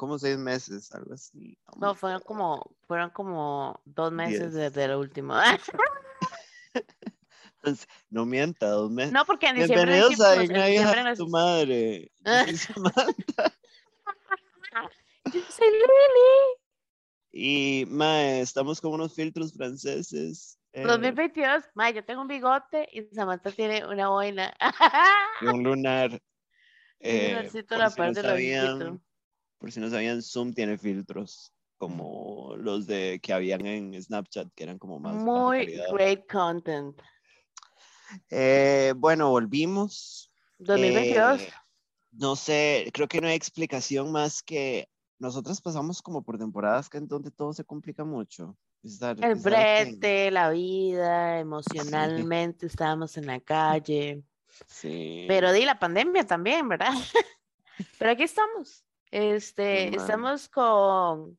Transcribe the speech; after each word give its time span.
como 0.00 0.18
seis 0.18 0.38
meses, 0.38 0.90
algo 0.94 1.12
así. 1.12 1.58
No, 1.76 1.94
fueron 1.94 2.22
como, 2.22 2.74
fueron 2.88 3.10
como 3.10 3.78
dos 3.84 4.10
meses 4.10 4.54
Diez. 4.54 4.72
desde 4.72 4.84
el 4.84 4.94
último. 4.96 5.34
Entonces, 7.62 7.86
no 8.08 8.24
mienta, 8.24 8.68
dos 8.70 8.90
meses. 8.90 9.12
No, 9.12 9.26
porque 9.26 9.48
en 9.48 9.56
diciembre 9.56 9.84
no 10.00 10.08
Bienvenidos 10.08 10.20
a 10.26 10.36
hicimos- 10.36 10.44
en 10.44 10.56
Igna, 10.56 10.70
hija 10.70 10.80
diciembre 10.94 11.02
de 11.04 11.10
no 11.10 11.16
tu 11.16 11.28
madre. 11.28 12.10
Yo 12.24 12.32
soy 12.46 12.56
Samantha. 12.56 13.54
Yo 15.34 15.40
soy 15.50 15.68
Lili. 15.70 16.56
Y, 17.32 17.84
mae, 17.90 18.40
estamos 18.40 18.80
con 18.80 18.92
unos 18.94 19.14
filtros 19.14 19.52
franceses. 19.52 20.58
eh, 20.72 20.82
2022, 20.84 21.64
ma, 21.74 21.90
yo 21.90 22.02
tengo 22.06 22.22
un 22.22 22.28
bigote 22.28 22.88
y 22.90 23.02
Samantha 23.14 23.50
tiene 23.52 23.84
una 23.86 24.08
boina. 24.08 24.54
y 25.42 25.46
un 25.46 25.62
lunar. 25.62 26.12
Un 26.12 26.18
eh, 27.00 27.28
lunarcito 27.34 27.74
por 27.74 27.76
a 27.76 27.78
la 27.78 27.90
si 27.90 27.92
no 28.00 28.04
par 28.06 28.14
del 28.14 28.24
sabían- 28.24 28.82
ojito. 28.82 29.00
Por 29.60 29.70
si 29.70 29.78
no 29.78 29.90
sabían, 29.90 30.22
Zoom 30.22 30.54
tiene 30.54 30.78
filtros 30.78 31.52
como 31.76 32.56
los 32.56 32.86
de 32.86 33.20
que 33.22 33.32
habían 33.32 33.66
en 33.66 34.02
Snapchat, 34.02 34.48
que 34.54 34.64
eran 34.64 34.78
como 34.78 34.98
más 34.98 35.14
Muy 35.14 35.78
great 35.92 36.26
content. 36.26 36.98
Eh, 38.30 38.94
bueno, 38.96 39.30
volvimos. 39.30 40.32
2022. 40.58 41.42
Eh, 41.42 41.52
no 42.12 42.36
sé, 42.36 42.90
creo 42.92 43.06
que 43.06 43.20
no 43.20 43.28
hay 43.28 43.34
explicación 43.34 44.10
más 44.10 44.42
que 44.42 44.88
nosotros 45.18 45.60
pasamos 45.60 46.00
como 46.00 46.22
por 46.22 46.38
temporadas 46.38 46.88
que 46.88 46.98
en 46.98 47.06
donde 47.06 47.30
todo 47.30 47.52
se 47.52 47.64
complica 47.64 48.02
mucho. 48.02 48.56
El 48.82 49.34
brete, 49.34 50.30
la 50.30 50.50
vida, 50.50 51.38
emocionalmente 51.38 52.66
estábamos 52.66 53.18
en 53.18 53.26
la 53.26 53.40
calle. 53.40 54.22
Sí. 54.66 55.26
Pero 55.28 55.52
di 55.52 55.66
la 55.66 55.78
pandemia 55.78 56.26
también, 56.26 56.66
¿verdad? 56.66 56.92
Pero 57.98 58.12
aquí 58.12 58.22
estamos. 58.22 58.84
Este, 59.10 59.94
estamos 59.94 60.48
con 60.48 61.36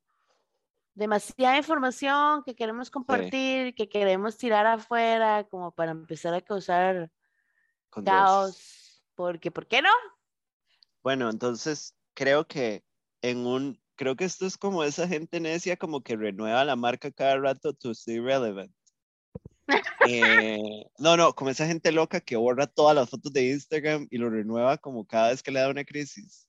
demasiada 0.94 1.58
información 1.58 2.44
que 2.44 2.56
queremos 2.56 2.92
compartir, 2.92 3.74
que 3.76 3.88
queremos 3.88 4.38
tirar 4.38 4.66
afuera, 4.66 5.48
como 5.50 5.72
para 5.72 5.92
empezar 5.92 6.34
a 6.34 6.42
causar 6.42 7.10
con 7.90 8.04
Dios. 8.04 8.14
caos. 8.14 9.04
Porque, 9.16 9.52
¿por 9.52 9.68
qué 9.68 9.82
no? 9.82 9.90
Bueno, 11.04 11.30
entonces 11.30 11.96
creo 12.14 12.46
que 12.46 12.84
en 13.22 13.46
un, 13.46 13.80
creo 13.96 14.16
que 14.16 14.26
esto 14.26 14.46
es 14.46 14.58
como 14.58 14.84
esa 14.84 15.08
gente 15.08 15.40
necia 15.40 15.78
como 15.78 16.02
que 16.02 16.16
renueva 16.16 16.66
la 16.66 16.76
marca 16.76 17.12
cada 17.12 17.38
rato 17.38 17.74
to 17.74 17.92
stay 17.92 18.20
relevant. 18.20 18.72
Eh, 20.10 20.84
no, 20.98 21.16
no, 21.16 21.34
como 21.34 21.52
esa 21.52 21.68
gente 21.68 21.92
loca 21.92 22.20
que 22.20 22.36
borra 22.36 22.66
todas 22.66 22.96
las 22.96 23.10
fotos 23.10 23.32
de 23.32 23.52
Instagram 23.52 24.08
y 24.10 24.18
lo 24.18 24.30
renueva 24.30 24.78
como 24.78 25.06
cada 25.06 25.30
vez 25.30 25.44
que 25.44 25.52
le 25.52 25.60
da 25.60 25.70
una 25.70 25.86
crisis. 25.86 26.48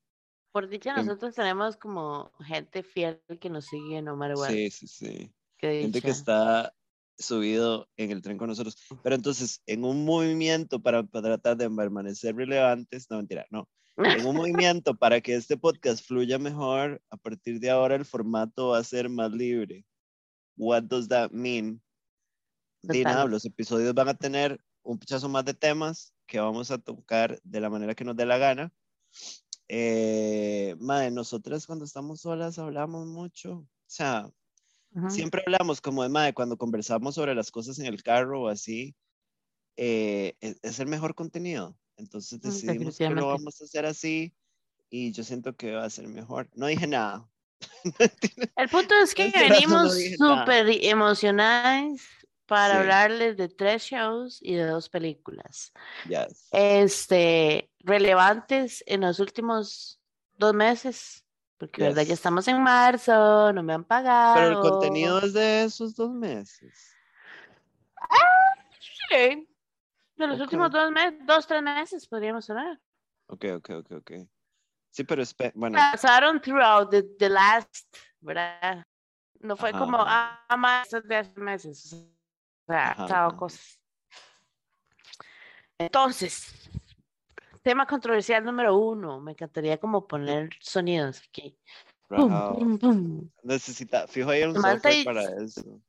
Por 0.53 0.69
dicha, 0.69 0.95
nosotros 0.95 1.35
tenemos 1.35 1.77
como 1.77 2.31
gente 2.41 2.83
fiel 2.83 3.23
que 3.41 3.49
nos 3.49 3.67
sigue 3.67 4.03
no 4.03 4.17
matter 4.17 4.37
what. 4.37 4.51
Sí, 4.51 4.71
sí, 4.71 4.87
sí. 4.87 5.33
Gente 5.59 6.03
que 6.03 6.11
está 6.11 6.75
subido 7.19 7.89
en 7.97 8.11
el 8.11 8.21
tren 8.21 8.37
con 8.37 8.49
nosotros. 8.49 8.77
Pero 9.03 9.15
entonces, 9.15 9.63
en 9.67 9.85
un 9.85 10.05
movimiento 10.05 10.81
para, 10.81 11.03
para 11.05 11.23
tratar 11.23 11.57
de 11.57 11.71
permanecer 11.71 12.37
relevantes, 12.37 13.07
no 13.11 13.17
mentira, 13.17 13.47
no. 13.51 13.67
En 13.97 14.27
un 14.27 14.37
movimiento 14.37 14.95
para 14.95 15.21
que 15.21 15.35
este 15.35 15.57
podcast 15.57 16.07
fluya 16.07 16.39
mejor, 16.39 17.01
a 17.11 17.17
partir 17.17 17.59
de 17.59 17.71
ahora 17.71 17.95
el 17.95 18.05
formato 18.05 18.69
va 18.69 18.79
a 18.79 18.85
ser 18.85 19.09
más 19.09 19.33
libre. 19.33 19.87
What 20.57 20.85
does 20.85 21.09
that 21.09 21.31
mean? 21.31 21.81
Di 22.83 23.05
nada, 23.05 23.23
Total. 23.23 23.31
los 23.31 23.45
episodios 23.45 23.95
van 23.95 24.09
a 24.09 24.15
tener 24.15 24.59
un 24.83 24.99
pichazo 24.99 25.29
más 25.29 25.45
de 25.45 25.55
temas 25.55 26.13
que 26.27 26.41
vamos 26.41 26.71
a 26.71 26.79
tocar 26.79 27.41
de 27.43 27.61
la 27.61 27.71
manera 27.71 27.95
que 27.95 28.05
nos 28.05 28.17
dé 28.17 28.27
la 28.27 28.39
gana. 28.39 28.73
Eh, 29.75 30.77
madre, 30.81 31.11
nosotras 31.11 31.67
cuando 31.67 31.87
estamos 31.87 32.21
solas 32.21 32.59
hablamos 32.59 33.07
mucho. 33.07 33.53
O 33.53 33.67
sea, 33.87 34.31
siempre 35.09 35.43
hablamos 35.47 35.81
como 35.81 36.03
de 36.03 36.11
madre, 36.11 36.35
cuando 36.35 36.59
conversamos 36.59 37.15
sobre 37.15 37.35
las 37.35 37.51
cosas 37.51 37.79
en 37.79 37.87
el 37.87 38.03
carro 38.03 38.43
o 38.43 38.49
así, 38.49 38.95
eh, 39.79 40.37
es, 40.41 40.59
es 40.63 40.79
el 40.79 40.89
mejor 40.89 41.15
contenido. 41.15 41.75
Entonces 41.97 42.39
Mm, 42.39 42.43
decidimos 42.43 42.99
que 42.99 43.09
lo 43.09 43.29
vamos 43.29 43.63
a 43.63 43.65
hacer 43.65 43.87
así 43.87 44.35
y 44.91 45.13
yo 45.13 45.25
siento 45.25 45.57
que 45.57 45.73
va 45.73 45.85
a 45.87 45.91
ser 45.91 46.07
mejor. 46.07 46.51
No 46.55 46.67
dije 46.67 46.87
nada. 46.87 47.27
El 48.57 48.69
punto 48.69 48.95
es 49.03 49.15
que 49.15 49.27
Este 49.29 49.49
no 49.49 49.55
venimos 49.55 49.97
nada. 50.19 50.43
súper 50.45 50.67
emocionados 50.85 51.99
para 52.45 52.75
Sí. 52.75 52.81
hablarles 52.81 53.39
de 53.39 53.49
tres 53.49 53.85
shows 53.85 54.39
y 54.43 54.55
de 54.55 54.67
dos 54.67 54.91
películas. 54.91 55.73
Yes. 56.07 56.49
Este, 56.53 57.71
relevantes 57.85 58.83
en 58.87 59.03
los 59.03 59.21
últimos 59.21 60.01
dos 60.39 60.55
meses, 60.55 61.25
porque 61.59 61.83
verdad 61.83 62.03
ya 62.03 62.09
Yes. 62.09 62.19
estamos 62.19 62.49
en 62.49 62.63
marzo, 62.63 63.53
no 63.53 63.63
me 63.63 63.73
han 63.73 63.85
pagado. 63.85 64.35
Pero 64.35 64.49
el 64.49 64.59
contenido 64.59 65.19
es 65.21 65.33
de 65.33 65.65
esos 65.65 65.95
dos 65.95 66.11
meses. 66.11 66.97
Sí, 69.09 69.49
de 70.17 70.27
los 70.27 70.37
Ok. 70.37 70.43
últimos 70.43 70.71
dos 70.71 70.91
meses, 70.91 71.21
dos, 71.27 71.47
tres 71.47 71.63
meses 71.63 72.07
podríamos 72.07 72.49
hablar. 72.51 72.81
Ok, 73.27 73.45
ok, 73.57 73.71
ok, 73.71 73.93
ok. 73.93 74.13
Sí, 74.91 75.05
pero 75.05 75.23
bueno, 75.55 75.79
Pasaron 75.79 76.41
throughout 76.41 76.91
the, 76.91 77.03
the 77.19 77.29
last, 77.29 77.97
¿verdad? 78.21 78.85
No 79.41 79.57
fue 79.57 79.71
Ajá, 79.71 79.79
como, 79.79 79.99
ah, 80.07 80.57
más 80.57 80.91
de 80.91 81.01
10 81.03 81.37
meses. 81.37 81.93
O 82.67 82.73
sea, 82.73 83.35
cosas. 83.39 83.79
Entonces, 85.79 86.53
tema 87.63 87.87
controversial 87.87 88.45
número 88.45 88.77
uno. 88.77 89.21
Me 89.21 89.33
encantaría 89.33 89.79
como 89.79 90.07
poner 90.07 90.51
sonidos 90.61 91.23
aquí. 91.29 91.57
Pum, 92.09 92.29
pum, 92.55 92.79
pum. 92.79 93.31
necesita, 93.43 94.07
fijo 94.07 94.29
ahí 94.31 94.43
un 94.43 94.55
Samantha 94.55 94.91
software 94.93 95.01
y- 95.01 95.05
para 95.05 95.45
eso. 95.45 95.81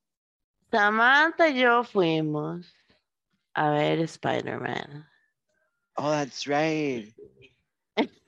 Samantha 0.71 1.49
y 1.49 1.59
yo 1.59 1.83
fuimos 1.83 2.73
a 3.53 3.69
ver 3.71 3.99
Spider-Man. 3.99 5.05
Oh, 5.95 6.09
that's 6.09 6.45
right. 6.47 7.13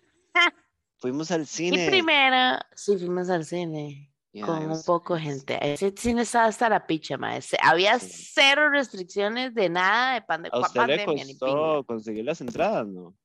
Fuimos 1.00 1.32
al 1.32 1.42
Y 1.42 1.46
cine. 1.46 1.88
primero, 1.90 2.60
sí, 2.76 2.98
fuimos 2.98 3.30
al 3.30 3.46
cine. 3.46 4.12
Yeah, 4.32 4.46
con 4.46 4.70
un 4.70 4.84
poco 4.84 5.18
gente. 5.18 5.58
Ese 5.62 5.94
cine 5.96 6.24
estaba 6.24 6.46
hasta 6.46 6.68
la 6.68 6.86
picha, 6.86 7.18
mae. 7.18 7.42
Se- 7.42 7.58
Había 7.62 7.98
Sí. 8.00 8.32
cero 8.34 8.70
restricciones 8.70 9.54
de 9.54 9.70
nada 9.70 10.16
de 10.16 10.22
pande- 10.22 10.50
A 10.52 10.60
usted 10.60 10.88
le 10.88 11.06
costó 11.06 11.84
conseguir 11.86 12.26
las 12.26 12.42
entradas, 12.42 12.86
¿no? 12.88 13.16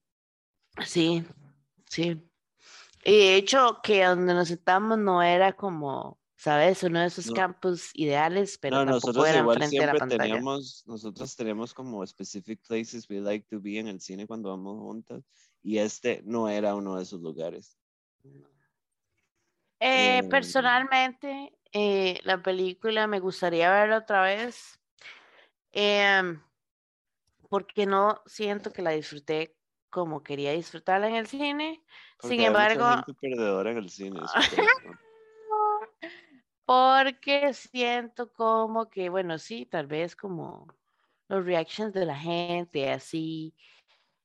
Sí, 0.86 1.25
sí. 1.86 2.22
Y 3.04 3.19
de 3.19 3.36
hecho, 3.36 3.81
que 3.82 4.04
donde 4.04 4.34
nos 4.34 4.48
sentamos 4.48 4.98
no 4.98 5.22
era 5.22 5.54
como, 5.54 6.20
¿sabes? 6.36 6.82
Uno 6.82 7.00
de 7.00 7.06
esos 7.06 7.26
No. 7.26 7.34
campos 7.34 7.91
ideales, 7.94 8.58
pero 8.58 8.76
no, 8.76 8.84
tampoco 8.84 8.92
nosotros 8.92 9.26
era 9.26 9.38
igual 9.38 9.56
enfrente 9.56 9.76
de 9.82 9.86
la 9.86 9.94
siempre 9.94 9.98
pantalla. 9.98 10.34
teníamos, 10.34 10.84
nosotros 10.86 11.34
tenemos 11.36 11.75
como 11.75 12.06
specific 12.06 12.60
places 12.66 13.09
we 13.10 13.20
like 13.20 13.47
to 13.48 13.60
be 13.60 13.78
en 13.78 13.88
el 13.88 14.00
cine 14.00 14.26
cuando 14.26 14.50
vamos 14.50 14.78
juntas 14.78 15.22
y 15.62 15.78
este 15.78 16.22
no 16.25 16.48
era 16.48 16.75
uno 16.75 16.97
de 16.97 17.03
esos 17.03 17.20
lugares. 17.20 17.76
Eh, 19.80 20.22
Eh, 20.22 20.28
personalmente, 20.30 21.59
eh, 21.72 22.20
la 22.25 22.42
película 22.42 23.06
me 23.06 23.19
gustaría 23.19 23.70
verla 23.72 23.98
otra 23.98 24.22
vez, 24.22 24.78
em, 25.72 26.41
porque 27.48 27.86
no 27.86 28.22
siento 28.26 28.72
que 28.72 28.83
la 28.83 28.91
disfruté 28.91 29.56
como 29.91 30.22
quería 30.22 30.53
disfrutarla 30.53 31.09
en 31.09 31.16
el 31.16 31.27
cine. 31.27 31.84
Porque 32.21 32.37
Sin 32.37 32.41
hay 32.45 32.51
mucha 32.51 32.71
embargo, 32.72 33.04
gente 33.07 33.15
perdedora 33.21 33.71
en 33.72 33.78
el 33.78 33.91
cine. 33.91 34.21
porque 36.65 37.53
siento 37.54 38.33
como 38.33 38.89
que, 38.89 39.09
bueno, 39.10 39.39
sí, 39.39 39.66
tal 39.66 39.87
vez 39.87 40.15
como 40.16 40.66
los 41.28 41.45
reactions 41.45 41.92
de 41.92 42.07
la 42.07 42.16
gente, 42.16 42.91
así. 42.91 43.54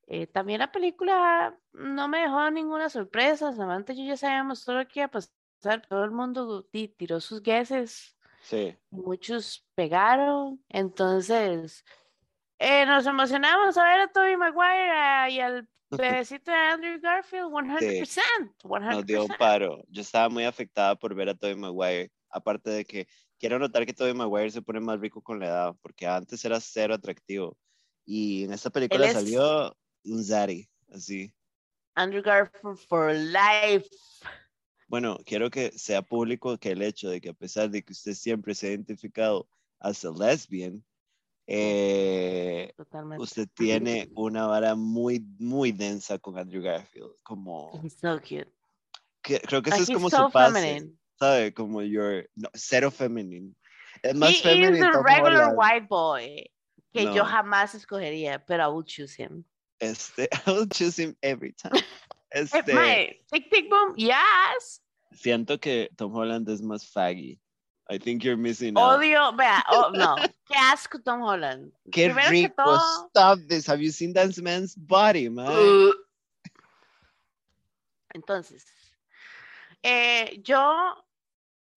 Eh, 0.08 0.28
también 0.28 0.60
la 0.60 0.72
película 0.72 1.60
no 1.74 2.08
me 2.08 2.20
dejó 2.22 2.50
ninguna 2.52 2.90
sorpresa. 2.90 3.54
Samantha 3.54 3.94
y 3.94 3.98
yo 3.98 4.04
ya 4.10 4.18
sabíamos 4.18 4.64
todo 4.64 4.78
lo 4.80 4.88
que 4.88 5.00
iba 5.00 5.08
a 5.08 5.12
pasar. 5.12 5.82
Todo 5.90 6.04
el 6.04 6.12
mundo 6.12 6.64
ti- 6.66 6.90
tiró 6.90 7.20
sus 7.20 7.42
guesses. 7.42 8.18
Sí, 8.42 8.78
Muchos 8.92 9.68
pegaron. 9.74 10.64
Entonces, 10.70 11.84
eh, 12.60 12.86
nos 12.86 13.06
emocionamos 13.06 13.78
a 13.78 13.84
ver 13.84 14.00
a 14.02 14.08
Tobey 14.08 14.38
Maguire 14.38 14.92
ah, 14.92 15.30
y 15.30 15.40
al 15.40 15.68
bebecito 15.90 16.52
de 16.52 16.58
Andrew 16.58 17.00
Garfield 17.02 17.52
100%. 17.52 18.06
100%. 18.64 18.92
nos 18.92 19.06
dio 19.06 19.26
un 19.26 19.36
paro. 19.38 19.84
Yo 19.90 20.02
estaba 20.02 20.30
muy 20.30 20.46
afectada 20.46 20.96
por 20.96 21.14
ver 21.14 21.30
a 21.30 21.36
Tobey 21.36 21.56
Maguire. 21.56 22.12
Aparte 22.30 22.70
de 22.70 22.86
que 22.86 23.08
quiero 23.40 23.60
notar 23.60 23.86
que 23.86 23.94
Tobey 23.94 24.14
Maguire 24.14 24.52
se 24.52 24.62
pone 24.62 24.80
más 24.80 25.00
rico 25.00 25.22
con 25.22 25.40
la 25.40 25.48
edad, 25.48 25.76
porque 25.82 26.08
antes 26.08 26.44
era 26.46 26.60
cero 26.60 26.94
atractivo. 26.94 27.58
Y 28.06 28.44
en 28.46 28.54
esta 28.54 28.70
película 28.70 29.08
es- 29.08 29.14
salió 29.14 29.76
un 30.04 30.24
Zaddy, 30.24 30.68
así. 30.90 31.34
Andrew 31.96 32.22
Garfield 32.22 32.78
for 32.88 33.14
life. 33.14 33.88
Bueno, 34.88 35.18
quiero 35.26 35.50
que 35.50 35.72
sea 35.72 36.02
público 36.02 36.58
que 36.58 36.72
el 36.72 36.82
hecho 36.82 37.10
de 37.10 37.20
que 37.20 37.30
a 37.30 37.34
pesar 37.34 37.70
de 37.70 37.84
que 37.84 37.94
usted 37.94 38.14
siempre 38.14 38.54
se 38.54 38.68
ha 38.68 38.72
identificado 38.72 39.48
as 39.80 40.06
a 40.06 40.12
lesbian, 40.12 40.84
eh, 41.48 42.74
usted 43.18 43.48
tiene 43.54 44.10
una 44.16 44.48
vara 44.48 44.76
muy, 44.76 45.20
muy 45.40 45.72
densa 45.72 46.18
con 46.20 46.38
Andrew 46.38 46.62
Garfield. 46.64 47.14
Como, 47.24 47.72
He's 47.84 47.98
so 48.00 48.20
cute. 48.20 48.48
que, 49.22 49.40
creo 49.40 49.62
que 49.62 49.70
eso 49.70 49.84
es 49.84 49.90
como 49.92 50.10
so 50.10 50.26
su 50.26 50.32
pase. 50.32 50.92
¿sabe? 51.20 51.54
Como 51.54 51.82
your, 51.82 52.30
no, 52.36 52.50
cero 52.54 52.92
feminine. 52.92 53.54
Es 54.04 54.16
más 54.16 54.30
He 54.30 54.34
is 54.34 54.80
Tom 54.80 55.04
regular 55.06 55.52
Holland. 55.52 55.54
white 55.56 55.88
boy 55.88 56.52
que 56.94 57.06
yo 57.06 57.24
No. 57.24 57.26
jamás 57.26 57.76
escogería, 57.76 58.44
pero 58.46 58.64
I 58.64 58.74
will 58.74 58.86
choose 58.86 59.22
him. 59.22 59.44
Este, 59.80 60.30
I 60.48 60.52
will 60.52 60.68
choose 60.68 61.02
him 61.02 61.16
every 61.22 61.54
time. 61.54 61.74
Este, 62.32 63.22
tic 63.32 63.50
tic 63.50 63.70
boom, 63.70 63.96
yes. 63.96 64.82
siento 65.14 65.58
que 65.58 65.90
Tom 65.96 66.14
Holland 66.14 66.50
es 66.50 66.62
más 66.62 66.86
faggy. 66.86 67.40
I 67.90 67.98
think 68.00 68.24
you're 68.24 68.38
missing 68.38 68.78
out. 68.78 69.00
Odio, 69.00 69.36
vea, 69.38 69.64
oh, 69.70 69.92
no, 69.94 70.16
qué 70.48 70.56
asco 70.56 71.00
Tom 71.04 71.22
Holland. 71.22 71.72
Qué 71.92 72.06
Primero 72.06 72.30
que 72.30 72.48
rico. 72.48 72.64
todo, 72.64 73.10
Stop 73.10 73.40
this. 73.48 73.68
Have 73.68 73.82
you 73.82 73.92
seen 73.92 74.14
that 74.14 74.36
man's 74.42 74.76
body, 74.76 75.30
man? 75.30 75.48
uh, 75.48 75.92
entonces, 78.14 78.66
eh, 79.84 80.42
yo, 80.44 80.96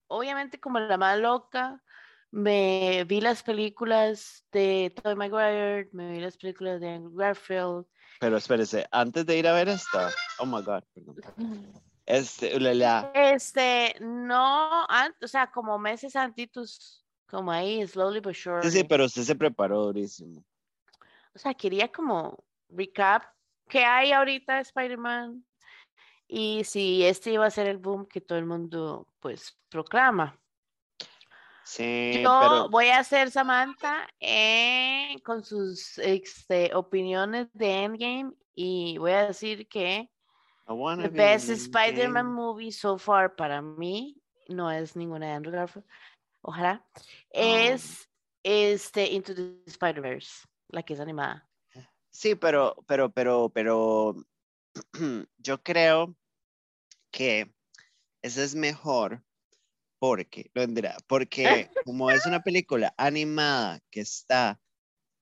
obviamente 0.07 0.59
como 0.59 0.79
la 0.79 0.97
más 0.97 1.19
loca, 1.19 1.83
me 2.31 3.03
vi 3.05 3.21
las 3.21 3.43
películas 3.43 4.45
de 4.51 4.93
Tobey 4.95 5.15
Maguire, 5.15 5.89
me 5.93 6.11
vi 6.11 6.19
las 6.19 6.37
películas 6.37 6.79
de 6.79 6.89
Andrew 6.89 7.15
Garfield. 7.15 7.85
Pero 8.19 8.37
espérese, 8.37 8.87
antes 8.91 9.25
de 9.25 9.37
ir 9.37 9.47
a 9.47 9.53
ver 9.53 9.69
esta. 9.69 10.11
Oh 10.39 10.45
my 10.45 10.61
God, 10.61 10.83
perdón. 10.93 11.73
Este, 12.09 12.57
Este, 13.13 13.95
no, 13.99 14.83
o 14.83 15.27
sea, 15.27 15.51
como 15.51 15.77
meses 15.77 16.15
antitos, 16.15 17.05
como 17.27 17.51
ahí, 17.51 17.85
slowly 17.87 18.19
but 18.19 18.33
Sí, 18.33 18.41
surely. 18.41 18.71
sí, 18.71 18.83
pero 18.83 19.05
usted 19.05 19.21
se 19.21 19.35
preparó 19.35 19.83
durísimo. 19.83 20.43
O 21.35 21.37
sea, 21.37 21.53
quería 21.53 21.87
como 21.91 22.43
recap 22.69 23.25
qué 23.67 23.85
hay 23.85 24.11
ahorita 24.11 24.55
de 24.55 24.61
Spider-Man 24.61 25.45
y 26.27 26.63
si 26.63 27.05
este 27.05 27.31
iba 27.31 27.45
a 27.45 27.51
ser 27.51 27.67
el 27.67 27.77
boom 27.77 28.07
que 28.07 28.21
todo 28.21 28.39
el 28.39 28.45
mundo, 28.45 29.07
pues, 29.19 29.55
proclama. 29.69 30.35
Sí, 31.63 32.23
Yo 32.23 32.39
pero 32.41 32.69
voy 32.69 32.89
a 32.89 33.03
ser 33.03 33.29
Samantha 33.29 34.07
eh, 34.19 35.15
con 35.23 35.43
sus 35.43 35.99
este, 35.99 36.73
opiniones 36.73 37.49
de 37.53 37.83
Endgame 37.83 38.33
y 38.55 38.97
voy 38.97 39.11
a 39.11 39.27
decir 39.27 39.67
que 39.67 40.09
the 41.03 41.09
be 41.09 41.17
best 41.17 41.49
Spider-Man 41.49 42.27
movie 42.27 42.71
so 42.71 42.97
far 42.97 43.35
para 43.35 43.61
mí 43.61 44.15
no 44.47 44.69
es 44.69 44.95
ninguna 44.95 45.27
de 45.27 45.33
Andrew 45.33 45.53
Garfield, 45.53 45.85
ojalá, 46.43 46.83
Oh. 47.33 47.39
es 47.41 48.07
este 48.43 49.11
Into 49.11 49.33
the 49.35 49.61
Spider-Verse, 49.67 50.47
la 50.69 50.83
que 50.83 50.93
es 50.93 50.99
animada. 50.99 51.47
Sí, 52.11 52.35
pero, 52.35 52.75
pero, 52.87 53.09
pero, 53.11 53.49
pero 53.49 54.15
yo 55.37 55.61
creo 55.61 56.15
que 57.11 57.53
ese 58.21 58.43
es 58.43 58.55
mejor 58.55 59.23
porque, 59.99 60.49
porque 61.07 61.69
como 61.85 62.09
es 62.09 62.25
una 62.25 62.41
película 62.41 62.93
animada 62.97 63.79
que 63.91 64.01
está, 64.01 64.59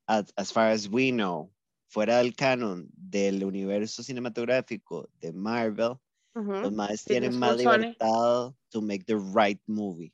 as, 0.07 0.31
as 0.37 0.53
far 0.53 0.71
as 0.71 0.87
we 0.87 1.11
know, 1.11 1.51
fuera 1.87 2.17
del 2.17 2.35
canon 2.35 2.89
del 2.93 3.43
universo 3.43 4.03
cinematográfico 4.03 5.09
de 5.19 5.33
Marvel, 5.33 5.95
los 6.33 6.71
más 6.71 7.01
Sí, 7.01 7.05
tienen 7.07 7.37
más 7.39 7.57
libertad 7.57 8.53
to 8.69 8.81
make 8.81 9.03
the 9.05 9.17
right 9.33 9.61
movie. 9.65 10.13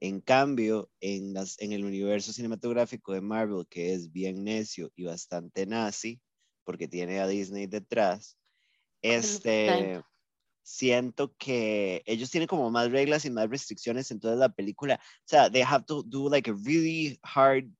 En 0.00 0.20
cambio, 0.20 0.90
en, 1.00 1.32
las, 1.32 1.58
en 1.60 1.72
el 1.72 1.84
universo 1.84 2.32
cinematográfico 2.32 3.14
de 3.14 3.22
Marvel, 3.22 3.66
que 3.70 3.94
es 3.94 4.12
bien 4.12 4.44
necio 4.44 4.92
y 4.96 5.04
bastante 5.04 5.64
nazi, 5.64 6.20
porque 6.64 6.88
tiene 6.88 7.20
a 7.20 7.26
Disney 7.26 7.66
detrás, 7.66 8.36
este, 9.00 10.02
siento 10.62 11.34
que 11.36 12.02
ellos 12.06 12.30
tienen 12.30 12.48
como 12.48 12.70
más 12.70 12.90
reglas 12.90 13.24
y 13.24 13.30
más 13.30 13.48
restricciones, 13.48 14.10
entonces 14.10 14.38
la 14.38 14.48
película, 14.48 14.98
o 15.02 15.26
sea, 15.26 15.50
they 15.50 15.62
have 15.62 15.84
to 15.84 16.02
do 16.02 16.28
like 16.28 16.50
a 16.50 16.54
really 16.64 17.18
hard, 17.22 17.70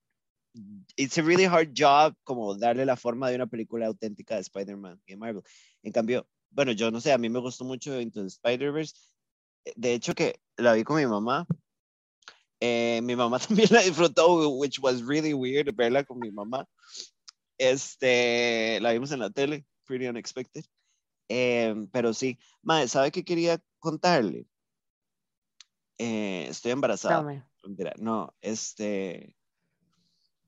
it's 0.96 1.18
a 1.18 1.22
really 1.22 1.44
hard 1.44 1.74
job 1.74 2.14
como 2.24 2.54
darle 2.54 2.84
la 2.84 2.96
forma 2.96 3.28
de 3.28 3.36
una 3.36 3.46
película 3.46 3.86
auténtica 3.86 4.36
de 4.36 4.42
Spider-Man 4.42 5.00
y 5.06 5.12
de 5.12 5.16
Marvel. 5.16 5.42
En 5.82 5.92
cambio, 5.92 6.26
bueno, 6.50 6.72
yo 6.72 6.90
no 6.90 7.00
sé, 7.00 7.12
a 7.12 7.18
mí 7.18 7.28
me 7.28 7.40
gustó 7.40 7.64
mucho 7.64 8.00
Into 8.00 8.22
the 8.22 8.28
Spider-Verse. 8.28 8.94
Eh, 9.64 9.72
De 9.76 9.94
hecho, 9.94 10.14
que 10.14 10.40
la 10.56 10.74
vi 10.74 10.84
con 10.84 10.96
mi 10.96 11.06
mamá. 11.06 11.46
Eh, 12.60 13.00
mi 13.02 13.16
mamá 13.16 13.38
también 13.48 13.68
la 13.70 13.82
disfrutó, 13.82 14.48
which 14.58 14.78
was 14.80 15.02
really 15.02 15.34
weird 15.34 15.74
verla 15.74 16.04
con 16.04 16.18
mi 16.18 16.30
mamá. 16.30 16.66
Este, 17.58 18.78
la 18.80 18.92
vimos 18.92 19.12
en 19.12 19.20
la 19.20 19.30
tele, 19.30 19.66
pretty 19.84 20.06
unexpected. 20.06 20.64
Em, 21.28 21.88
pero 21.88 22.12
sí, 22.12 22.38
madre, 22.62 22.88
¿sabe 22.88 23.10
qué 23.10 23.24
quería 23.24 23.60
contarle? 23.78 24.46
Eh, 25.98 26.46
estoy 26.48 26.72
embarazada. 26.72 27.16
Dame. 27.16 27.44
No, 27.98 28.34
este, 28.40 29.36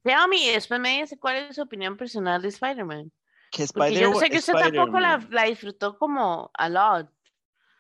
Tell 0.07 0.29
me, 0.31 0.53
después 0.53 0.79
me 0.79 1.01
dice 1.01 1.19
cuál 1.19 1.35
es 1.37 1.57
su 1.57 1.63
opinión 1.63 1.97
personal 1.97 2.41
de 2.41 2.47
Spider-Man. 2.47 3.11
que 3.51 3.67
Porque 3.67 3.89
Spider 3.89 4.05
yo 4.05 4.15
sé 4.15 4.31
que 4.31 4.39
usted 4.39 4.53
tampoco 4.53 5.01
la, 5.01 5.19
disfrutó 5.49 5.99
como 5.99 6.49
a 6.55 6.69
lot. 6.69 7.11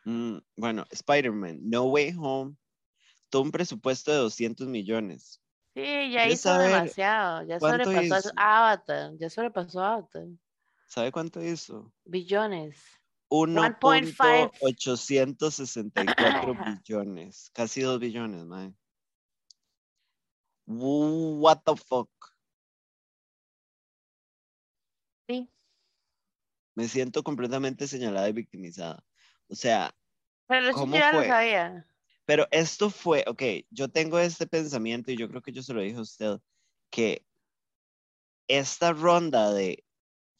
Mm, 0.04 0.38
bueno, 0.56 0.84
Spider-Man, 0.90 1.60
No 1.62 1.84
Way 1.84 2.16
Home, 2.18 2.56
tuvo 3.30 3.42
un 3.42 3.52
presupuesto 3.52 4.10
de 4.10 4.18
200 4.18 4.66
millones. 4.66 5.40
Sí, 5.74 5.82
ya 5.82 6.22
¿Quieres 6.22 6.34
hizo 6.34 6.48
saber 6.48 6.72
demasiado. 6.72 7.46
Ya 7.46 7.60
sobrepasó 7.60 8.14
a 8.14 8.18
hizo? 8.18 8.32
Avatar. 8.36 9.12
Ya 9.20 9.30
sobrepasó 9.30 9.84
Avatar. 9.84 10.26
¿Sabe 10.88 11.12
cuánto 11.12 11.40
hizo? 11.40 11.92
Billones. 12.04 12.82
1.5. 13.30 14.50
1.864 14.62 16.82
billones, 16.84 17.52
casi 17.54 17.82
2 17.82 18.00
billones, 18.00 18.44
man. 18.46 18.76
What 20.66 21.62
the 21.64 21.76
fuck? 21.76 22.10
Sí. 25.28 25.48
Me 26.74 26.88
siento 26.88 27.22
completamente 27.22 27.86
señalada 27.86 28.28
y 28.28 28.32
victimizada. 28.32 29.04
O 29.48 29.54
sea, 29.54 29.94
Pero 30.48 30.66
eso 30.68 30.78
¿Cómo 30.78 30.96
ya 30.96 31.12
lo 31.12 31.18
fue? 31.18 31.28
sabía. 31.28 31.86
pero 32.24 32.46
esto 32.50 32.90
fue, 32.90 33.24
ok, 33.28 33.42
yo 33.70 33.88
tengo 33.88 34.18
este 34.18 34.46
pensamiento 34.46 35.12
y 35.12 35.16
yo 35.16 35.28
creo 35.28 35.42
que 35.42 35.52
yo 35.52 35.62
se 35.62 35.72
lo 35.72 35.80
dije 35.80 35.96
a 35.96 36.00
usted, 36.02 36.40
que 36.90 37.24
esta 38.48 38.92
ronda 38.92 39.52
de 39.52 39.84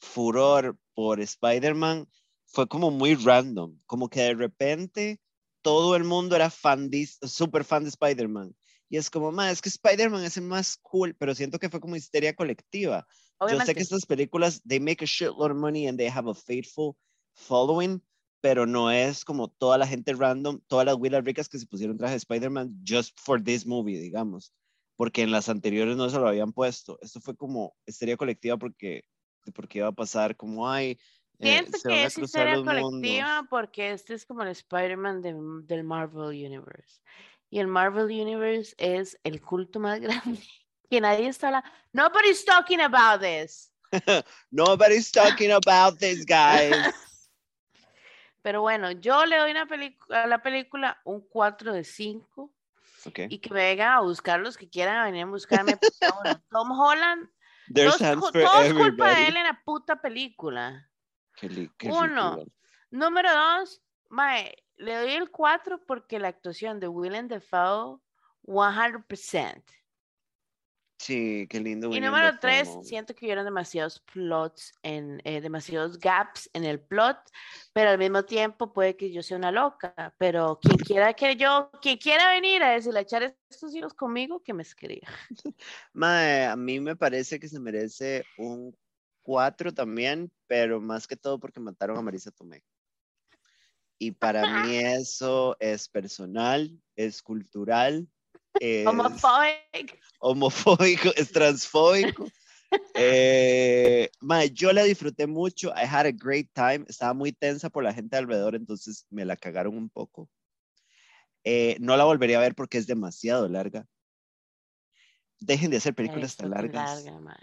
furor 0.01 0.77
por 0.95 1.21
Spider-Man 1.21 2.09
fue 2.47 2.69
como 2.69 2.91
muy 2.91 3.15
random, 3.15 3.79
como 3.87 4.09
que 4.09 4.21
de 4.21 4.35
repente 4.35 5.21
todo 5.63 5.97
el 5.97 6.05
mundo 6.05 6.37
era 6.37 6.51
fan, 6.51 6.91
de, 6.91 7.07
super 7.07 7.65
fan 7.65 7.85
de 7.85 7.91
Spider-Man. 7.91 8.55
Y 8.89 8.97
es 8.99 9.11
como, 9.11 9.33
más 9.33 9.53
es 9.53 9.63
que 9.63 9.69
Spider-Man 9.69 10.25
es 10.25 10.37
el 10.37 10.45
más 10.45 10.77
cool, 10.83 11.15
pero 11.17 11.35
siento 11.35 11.59
que 11.59 11.69
fue 11.69 11.81
como 11.81 11.97
histeria 11.97 12.35
colectiva. 12.35 13.07
Yo 13.09 13.49
sé 13.49 13.55
Obviamente. 13.55 13.75
que 13.75 13.81
estas 13.83 14.07
películas, 14.07 14.63
they 14.67 14.81
make 14.81 15.03
a 15.05 15.07
shitload 15.07 15.51
of 15.51 15.57
money 15.57 15.87
and 15.89 15.99
they 15.99 16.09
have 16.09 16.29
a 16.31 16.35
faithful 16.35 16.97
following, 17.35 18.03
pero 18.41 18.65
no 18.65 18.91
es 18.91 19.25
como 19.25 19.49
toda 19.49 19.77
la 19.79 19.87
gente 19.87 20.15
random, 20.15 20.61
todas 20.69 20.87
las 20.87 20.97
huilas 20.97 21.25
ricas 21.25 21.49
que 21.49 21.59
se 21.59 21.67
pusieron 21.67 21.99
traje 21.99 22.13
de 22.13 22.19
Spider-Man 22.19 22.79
just 22.87 23.19
for 23.21 23.43
this 23.43 23.67
movie, 23.67 23.99
digamos, 23.99 24.53
porque 24.97 25.23
en 25.23 25.33
las 25.33 25.49
anteriores 25.49 25.97
no 25.97 26.09
se 26.09 26.19
lo 26.19 26.29
habían 26.29 26.53
puesto. 26.53 26.99
Esto 27.03 27.21
fue 27.21 27.37
como 27.37 27.77
histeria 27.87 28.17
colectiva 28.17 28.57
porque, 28.57 29.03
porque 29.55 29.79
iba 29.79 29.89
a 29.89 29.93
pasar 29.93 30.37
como, 30.37 30.69
ay, 30.71 30.99
eh, 31.41 31.59
Siento 31.65 31.73
van 31.85 31.93
que 31.93 32.03
a 32.03 32.07
es 32.07 32.17
historia 32.19 32.55
colectiva 32.65 32.83
mundos. 33.43 33.47
porque 33.51 33.91
este 33.91 34.15
es 34.15 34.25
como 34.25 34.43
el 34.43 34.49
Spider-Man 34.49 35.21
de- 35.21 35.35
del 35.67 35.85
Marvel 35.85 36.29
Universe. 36.29 37.01
Y 37.51 37.61
el 37.61 37.67
Marvel 37.67 38.07
Universe 38.07 38.75
es 38.79 39.19
el 39.25 39.41
culto 39.41 39.81
más 39.81 40.01
grande 40.01 40.43
que 40.91 41.01
nadie 41.01 41.29
está 41.29 41.49
hablando. 41.49 41.69
Nobody's 41.93 42.45
talking 42.45 42.81
about 42.81 43.21
this. 43.21 43.73
Nobody's 44.51 45.11
talking 45.11 45.53
about 45.53 45.99
this, 45.99 46.25
guys. 46.25 46.75
Pero 48.43 48.61
bueno, 48.61 48.93
yo 48.93 49.27
le 49.27 49.37
doy 49.37 49.51
una 49.51 49.67
a 50.11 50.27
la 50.27 50.43
película 50.43 51.01
un 51.05 51.21
4 51.21 51.73
de 51.73 51.85
5 51.85 52.53
Okay. 53.07 53.29
y 53.31 53.39
que 53.39 53.51
me 53.51 53.63
vengan 53.63 53.93
a 53.93 54.01
buscar 54.01 54.41
los 54.41 54.57
que 54.57 54.69
quieran 54.69 55.05
venir 55.05 55.23
a 55.23 55.27
buscarme. 55.27 55.79
bueno, 56.23 56.43
Tom 56.51 56.73
Holland, 56.73 57.29
There's 57.73 57.97
for 57.99 58.33
todo 58.33 58.63
es 58.63 58.75
culpa 58.75 59.15
de 59.15 59.29
él 59.29 59.37
en 59.37 59.45
la 59.45 59.63
puta 59.65 60.01
película. 60.01 60.91
Qué 61.37 61.71
qué 61.79 61.89
Uno. 61.89 62.45
Número 62.91 63.33
dos, 63.33 63.81
mae, 64.09 64.57
le 64.77 64.95
doy 64.95 65.13
el 65.13 65.31
4 65.31 65.81
porque 65.87 66.19
la 66.19 66.29
actuación 66.29 66.81
de 66.81 66.89
Willem 66.89 67.29
Dafoe, 67.29 68.01
100%. 68.45 69.63
Sí, 70.99 71.47
qué 71.51 71.61
lindo. 71.61 71.91
Y 71.93 72.01
número 72.01 72.27
Dafoe, 72.27 72.41
tres, 72.41 72.75
man. 72.75 72.85
siento 72.85 73.15
que 73.15 73.27
hubieron 73.27 73.45
demasiados 73.45 74.01
plots, 74.01 74.73
en, 74.83 75.21
eh, 75.25 75.41
demasiados 75.41 75.99
gaps 75.99 76.49
en 76.55 76.65
el 76.65 76.81
plot, 76.81 77.19
pero 77.75 77.91
al 77.91 77.99
mismo 77.99 78.25
tiempo 78.25 78.73
puede 78.73 78.97
que 78.97 79.13
yo 79.13 79.23
sea 79.23 79.37
una 79.37 79.53
loca, 79.53 80.15
pero 80.17 80.59
quien 80.61 80.79
quiera 80.79 81.13
que 81.13 81.37
yo, 81.37 81.71
quien 81.83 81.99
quiera 81.99 82.31
venir 82.31 82.63
a 82.63 82.71
decirle, 82.71 83.01
a 83.01 83.03
echar 83.03 83.35
estos 83.51 83.75
hilos 83.75 83.93
conmigo, 83.93 84.43
que 84.43 84.55
me 84.55 84.63
escriba. 84.63 85.07
Mae, 85.93 86.47
a 86.47 86.57
mí 86.57 86.81
me 86.81 86.97
parece 86.97 87.39
que 87.39 87.49
se 87.49 87.61
merece 87.61 88.25
un 88.39 88.75
4 89.23 89.75
también, 89.75 90.33
pero 90.47 90.81
más 90.81 91.07
que 91.07 91.17
todo 91.17 91.39
porque 91.39 91.61
mataron 91.61 91.99
a 91.99 92.03
Marisa 92.03 92.31
Tomei. 92.31 92.63
Y 93.99 94.13
para 94.13 94.63
mí 94.63 94.77
eso 94.77 95.57
es 95.59 95.89
personal, 95.89 96.71
es 96.97 97.23
cultural, 97.23 98.09
es 98.61 98.87
Homophobic. 98.87 100.01
homofóbico, 100.19 101.11
es 101.17 101.33
transfóbico. 101.33 102.29
Eh, 102.95 104.11
mae, 104.21 104.51
yo 104.51 104.73
la 104.73 104.83
disfruté 104.83 105.27
mucho. 105.27 105.71
I 105.71 105.87
had 105.87 106.05
a 106.07 106.13
great 106.13 106.51
time. 106.53 106.85
Estaba 106.89 107.15
muy 107.15 107.33
tensa 107.33 107.71
por 107.71 107.85
la 107.85 107.95
gente 107.95 108.17
alrededor, 108.17 108.55
entonces 108.55 109.07
me 109.09 109.25
la 109.25 109.37
cagaron 109.37 109.77
un 109.77 109.89
poco. 109.89 110.29
Eh, 111.45 111.77
no 111.81 111.97
la 111.97 112.05
volvería 112.05 112.39
a 112.39 112.41
ver 112.41 112.55
porque 112.55 112.77
es 112.77 112.87
demasiado 112.87 113.49
larga. 113.49 113.87
Dejen 115.39 115.71
de 115.71 115.77
hacer 115.77 115.95
películas 115.95 116.37
tan 116.37 116.51
largas. 116.51 117.05
larga. 117.05 117.37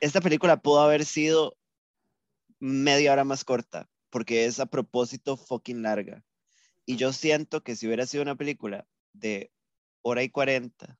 Esta 0.00 0.20
película 0.20 0.58
pudo 0.58 0.80
haber 0.80 1.04
sido 1.06 1.56
media 2.60 3.12
hora 3.12 3.24
más 3.24 3.44
corta 3.44 3.88
porque 4.12 4.44
es 4.44 4.60
a 4.60 4.66
propósito 4.66 5.36
fucking 5.36 5.82
larga. 5.82 6.22
Y 6.84 6.96
yo 6.96 7.12
siento 7.12 7.62
que 7.62 7.74
si 7.74 7.86
hubiera 7.86 8.06
sido 8.06 8.22
una 8.22 8.36
película 8.36 8.86
de 9.12 9.50
hora 10.02 10.22
y 10.22 10.28
cuarenta 10.28 10.98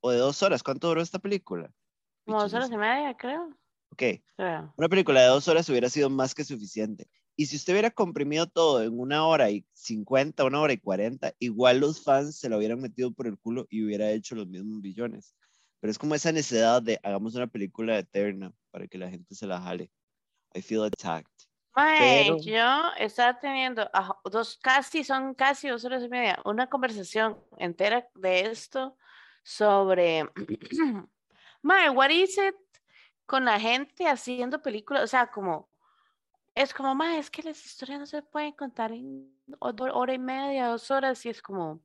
o 0.00 0.10
de 0.10 0.18
dos 0.18 0.42
horas, 0.42 0.62
¿cuánto 0.62 0.88
duró 0.88 1.00
esta 1.00 1.20
película? 1.20 1.72
Como 2.26 2.42
dos 2.42 2.52
horas 2.52 2.70
y 2.70 2.76
media, 2.76 3.16
creo. 3.16 3.56
Ok, 3.90 4.02
creo. 4.36 4.74
una 4.76 4.88
película 4.88 5.20
de 5.20 5.28
dos 5.28 5.46
horas 5.48 5.68
hubiera 5.68 5.88
sido 5.88 6.10
más 6.10 6.34
que 6.34 6.44
suficiente. 6.44 7.08
Y 7.36 7.46
si 7.46 7.56
usted 7.56 7.74
hubiera 7.74 7.90
comprimido 7.90 8.46
todo 8.46 8.82
en 8.82 8.98
una 8.98 9.24
hora 9.24 9.50
y 9.50 9.64
cincuenta, 9.72 10.44
una 10.44 10.60
hora 10.60 10.72
y 10.72 10.78
cuarenta, 10.78 11.32
igual 11.38 11.78
los 11.78 12.02
fans 12.02 12.36
se 12.36 12.48
lo 12.48 12.58
hubieran 12.58 12.80
metido 12.80 13.12
por 13.12 13.26
el 13.26 13.38
culo 13.38 13.66
y 13.70 13.84
hubiera 13.84 14.10
hecho 14.10 14.34
los 14.34 14.48
mismos 14.48 14.80
billones. 14.82 15.34
Pero 15.80 15.90
es 15.90 15.98
como 15.98 16.14
esa 16.14 16.32
necesidad 16.32 16.82
de 16.82 16.98
hagamos 17.02 17.34
una 17.36 17.46
película 17.46 17.98
eterna 17.98 18.52
para 18.70 18.88
que 18.88 18.98
la 18.98 19.10
gente 19.10 19.34
se 19.34 19.46
la 19.46 19.60
jale. 19.60 19.90
I 20.54 20.60
feel 20.60 20.82
attacked. 20.82 21.51
Mae, 21.74 22.24
Pero- 22.24 22.38
yo 22.42 22.92
estaba 22.98 23.38
teniendo 23.38 23.88
dos, 24.24 24.58
casi, 24.62 25.04
son 25.04 25.34
casi 25.34 25.68
dos 25.68 25.84
horas 25.84 26.02
y 26.02 26.08
media, 26.08 26.38
una 26.44 26.68
conversación 26.68 27.38
entera 27.56 28.06
de 28.14 28.40
esto 28.40 28.96
sobre, 29.42 30.28
Mae, 31.62 31.90
what 31.90 32.10
is 32.10 32.36
it 32.38 32.54
con 33.24 33.44
la 33.44 33.58
gente 33.58 34.06
haciendo 34.06 34.60
películas? 34.60 35.04
O 35.04 35.06
sea, 35.06 35.30
como, 35.30 35.68
es 36.54 36.74
como, 36.74 36.94
Mae, 36.94 37.18
es 37.18 37.30
que 37.30 37.42
las 37.42 37.64
historias 37.64 38.00
no 38.00 38.06
se 38.06 38.20
pueden 38.22 38.52
contar 38.52 38.92
en 38.92 39.34
hora 39.58 40.12
y 40.12 40.18
media, 40.18 40.66
dos 40.68 40.90
horas, 40.90 41.24
y 41.24 41.30
es 41.30 41.40
como, 41.40 41.80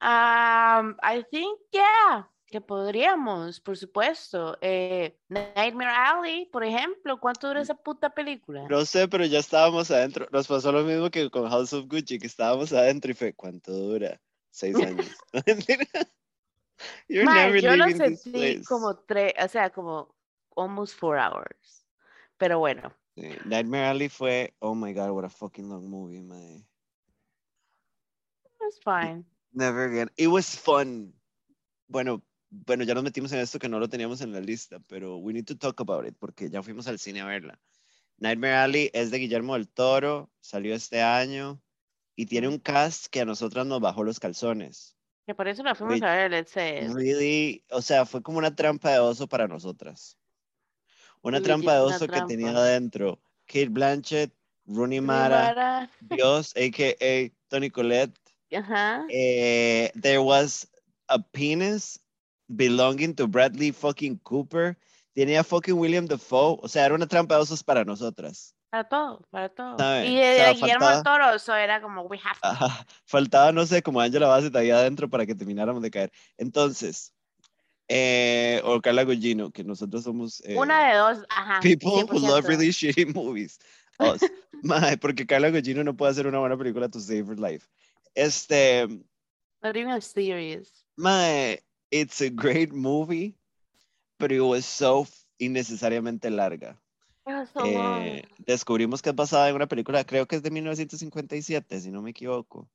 um, 0.00 0.96
I 1.02 1.22
think, 1.30 1.58
yeah, 1.70 2.30
que 2.46 2.60
podríamos, 2.60 3.60
por 3.60 3.76
supuesto. 3.76 4.56
Eh, 4.60 5.18
Nightmare 5.28 5.90
Alley, 5.90 6.46
por 6.46 6.64
ejemplo, 6.64 7.18
¿cuánto 7.18 7.48
dura 7.48 7.60
esa 7.60 7.74
puta 7.74 8.10
película? 8.10 8.66
No 8.68 8.84
sé, 8.84 9.08
pero 9.08 9.24
ya 9.24 9.40
estábamos 9.40 9.90
adentro. 9.90 10.28
Nos 10.30 10.46
pasó 10.46 10.70
lo 10.72 10.82
mismo 10.84 11.10
que 11.10 11.28
con 11.30 11.48
House 11.48 11.72
of 11.72 11.86
Gucci, 11.86 12.18
que 12.18 12.26
estábamos 12.26 12.72
adentro 12.72 13.10
y 13.10 13.14
fue, 13.14 13.34
¿cuánto 13.34 13.72
dura? 13.72 14.20
Seis 14.50 14.76
años. 14.80 15.06
You're 17.08 17.24
never 17.24 17.60
yo 17.60 17.74
lo 17.74 17.88
sentí 17.88 18.30
place. 18.30 18.64
como 18.68 18.96
tres, 18.98 19.32
o 19.42 19.48
sea, 19.48 19.70
como 19.70 20.14
almost 20.56 20.98
four 20.98 21.18
hours. 21.18 21.86
Pero 22.36 22.58
bueno, 22.58 22.92
Sí, 23.16 23.30
Nightmare 23.46 23.86
Alley 23.86 24.08
fue, 24.10 24.54
oh 24.58 24.74
my 24.74 24.92
god, 24.92 25.10
what 25.10 25.24
a 25.24 25.30
fucking 25.30 25.70
long 25.70 25.88
movie, 25.88 26.20
man. 26.20 26.66
it's 28.60 28.78
fine. 28.84 29.24
Never 29.54 29.84
again. 29.84 30.10
It 30.18 30.26
was 30.26 30.54
fun. 30.54 31.14
Bueno, 31.88 32.22
bueno, 32.50 32.84
ya 32.84 32.94
nos 32.94 33.04
metimos 33.04 33.32
en 33.32 33.40
esto 33.40 33.58
que 33.58 33.68
no 33.68 33.78
lo 33.78 33.88
teníamos 33.88 34.20
en 34.20 34.32
la 34.32 34.40
lista, 34.40 34.78
pero 34.86 35.16
we 35.16 35.32
need 35.32 35.44
to 35.46 35.56
talk 35.56 35.80
about 35.80 36.06
it 36.06 36.14
porque 36.18 36.48
ya 36.48 36.62
fuimos 36.62 36.86
al 36.86 36.98
cine 36.98 37.20
a 37.20 37.26
verla. 37.26 37.58
Nightmare 38.18 38.54
Alley 38.54 38.90
es 38.94 39.10
de 39.10 39.18
Guillermo 39.18 39.54
del 39.54 39.68
Toro, 39.68 40.30
salió 40.40 40.74
este 40.74 41.02
año 41.02 41.60
y 42.14 42.26
tiene 42.26 42.48
un 42.48 42.58
cast 42.58 43.06
que 43.06 43.20
a 43.20 43.24
nosotras 43.24 43.66
nos 43.66 43.80
bajó 43.80 44.04
los 44.04 44.18
calzones. 44.18 44.96
Que 45.26 45.34
por 45.34 45.48
eso 45.48 45.62
la 45.62 45.74
fuimos 45.74 45.94
Wait, 45.94 46.04
a 46.04 46.14
ver, 46.14 46.30
let's 46.30 46.52
say. 46.52 46.86
Really, 46.88 47.64
o 47.70 47.82
sea, 47.82 48.06
fue 48.06 48.22
como 48.22 48.38
una 48.38 48.54
trampa 48.54 48.92
de 48.92 49.00
oso 49.00 49.26
para 49.26 49.48
nosotras. 49.48 50.16
Una 51.20 51.42
trampa 51.42 51.74
de 51.74 51.80
oso 51.80 52.06
que 52.06 52.22
tenía 52.22 52.52
trampa. 52.52 52.60
adentro 52.60 53.20
Kate 53.46 53.68
Blanchett, 53.68 54.32
Rooney 54.66 55.00
Mara, 55.00 55.42
Mara, 55.54 55.90
Dios, 56.00 56.54
a.k.a. 56.56 57.32
Tony 57.48 57.70
Collette. 57.70 58.16
Ajá. 58.52 59.04
Eh, 59.10 59.90
there 60.00 60.20
was 60.20 60.68
a 61.08 61.18
penis 61.18 62.00
belonging 62.48 63.14
to 63.14 63.26
Bradley 63.26 63.72
fucking 63.72 64.18
Cooper. 64.22 64.76
Tenía 65.14 65.42
fucking 65.44 65.74
William 65.78 66.06
Dafoe. 66.06 66.58
O 66.62 66.68
sea, 66.68 66.84
era 66.86 66.94
una 66.94 67.06
trampa 67.06 67.36
de 67.36 67.40
osos 67.42 67.62
para 67.64 67.84
nosotras. 67.84 68.54
Para 68.70 68.84
todo, 68.88 69.22
para 69.30 69.48
todo. 69.48 69.78
¿Sabe? 69.78 70.06
Y 70.08 70.16
O 70.16 70.20
de 70.20 70.36
sea, 70.36 70.52
Guillermo 70.52 70.84
faltaba- 70.86 71.02
Toro, 71.02 71.34
eso 71.36 71.54
era 71.54 71.80
como, 71.80 72.02
we 72.02 72.18
have 72.18 72.38
to. 72.42 72.48
Ajá. 72.48 72.86
Faltaba, 73.06 73.52
no 73.52 73.64
sé, 73.64 73.82
como 73.82 74.00
Angela 74.00 74.26
Bassett 74.26 74.54
ahí 74.56 74.70
adentro 74.70 75.08
para 75.08 75.24
que 75.24 75.34
termináramos 75.34 75.82
de 75.82 75.90
caer. 75.90 76.12
Entonces, 76.36 77.12
eh, 77.88 78.60
o 78.64 78.80
Carla 78.80 79.04
Gugino, 79.04 79.50
que 79.50 79.62
nosotros 79.64 80.02
somos 80.04 80.42
eh, 80.44 80.56
Una 80.56 80.88
de 80.90 80.96
dos, 80.98 81.24
ajá. 81.30 81.60
people 81.60 82.04
who 82.10 82.18
love 82.18 82.44
100%. 82.44 82.48
really 82.48 82.68
shitty 82.70 83.06
movies. 83.14 83.58
Us. 83.98 84.20
Mae, 84.62 84.98
porque 84.98 85.26
Carla 85.26 85.50
Gugino 85.50 85.82
no 85.84 85.96
puede 85.96 86.10
hacer 86.12 86.26
una 86.26 86.38
buena 86.40 86.56
película 86.58 86.88
to 86.88 87.00
save 87.00 87.28
her 87.30 87.38
life. 87.38 87.66
Este, 88.14 88.86
Not 89.62 89.76
even 89.76 90.00
serious. 90.02 90.84
Mae, 90.96 91.62
it's 91.90 92.20
a 92.20 92.30
great 92.30 92.72
movie, 92.72 93.36
but 94.18 94.32
it 94.32 94.40
was 94.40 94.64
so 94.64 95.06
innecesariamente 95.38 96.30
larga. 96.30 96.76
It 97.26 97.32
was 97.32 97.50
so 97.50 97.64
long. 97.64 98.02
Eh, 98.02 98.24
descubrimos 98.38 99.02
que 99.02 99.10
es 99.10 99.16
basada 99.16 99.48
en 99.48 99.56
una 99.56 99.66
película, 99.66 100.04
creo 100.04 100.26
que 100.26 100.36
es 100.36 100.42
de 100.42 100.50
1957, 100.50 101.80
si 101.80 101.90
no 101.90 102.02
me 102.02 102.10
equivoco, 102.10 102.68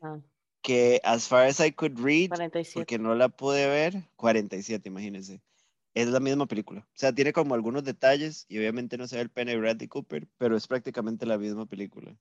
Ajá, 0.00 0.20
que 0.62 1.00
as 1.04 1.28
far 1.28 1.46
as 1.46 1.60
I 1.60 1.70
could 1.70 1.98
read, 1.98 2.30
47. 2.30 2.74
porque 2.74 2.98
no 2.98 3.14
la 3.14 3.28
pude 3.28 3.68
ver, 3.68 4.02
47, 4.16 4.88
imagínense. 4.88 5.40
Es 5.94 6.08
la 6.08 6.20
misma 6.20 6.46
película. 6.46 6.80
O 6.80 6.98
sea, 6.98 7.12
tiene 7.14 7.32
como 7.32 7.54
algunos 7.54 7.84
detalles 7.84 8.44
y 8.48 8.58
obviamente 8.58 8.98
no 8.98 9.06
se 9.06 9.16
ve 9.16 9.22
el 9.22 9.30
pene 9.30 9.52
de 9.52 9.58
Bradley 9.58 9.88
Cooper, 9.88 10.28
pero 10.36 10.56
es 10.56 10.66
prácticamente 10.66 11.24
la 11.24 11.38
misma 11.38 11.66
película. 11.66 12.14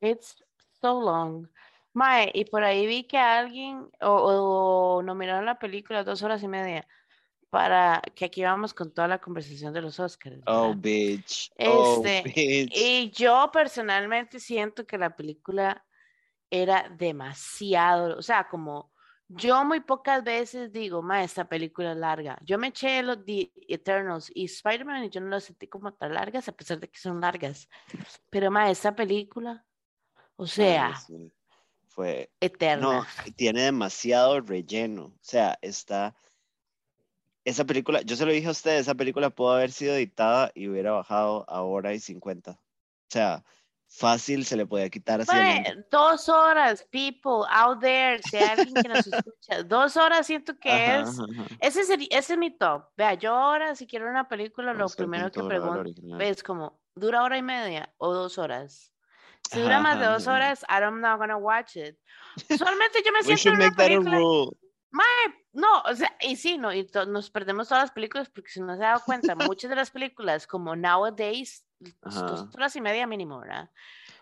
It's 0.00 0.42
so 0.80 0.98
long. 0.98 1.48
Mae, 1.92 2.30
y 2.34 2.44
por 2.44 2.64
ahí 2.64 2.86
vi 2.86 3.04
que 3.04 3.18
alguien 3.18 3.88
o, 4.00 4.96
o 4.98 5.02
nominaron 5.02 5.44
la 5.44 5.58
película 5.58 6.04
dos 6.04 6.22
horas 6.22 6.42
y 6.42 6.48
media 6.48 6.86
para 7.50 8.00
que 8.14 8.24
aquí 8.24 8.42
vamos 8.44 8.72
con 8.72 8.94
toda 8.94 9.08
la 9.08 9.20
conversación 9.20 9.74
de 9.74 9.82
los 9.82 9.98
Oscars. 9.98 10.40
Oh, 10.46 10.68
¿verdad? 10.68 10.76
bitch. 10.76 11.52
Oh, 11.58 12.00
Este, 12.04 12.30
bitch. 12.30 12.72
Y 12.76 13.10
yo 13.10 13.50
personalmente 13.52 14.38
siento 14.38 14.86
que 14.86 14.96
la 14.96 15.16
película 15.16 15.84
era 16.48 16.88
demasiado, 16.88 18.16
o 18.16 18.22
sea, 18.22 18.48
como 18.48 18.92
yo 19.32 19.64
muy 19.64 19.80
pocas 19.80 20.24
veces 20.24 20.72
digo, 20.72 21.02
ma, 21.02 21.22
esta 21.22 21.48
película 21.48 21.92
es 21.92 21.98
larga. 21.98 22.36
Yo 22.42 22.58
me 22.58 22.68
eché 22.68 23.02
los 23.02 23.24
The 23.24 23.52
Eternals 23.68 24.30
y 24.34 24.46
Spider-Man 24.46 25.04
y 25.04 25.10
yo 25.10 25.20
no 25.20 25.28
las 25.28 25.44
sentí 25.44 25.68
como 25.68 25.92
tan 25.94 26.14
largas, 26.14 26.48
a 26.48 26.52
pesar 26.52 26.80
de 26.80 26.88
que 26.88 26.98
son 26.98 27.20
largas. 27.20 27.68
Pero, 28.28 28.50
ma, 28.50 28.70
esta 28.70 28.94
película, 28.94 29.64
o 30.34 30.46
sea, 30.46 30.96
sí. 30.96 31.32
Fue, 32.00 32.30
eterna. 32.40 33.06
No, 33.26 33.32
tiene 33.36 33.60
demasiado 33.60 34.40
relleno. 34.40 35.04
O 35.04 35.18
sea, 35.20 35.58
está. 35.60 36.16
Esa 37.44 37.66
película, 37.66 38.00
yo 38.00 38.16
se 38.16 38.24
lo 38.24 38.32
dije 38.32 38.48
a 38.48 38.52
usted, 38.52 38.78
esa 38.78 38.94
película 38.94 39.28
pudo 39.28 39.50
haber 39.50 39.70
sido 39.70 39.94
editada 39.94 40.50
y 40.54 40.68
hubiera 40.68 40.92
bajado 40.92 41.44
a 41.46 41.60
hora 41.60 41.92
y 41.92 42.00
50. 42.00 42.52
O 42.52 42.58
sea, 43.10 43.44
fácil 43.86 44.46
se 44.46 44.56
le 44.56 44.64
podía 44.64 44.88
quitar 44.88 45.20
así. 45.20 45.30
el 45.36 45.84
dos 45.90 46.30
horas, 46.30 46.86
people 46.90 47.46
out 47.50 47.80
there, 47.80 48.22
si 48.22 48.38
hay 48.38 48.44
alguien 48.44 48.74
que 48.82 48.88
nos 48.88 49.06
escucha, 49.06 49.62
dos 49.66 49.98
horas 49.98 50.26
siento 50.26 50.58
que 50.58 50.70
Ajá, 50.70 51.00
es 51.00 51.20
ajá. 51.20 51.48
Ese, 51.60 51.84
sería, 51.84 52.08
ese 52.12 52.32
es 52.32 52.38
mi 52.38 52.50
top. 52.50 52.84
Vea, 52.96 53.12
yo 53.12 53.34
ahora 53.34 53.74
si 53.74 53.86
quiero 53.86 54.08
una 54.08 54.26
película, 54.26 54.72
lo 54.72 54.86
primero 54.88 55.30
que 55.30 55.42
pregunto 55.42 55.84
es 56.18 56.42
como, 56.42 56.80
¿dura 56.94 57.22
hora 57.24 57.36
y 57.36 57.42
media 57.42 57.92
o 57.98 58.14
dos 58.14 58.38
horas? 58.38 58.90
Si 59.50 59.60
dura 59.60 59.80
más 59.80 59.98
de 59.98 60.06
dos 60.06 60.26
horas, 60.26 60.64
I'm 60.68 61.00
not 61.00 61.18
gonna 61.18 61.36
watch 61.36 61.76
it. 61.76 61.96
Usualmente 62.48 63.02
yo 63.04 63.12
me 63.12 63.22
siento 63.24 63.48
en 63.48 63.54
una 63.56 63.70
película. 63.72 64.18
rule. 64.18 64.56
No, 65.52 65.80
o 65.80 65.94
sea, 65.94 66.16
y 66.20 66.36
sí, 66.36 66.58
no, 66.58 66.72
y 66.72 66.88
nos 67.08 67.30
perdemos 67.30 67.68
todas 67.68 67.84
las 67.84 67.90
películas 67.90 68.30
porque 68.30 68.50
si 68.50 68.60
no 68.60 68.76
se 68.76 68.84
ha 68.84 68.90
dado 68.90 69.02
cuenta, 69.04 69.34
muchas 69.56 69.68
de 69.68 69.76
las 69.76 69.90
películas, 69.90 70.46
como 70.46 70.76
nowadays, 70.76 71.66
Ajá. 72.02 72.20
dos 72.22 72.54
horas 72.54 72.76
y 72.76 72.80
media 72.80 73.06
mínimo, 73.06 73.40
¿verdad? 73.40 73.70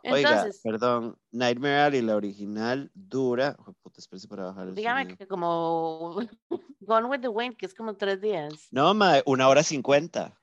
Oiga, 0.05 0.31
Entonces, 0.31 0.61
perdón, 0.63 1.19
Nightmare 1.33 1.81
Alley, 1.81 2.03
la 2.03 2.17
original, 2.17 2.91
dura. 2.95 3.57
Joder, 3.59 3.75
puta, 3.83 4.01
para 4.29 4.45
bajar 4.45 4.69
el 4.69 4.75
dígame 4.75 5.03
sonido. 5.03 5.19
que 5.19 5.27
como 5.27 6.21
Gone 6.81 7.09
with 7.09 7.21
the 7.21 7.29
Wind, 7.29 7.57
que 7.57 7.67
es 7.67 7.75
como 7.75 7.97
tres 7.97 8.21
días. 8.21 8.69
No, 8.71 8.95
mae, 8.95 9.23
una 9.27 9.49
hora 9.49 9.63
cincuenta. 9.63 10.39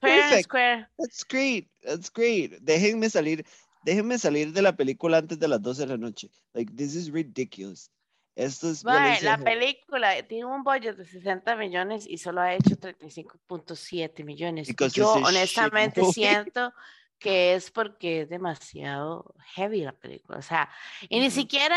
Perfect. 0.00 0.44
square. 0.44 0.88
That's 0.98 1.24
great. 1.24 1.68
That's 1.82 2.10
great. 2.10 2.60
Déjenme 2.62 3.08
salir, 3.10 3.44
déjenme 3.84 4.18
salir 4.18 4.52
de 4.52 4.62
la 4.62 4.76
película 4.76 5.18
antes 5.18 5.38
de 5.38 5.48
las 5.48 5.60
12 5.60 5.82
de 5.82 5.88
la 5.88 5.96
noche. 5.96 6.30
Like, 6.54 6.74
this 6.74 6.94
is 6.94 7.10
ridiculous. 7.10 7.90
Esto 8.36 8.70
es 8.70 8.84
la 8.84 9.38
película 9.44 10.22
tiene 10.22 10.46
un 10.46 10.62
budget 10.62 10.96
de 10.96 11.04
60 11.04 11.56
millones 11.56 12.06
y 12.06 12.16
solo 12.16 12.40
ha 12.40 12.54
hecho 12.54 12.76
35.7 12.76 14.24
millones. 14.24 14.68
Because 14.68 14.94
yo 14.94 15.12
honestamente 15.12 16.02
siento 16.12 16.72
que 17.20 17.54
es 17.54 17.70
porque 17.70 18.22
es 18.22 18.30
demasiado 18.30 19.34
heavy 19.54 19.84
la 19.84 19.92
película. 19.92 20.38
O 20.38 20.42
sea, 20.42 20.70
y 21.08 21.20
ni 21.20 21.30
siquiera, 21.30 21.76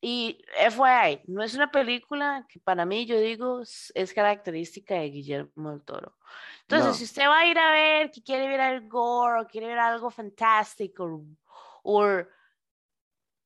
y 0.00 0.42
FYI, 0.70 1.20
no 1.26 1.42
es 1.44 1.54
una 1.54 1.70
película 1.70 2.46
que 2.48 2.58
para 2.58 2.86
mí, 2.86 3.04
yo 3.04 3.20
digo, 3.20 3.60
es, 3.60 4.12
característica 4.14 4.94
de 4.94 5.10
Guillermo 5.10 5.70
del 5.70 5.82
Toro. 5.82 6.16
Entonces, 6.62 6.96
si 6.96 7.04
usted 7.04 7.28
va 7.28 7.40
a 7.40 7.46
ir 7.46 7.58
a 7.58 7.70
ver, 7.70 8.10
que 8.10 8.22
quiere 8.22 8.48
ver 8.48 8.60
algo 8.60 8.88
gore, 8.88 9.42
o 9.42 9.46
quiere 9.46 9.68
ver 9.68 9.78
algo 9.78 10.10
fantástico, 10.10 11.22
o, 11.82 12.04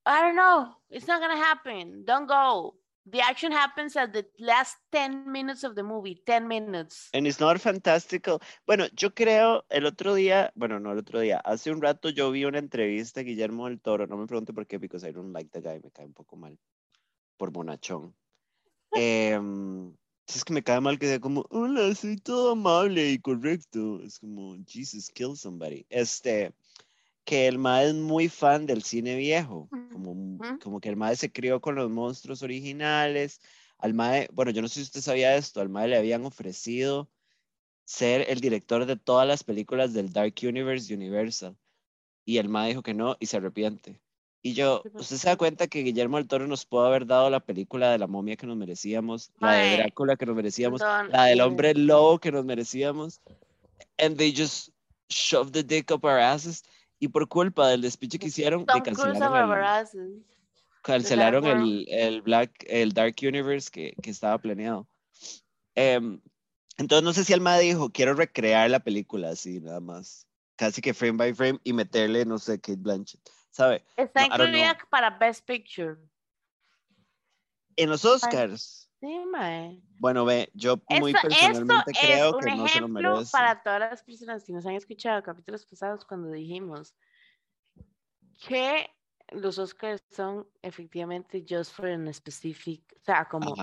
I 0.05 0.21
don't 0.21 0.35
know, 0.35 0.75
it's 0.89 1.07
not 1.07 1.19
gonna 1.21 1.51
happen, 1.51 2.05
don't 2.05 2.27
go. 2.27 2.77
The 3.05 3.19
action 3.19 3.51
happens 3.51 3.97
at 3.97 4.13
the 4.13 4.25
last 4.39 4.77
10 4.91 5.29
minutes 5.29 5.63
of 5.63 5.75
the 5.75 5.83
movie, 5.83 6.21
10 6.25 6.47
minutes. 6.47 7.09
And 7.13 7.27
it's 7.27 7.39
not 7.39 7.59
fantastical. 7.59 8.41
Bueno, 8.65 8.87
yo 8.93 9.13
creo 9.13 9.65
el 9.69 9.85
otro 9.85 10.15
día, 10.15 10.53
bueno, 10.55 10.79
no 10.79 10.93
el 10.93 10.99
otro 10.99 11.19
día, 11.19 11.41
hace 11.43 11.71
un 11.71 11.81
rato 11.81 12.09
yo 12.09 12.31
vi 12.31 12.45
una 12.45 12.59
entrevista 12.59 13.19
a 13.19 13.23
Guillermo 13.23 13.67
del 13.67 13.81
Toro, 13.81 14.07
no 14.07 14.15
me 14.15 14.25
pregunte 14.25 14.53
por 14.53 14.65
qué, 14.67 14.77
because 14.77 15.05
I 15.05 15.11
don't 15.11 15.33
like 15.33 15.49
the 15.51 15.59
guy, 15.59 15.81
me 15.83 15.91
cae 15.91 16.05
un 16.05 16.13
poco 16.13 16.37
mal, 16.37 16.57
por 17.37 17.51
bonachón. 17.51 18.15
Eh, 18.95 19.39
es 20.27 20.45
que 20.45 20.53
me 20.53 20.63
cae 20.63 20.79
mal 20.79 20.97
que 20.97 21.07
sea 21.07 21.19
como, 21.19 21.45
hola, 21.49 21.93
soy 21.95 22.17
todo 22.17 22.51
amable 22.51 23.09
y 23.11 23.19
correcto. 23.19 24.01
Es 24.01 24.19
como, 24.19 24.55
Jesus, 24.65 25.09
kill 25.09 25.35
somebody. 25.35 25.85
Este, 25.89 26.53
que 27.25 27.47
el 27.47 27.57
mae 27.57 27.87
es 27.87 27.93
muy 27.93 28.27
fan 28.29 28.65
del 28.65 28.83
cine 28.83 29.15
viejo, 29.15 29.69
como, 29.91 30.37
como 30.61 30.79
que 30.79 30.89
el 30.89 30.95
mae 30.95 31.15
se 31.15 31.31
crió 31.31 31.61
con 31.61 31.75
los 31.75 31.89
monstruos 31.89 32.43
originales. 32.43 33.39
Al 33.77 33.93
mae, 33.93 34.27
bueno, 34.33 34.51
yo 34.51 34.61
no 34.61 34.67
sé 34.67 34.75
si 34.75 34.81
usted 34.83 35.01
sabía 35.01 35.35
esto, 35.35 35.61
al 35.61 35.69
mae 35.69 35.87
le 35.87 35.97
habían 35.97 36.25
ofrecido 36.25 37.09
ser 37.85 38.25
el 38.29 38.39
director 38.39 38.85
de 38.85 38.95
todas 38.95 39.27
las 39.27 39.43
películas 39.43 39.93
del 39.93 40.11
Dark 40.11 40.35
Universe 40.41 40.93
Universal. 40.93 41.55
Y 42.25 42.37
el 42.37 42.49
mae 42.49 42.69
dijo 42.69 42.83
que 42.83 42.93
no 42.93 43.17
y 43.19 43.25
se 43.25 43.37
arrepiente. 43.37 43.99
Y 44.41 44.53
yo, 44.53 44.83
usted 44.93 45.15
se 45.15 45.27
da 45.29 45.37
cuenta 45.37 45.67
que 45.67 45.83
Guillermo 45.83 46.17
del 46.17 46.27
Toro 46.27 46.47
nos 46.47 46.65
pudo 46.65 46.85
haber 46.85 47.05
dado 47.05 47.29
la 47.29 47.39
película 47.39 47.91
de 47.91 47.97
la 47.97 48.07
momia 48.07 48.35
que 48.35 48.45
nos 48.45 48.57
merecíamos, 48.57 49.31
la 49.39 49.53
de 49.53 49.77
Drácula 49.77 50.17
que 50.17 50.25
nos 50.25 50.35
merecíamos, 50.35 50.81
la 50.81 51.25
del 51.25 51.39
hombre 51.39 51.73
lobo 51.73 52.19
que 52.19 52.31
nos 52.31 52.43
merecíamos. 52.43 53.21
And 53.97 54.17
they 54.17 54.33
just 54.35 54.69
shoved 55.07 55.53
the 55.53 55.63
dick 55.63 55.91
up 55.91 56.03
our 56.03 56.19
asses 56.19 56.63
y 57.03 57.09
por 57.09 57.27
culpa 57.27 57.67
del 57.67 57.81
despiche 57.81 58.17
que 58.17 58.27
hicieron, 58.27 58.63
cancelaron, 58.63 59.91
el, 59.93 60.23
cancelaron 60.81 61.45
el, 61.45 61.85
el, 61.89 62.21
Black, 62.21 62.63
el 62.65 62.93
Dark 62.93 63.15
Universe 63.21 63.69
que, 63.69 63.93
que 64.01 64.09
estaba 64.09 64.37
planeado. 64.37 64.87
Em, 65.75 66.21
entonces 66.77 67.03
no 67.03 67.11
sé 67.11 67.25
si 67.25 67.33
Alma 67.33 67.57
dijo, 67.57 67.89
quiero 67.89 68.13
recrear 68.13 68.69
la 68.69 68.79
película 68.79 69.31
así, 69.31 69.59
nada 69.59 69.81
más. 69.81 70.25
Casi 70.55 70.81
que 70.81 70.93
frame 70.93 71.17
by 71.17 71.33
frame 71.33 71.59
y 71.65 71.73
meterle, 71.73 72.23
no 72.23 72.37
sé, 72.39 72.61
Kate 72.61 72.77
Blanchett, 72.77 73.29
¿sabe? 73.51 73.83
Está 73.97 74.25
incluida 74.25 74.77
para 74.89 75.09
Best 75.09 75.45
Picture. 75.45 75.97
En 77.75 77.89
los 77.89 78.05
Oscars. 78.05 78.82
Sí, 79.03 79.25
mae. 79.25 79.81
Bueno, 79.99 80.23
ve, 80.23 80.49
yo 80.53 80.81
muy 80.97 81.11
personalmente 81.11 81.91
creo 81.91 82.37
que 82.37 82.55
no 82.55 82.65
se 82.69 82.79
lo 82.79 82.87
merece. 82.87 83.29
para 83.33 83.61
todas 83.61 83.81
las 83.81 84.01
personas 84.01 84.45
que 84.45 84.53
nos 84.53 84.65
han 84.65 84.75
escuchado 84.75 85.21
capítulos 85.21 85.65
pasados 85.65 86.05
cuando 86.05 86.31
dijimos 86.31 86.95
que 88.47 88.89
los 89.31 89.57
Oscars 89.57 90.01
son 90.09 90.47
efectivamente 90.61 91.43
just 91.45 91.73
for 91.73 91.87
an 91.87 92.13
specific, 92.13 92.95
o 92.95 93.03
sea, 93.03 93.25
como, 93.25 93.53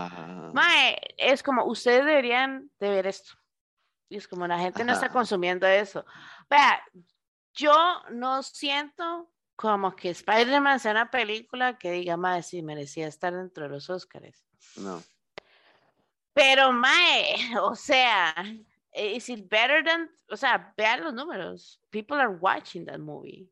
mae, 0.53 0.99
es 1.17 1.43
como, 1.43 1.65
ustedes 1.65 2.05
deberían 2.05 2.71
de 2.79 2.91
ver 2.91 3.07
esto. 3.07 3.33
Y 4.11 4.19
es 4.19 4.29
como 4.29 4.47
la 4.47 4.59
gente 4.59 4.85
no 4.85 4.93
está 4.93 5.09
consumiendo 5.09 5.67
eso. 5.67 6.05
Vea, 6.51 6.83
yo 7.55 7.73
no 8.11 8.43
siento 8.43 9.33
como 9.57 9.97
que 9.97 10.11
Spider-Man 10.11 10.81
sea 10.81 10.91
una 10.91 11.11
película 11.11 11.79
que 11.79 11.93
diga, 11.93 12.19
mae, 12.19 12.43
si 12.43 12.61
merecía 12.61 13.07
estar 13.09 13.35
dentro 13.35 13.65
de 13.65 13.71
los 13.71 13.89
Oscars. 13.89 14.45
No. 14.77 15.03
Pero, 16.33 16.73
mae, 16.73 17.57
o 17.61 17.75
sea, 17.75 18.35
is 18.95 19.29
it 19.29 19.49
better 19.49 19.83
than, 19.85 20.09
o 20.31 20.37
sea, 20.37 20.73
vean 20.77 21.03
los 21.03 21.15
números. 21.15 21.81
People 21.91 22.17
are 22.21 22.37
watching 22.41 22.87
that 22.87 22.99
movie. 22.99 23.51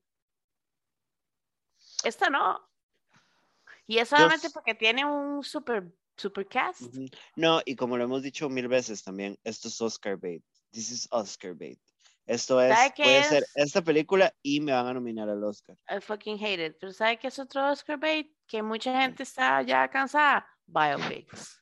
Esta 2.05 2.31
no. 2.31 2.61
Y 3.87 3.99
es 3.99 4.09
solamente 4.11 4.51
porque 4.51 4.75
tiene 4.75 5.05
un 5.05 5.43
super, 5.43 5.91
super 6.17 6.47
cast. 6.47 6.83
No, 7.35 7.61
y 7.65 7.75
como 7.75 7.97
lo 7.97 8.05
hemos 8.05 8.23
dicho 8.23 8.49
mil 8.49 8.69
veces 8.69 9.03
también, 9.03 9.39
esto 9.45 9.69
es 9.69 9.81
Oscar 9.81 10.17
bait. 10.17 10.43
This 10.71 10.91
is 10.91 11.09
Oscar 11.11 11.55
bait. 11.55 11.81
Esto 12.27 12.61
es, 12.61 12.77
puede 12.95 13.25
ser 13.25 13.47
esta 13.55 13.81
película 13.81 14.35
y 14.43 14.61
me 14.61 14.73
van 14.73 14.87
a 14.87 14.93
nominar 14.93 15.31
al 15.31 15.43
Oscar. 15.43 15.79
I 15.89 15.99
fucking 15.99 16.39
hate 16.39 16.67
it. 16.67 16.77
Pero 16.79 16.93
¿sabe 16.93 17.19
qué 17.19 17.29
es 17.29 17.39
otro 17.39 17.73
Oscar 17.73 17.99
bait? 17.99 18.31
Que 18.47 18.63
mucha 18.63 19.01
gente 19.01 19.23
está 19.23 19.63
ya 19.63 19.89
cansada. 19.89 20.47
Biopics. 20.67 21.59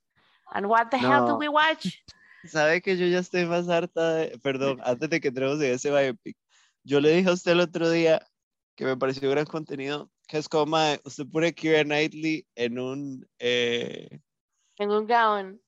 And 0.53 0.67
what 0.67 0.91
the 0.91 0.99
hell 0.99 1.27
do 1.27 1.37
we 1.37 1.49
watch? 1.49 1.87
Sabe 2.45 2.81
que 2.81 2.97
yo 2.97 3.07
ya 3.07 3.19
estoy 3.19 3.45
más 3.45 3.69
harta 3.69 4.15
de, 4.15 4.39
perdón, 4.39 4.81
antes 4.85 5.11
de 5.11 5.21
que 5.21 5.29
entremos 5.29 5.61
en 5.61 5.73
ese 5.73 5.91
biopic. 5.91 6.37
Yo 6.85 7.01
le 7.01 7.11
dije 7.11 7.29
a 7.29 7.33
usted 7.33 7.53
el 7.53 7.61
otro 7.61 7.91
día 7.91 8.25
que 8.77 8.85
me 8.85 8.97
pareció 8.97 9.29
gran 9.31 9.47
contenido, 9.47 10.11
que 10.29 10.39
es 10.39 10.49
como, 10.49 10.77
usted 11.05 11.27
pone 11.27 11.55
Kira 11.55 11.83
Knightley 11.83 12.47
en 12.55 12.79
un... 12.79 13.27
Eh, 13.39 14.21
en 14.79 14.91
un 14.91 15.07
gown. 15.07 15.61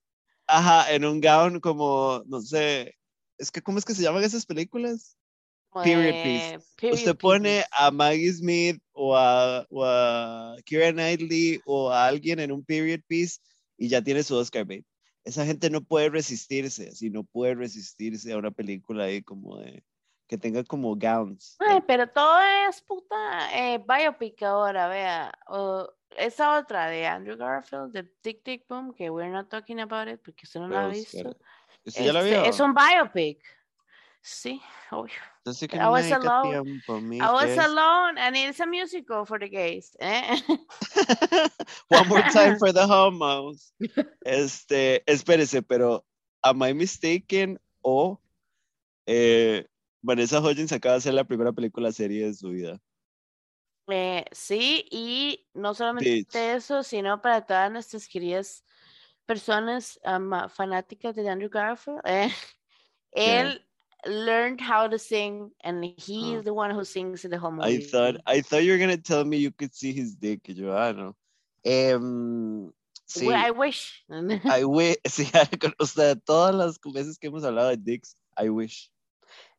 Ajá, 0.47 0.93
en 0.93 1.05
un 1.05 1.21
gown 1.21 1.59
como, 1.61 2.23
no 2.27 2.41
sé, 2.41 2.97
es 3.39 3.51
que, 3.51 3.61
¿cómo 3.61 3.79
es 3.79 3.85
que 3.85 3.95
se 3.95 4.03
llaman 4.03 4.23
esas 4.23 4.47
películas? 4.47 5.17
period 5.85 6.15
piece. 6.23 6.93
usted 6.93 7.17
pone 7.17 7.63
a 7.73 7.91
Maggie 7.91 8.33
Smith 8.33 8.81
o 8.93 9.15
a, 9.15 9.67
o 9.71 9.85
a 9.85 10.57
Kira 10.65 10.93
Knightley 10.93 11.61
o 11.67 11.91
a 11.91 12.07
alguien 12.07 12.41
en 12.41 12.53
un 12.53 12.65
period 12.65 13.01
piece 13.07 13.39
y 13.79 13.89
ya 13.89 14.03
tiene 14.03 14.23
su 14.23 14.37
Oscar 14.37 14.67
bait. 14.67 14.85
Esa 15.25 15.47
gente 15.47 15.71
no 15.71 15.81
puede 15.81 16.11
resistirse, 16.11 16.89
así 16.89 17.11
no 17.11 17.25
puede 17.25 17.55
resistirse 17.55 18.33
a 18.33 18.39
una 18.39 18.51
película 18.51 19.05
ahí 19.05 19.23
como 19.23 19.59
de 19.59 19.85
que 20.27 20.37
tenga 20.37 20.63
como 20.63 20.95
gowns. 20.95 21.57
Ay, 21.59 21.83
pero 21.87 22.07
todo 22.07 22.39
es 22.69 22.83
puta 22.83 23.49
eh, 23.55 23.79
biopic 23.79 24.43
ahora, 24.43 24.89
vea. 24.89 25.33
O 25.47 25.91
esa 26.17 26.59
otra 26.59 26.89
de 26.89 27.07
Andrew 27.07 27.37
Garfield, 27.37 27.93
de 27.93 28.05
Tick 28.21 28.43
Tick 28.43 28.69
Boom, 28.69 28.93
que 28.93 29.09
we're 29.09 29.31
not 29.33 29.49
talking 29.49 29.81
about 29.81 30.09
it 30.09 30.21
porque 30.23 30.45
usted 30.45 30.61
no 30.61 30.69
la 30.69 30.85
ha 30.85 30.89
visto. 30.89 31.35
¿Usted 31.85 32.05
ya 32.05 32.13
la 32.13 32.23
vio? 32.23 32.45
Es 32.45 32.61
un 32.61 32.75
biopic. 32.75 33.43
Sí, 34.31 34.61
obvio. 34.91 35.15
Entonces, 35.39 35.71
I 35.73 35.89
was 35.89 36.13
alone. 36.13 36.83
I 37.15 37.33
was 37.33 37.57
alone, 37.57 38.19
and 38.19 38.37
it's 38.37 38.61
a 38.61 38.67
musical 38.67 39.25
for 39.25 39.39
the 39.39 39.49
gays. 39.49 39.97
Eh? 40.01 40.39
One 41.89 42.09
more 42.09 42.23
time 42.31 42.57
for 42.59 42.71
the 42.71 42.87
homos. 42.87 43.73
Este, 44.27 45.03
espérese, 45.11 45.63
pero 45.63 46.05
am 46.43 46.63
I 46.63 46.75
mistaken 46.75 47.59
o 47.81 48.21
eh, 49.07 49.67
Vanessa 50.03 50.41
Hudgens 50.41 50.73
acaba 50.73 50.97
de 50.97 50.99
hacer 50.99 51.15
la 51.15 51.25
primera 51.25 51.53
película 51.53 51.91
serie 51.91 52.27
de 52.27 52.35
su 52.35 52.51
vida? 52.51 52.79
Eh, 53.89 54.27
sí, 54.31 54.87
y 54.91 55.49
no 55.55 55.73
solamente 55.73 56.53
eso, 56.53 56.83
sino 56.83 57.23
para 57.23 57.47
todas 57.47 57.73
nuestras 57.73 58.07
queridas 58.07 58.63
personas 59.25 59.99
fanáticas 60.51 61.17
de 61.17 61.31
Andrew 61.31 61.49
Garfield. 61.49 62.03
Eh, 62.05 62.31
él 63.13 63.65
learned 64.09 64.61
how 64.61 64.89
to 64.89 64.99
sing, 64.99 65.51
and 65.63 65.85
he 65.85 65.95
he's 65.97 66.43
the 66.43 66.55
one 66.55 66.71
who 66.71 66.85
sings 66.85 67.25
in 67.25 67.31
the 67.31 67.39
whole 67.39 67.53
movie. 67.53 67.79
I 67.79 67.81
thought 67.81 68.17
I 68.27 68.41
thought 68.41 68.65
you 68.65 68.73
were 68.73 68.79
gonna 68.79 68.97
tell 68.97 69.25
me 69.25 69.37
you 69.39 69.51
could 69.51 69.75
see 69.75 69.93
his 69.93 70.15
dick, 70.15 70.41
yo, 70.49 70.73
ah, 70.73 70.93
no. 70.93 71.15
Um, 71.65 72.73
sí. 73.09 73.33
I 73.33 73.51
wish. 73.51 74.05
I 74.11 74.65
wish. 74.65 74.97
Sí, 75.09 75.31
o 75.79 75.87
sea, 75.87 76.17
todas 76.17 76.55
las 76.55 76.79
veces 76.93 77.19
que 77.19 77.29
hemos 77.29 77.45
hablado 77.45 77.69
de 77.71 77.77
dicks, 77.77 78.17
I 78.37 78.49
wish. 78.49 78.91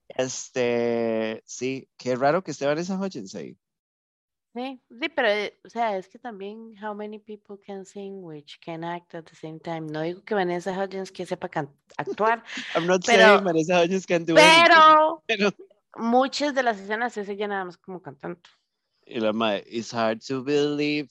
Este, 0.09 1.43
sí, 1.45 1.87
qué 1.97 2.15
raro 2.15 2.43
que 2.43 2.51
esté 2.51 2.65
Vanessa 2.65 2.97
Hudgens 2.97 3.35
ahí. 3.35 3.55
Sí, 4.55 4.81
sí, 4.89 5.09
pero, 5.09 5.27
eh, 5.27 5.59
o 5.63 5.69
sea, 5.69 5.95
es 5.95 6.07
que 6.09 6.17
también, 6.17 6.75
how 6.81 6.93
many 6.95 7.19
people 7.19 7.55
can 7.63 7.85
sing 7.85 8.23
which 8.23 8.59
can 8.59 8.83
act 8.83 9.13
at 9.13 9.25
the 9.25 9.35
same 9.35 9.59
time. 9.59 9.81
No 9.81 10.01
digo 10.01 10.23
que 10.23 10.33
Vanessa 10.33 10.71
Hudgens 10.71 11.11
que 11.11 11.25
sepa 11.25 11.49
actuar. 11.97 12.43
I'm 12.75 12.87
not 12.87 13.05
pero, 13.05 13.27
saying 13.27 13.43
Vanessa 13.43 13.83
Hudgens 13.83 14.07
can 14.07 14.25
do 14.25 14.33
pero, 14.33 15.23
pero, 15.27 15.51
muchas 15.97 16.55
de 16.55 16.63
las 16.63 16.79
escenas 16.79 17.15
es 17.17 17.29
ella 17.29 17.47
nada 17.47 17.65
más 17.65 17.77
como 17.77 18.01
cantando. 18.01 18.39
Y 19.05 19.19
la 19.19 19.33
madre, 19.33 19.65
it's 19.67 19.93
hard 19.93 20.19
to 20.27 20.43
believe 20.43 21.09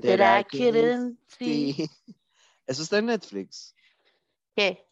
that, 0.00 0.20
I, 0.20 0.44
couldn't 0.44 1.18
see. 1.38 1.88
Eso 2.66 2.82
está 2.82 2.98
en 2.98 3.06
Netflix. 3.06 3.74
¿Qué? 4.54 4.86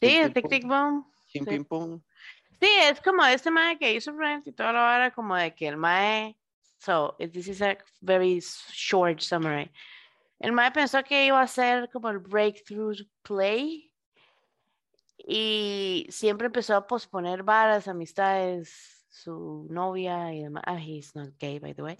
Sí, 0.00 0.18
Tic 0.34 0.48
Tic 0.48 0.66
Boom. 0.66 1.06
Sí, 2.60 2.68
es 2.82 3.00
como 3.00 3.24
este 3.24 3.50
mae 3.50 3.78
que 3.78 3.94
hizo 3.94 4.14
Friends 4.14 4.46
y 4.46 4.52
toda 4.52 4.72
la 4.72 4.82
hora 4.82 5.10
como 5.12 5.34
de 5.34 5.54
que 5.54 5.68
el 5.68 5.76
mae 5.76 6.36
So 6.82 7.14
this 7.20 7.46
is 7.46 7.62
a 7.62 7.76
very 8.00 8.40
short 8.40 9.20
summary. 9.22 9.70
El 10.40 10.50
mae 10.50 10.72
pensó 10.72 11.04
que 11.04 11.26
iba 11.26 11.40
a 11.40 11.46
ser 11.46 11.88
como 11.92 12.08
el 12.10 12.18
breakthrough 12.18 12.96
play 13.22 13.92
y 15.16 16.06
siempre 16.10 16.46
empezó 16.46 16.74
a 16.74 16.84
posponer 16.88 17.44
varas, 17.44 17.86
amistades, 17.86 19.06
su 19.08 19.68
novia 19.70 20.32
y 20.34 20.42
demás. 20.42 20.64
Ah, 20.66 20.80
he's 20.80 21.14
not 21.14 21.28
gay, 21.38 21.60
by 21.60 21.72
the 21.72 21.82
way. 21.84 21.96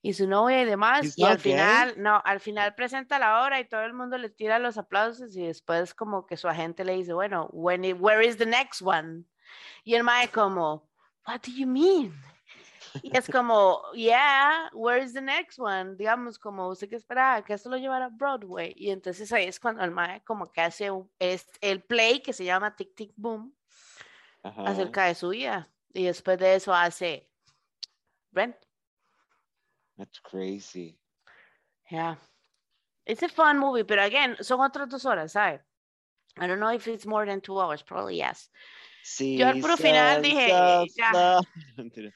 Y 0.00 0.12
su 0.12 0.28
novia 0.28 0.62
y 0.62 0.64
demás. 0.64 1.04
He's 1.06 1.18
y 1.18 1.24
al 1.24 1.38
gay? 1.38 1.42
final, 1.54 1.94
no, 2.00 2.22
al 2.24 2.38
final 2.38 2.76
presenta 2.76 3.18
la 3.18 3.42
obra 3.44 3.58
y 3.58 3.64
todo 3.68 3.82
el 3.82 3.94
mundo 3.94 4.16
le 4.16 4.30
tira 4.30 4.60
los 4.60 4.78
aplausos 4.78 5.36
y 5.36 5.42
después 5.42 5.92
como 5.92 6.24
que 6.26 6.36
su 6.36 6.46
agente 6.46 6.84
le 6.84 6.94
dice, 6.94 7.12
bueno, 7.12 7.48
when 7.52 7.84
it- 7.84 7.96
where 7.98 8.24
is 8.24 8.36
the 8.36 8.46
next 8.46 8.80
one? 8.80 9.24
Y 9.82 9.94
el 9.96 10.04
mae 10.04 10.28
como, 10.28 10.88
what 11.26 11.40
do 11.44 11.50
you 11.50 11.66
mean? 11.66 12.14
Y 13.02 13.16
es 13.16 13.28
como, 13.28 13.82
yeah, 13.94 14.70
where 14.72 15.02
is 15.02 15.12
the 15.12 15.20
next 15.20 15.58
one? 15.58 15.96
Digamos, 15.96 16.38
como 16.38 16.68
usted 16.68 16.88
que 16.88 16.96
esperaba 16.96 17.42
que 17.44 17.54
esto 17.54 17.68
lo 17.70 17.76
llevara 17.76 18.06
a 18.06 18.08
Broadway. 18.08 18.72
Y 18.76 18.90
entonces 18.90 19.32
ahí 19.32 19.46
es 19.46 19.60
cuando 19.60 19.82
el 19.84 19.90
mae 19.90 20.22
como 20.24 20.46
que 20.50 20.60
hace 20.60 20.90
un- 20.90 21.10
es 21.18 21.46
el 21.60 21.82
play 21.82 22.20
que 22.20 22.32
se 22.32 22.44
llama 22.44 22.74
Tic 22.74 22.94
Tic 22.94 23.12
Boom 23.16 23.54
Ajá. 24.42 24.62
acerca 24.64 25.04
de 25.06 25.14
su 25.14 25.28
vida. 25.30 25.68
Y 25.92 26.04
después 26.04 26.38
de 26.38 26.54
eso 26.54 26.72
hace 26.74 27.28
Rent. 28.32 28.56
That's 29.96 30.20
crazy. 30.20 30.98
Yeah. 31.90 32.16
It's 33.04 33.22
a 33.22 33.28
fun 33.28 33.58
movie, 33.58 33.84
pero 33.84 34.02
again, 34.02 34.36
son 34.40 34.60
otras 34.60 34.88
dos 34.88 35.04
horas, 35.04 35.32
¿sabes? 35.32 35.60
I 36.36 36.46
don't 36.46 36.60
know 36.60 36.70
if 36.72 36.86
it's 36.86 37.06
more 37.06 37.26
than 37.26 37.40
two 37.40 37.60
hours, 37.60 37.82
probably 37.82 38.16
yes. 38.18 38.50
Sí, 39.02 39.36
Yo 39.36 39.48
al 39.48 39.60
puro 39.60 39.76
final 39.76 40.22
dije, 40.22 40.48
ya. 40.96 41.40
Mentira. 41.76 42.12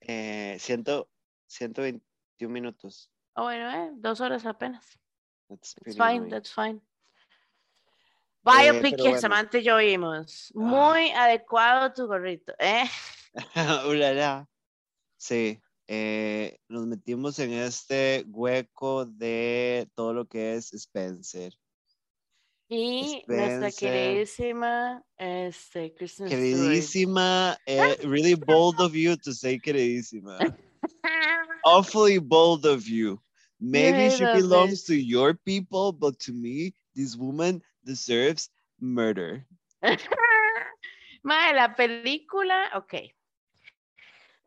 Eh, 0.00 0.56
ciento, 0.58 1.08
121 1.46 2.52
minutos. 2.52 3.10
Oh, 3.34 3.42
bueno, 3.44 3.70
eh, 3.70 3.90
dos 3.94 4.20
horas 4.20 4.44
apenas. 4.46 4.84
That's 5.48 5.74
It's 5.84 5.96
fine, 5.96 6.16
annoying. 6.16 6.30
that's 6.30 6.52
fine. 6.52 6.80
Biopic 8.42 8.96
que 8.96 9.02
bueno. 9.02 9.20
Samantha 9.20 9.58
y 9.58 9.62
yo 9.62 9.76
vimos. 9.76 10.50
Muy 10.54 11.10
adecuado 11.10 11.92
tu 11.92 12.06
gorrito, 12.06 12.54
¿eh? 12.58 12.84
Ulala. 13.88 14.48
Sí, 15.16 15.60
eh, 15.86 16.58
nos 16.68 16.86
metimos 16.86 17.38
en 17.38 17.52
este 17.52 18.24
hueco 18.28 19.04
de 19.04 19.90
todo 19.94 20.14
lo 20.14 20.24
que 20.26 20.54
es 20.54 20.72
Spencer. 20.72 21.52
Y 22.72 23.24
nuestra 23.26 23.72
queridísima, 23.72 25.02
este, 25.18 25.92
Kristen. 25.92 26.28
Queridísima, 26.28 27.56
eh, 27.66 27.96
really 28.04 28.36
bold 28.36 28.80
of 28.80 28.94
you 28.94 29.16
to 29.16 29.32
say 29.32 29.58
queridísima. 29.58 30.38
Awfully 31.64 32.18
bold 32.18 32.66
of 32.66 32.86
you. 32.86 33.20
Maybe 33.58 34.08
she 34.10 34.24
belongs 34.24 34.84
to 34.84 34.94
your 34.94 35.34
people, 35.34 35.92
but 35.92 36.20
to 36.20 36.32
me, 36.32 36.72
this 36.94 37.16
woman 37.16 37.60
deserves 37.84 38.50
murder. 38.78 39.44
Mae, 41.24 41.52
la 41.52 41.74
película, 41.74 42.70
ok. 42.76 43.12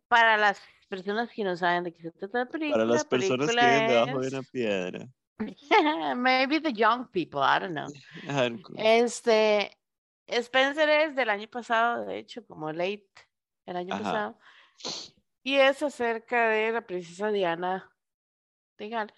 Para 0.07 0.37
las 0.37 0.61
personas 0.87 1.29
que 1.29 1.43
no 1.43 1.57
saben 1.57 1.83
de 1.83 1.91
qué 1.91 2.03
se 2.03 2.11
trata 2.11 2.39
la 2.39 2.45
película. 2.45 2.77
Para 2.77 2.85
las 2.85 3.03
personas 3.03 3.49
que 3.49 3.55
viven 3.55 3.87
debajo 3.89 4.19
de 4.21 4.27
una 4.29 4.43
piedra. 4.43 5.09
Maybe 6.15 6.59
the 6.59 6.73
young 6.73 7.07
people, 7.07 7.41
I 7.43 7.59
don't 7.59 7.73
know. 7.73 7.87
Este, 8.77 9.71
Spencer 10.27 10.89
es 10.89 11.15
del 11.15 11.29
año 11.29 11.47
pasado, 11.47 12.05
de 12.05 12.19
hecho, 12.19 12.45
como 12.45 12.71
late 12.71 13.09
el 13.65 13.77
año 13.77 13.93
Ajá. 13.93 14.03
pasado. 14.03 14.39
Y 15.43 15.55
es 15.55 15.83
acerca 15.83 16.49
de 16.49 16.71
la 16.71 16.81
princesa 16.85 17.29
Diana 17.31 17.91
de 18.77 18.89
Gales. 18.89 19.13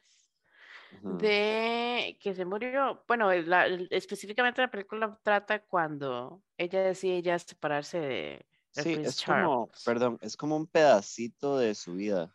De 1.03 2.17
que 2.21 2.33
se 2.33 2.45
murió, 2.45 3.03
bueno, 3.07 3.31
la- 3.31 3.67
específicamente 3.91 4.61
la 4.61 4.71
película 4.71 5.19
trata 5.21 5.63
cuando 5.63 6.41
ella 6.57 6.81
decide 6.81 7.21
ya 7.21 7.37
separarse 7.37 7.99
de, 7.99 8.45
Sí, 8.71 8.81
Prince 8.83 9.09
es 9.09 9.23
como, 9.23 9.67
Charles. 9.67 9.83
perdón, 9.85 10.17
es 10.21 10.35
como 10.35 10.55
un 10.57 10.67
pedacito 10.67 11.57
de 11.57 11.75
su 11.75 11.93
vida, 11.93 12.34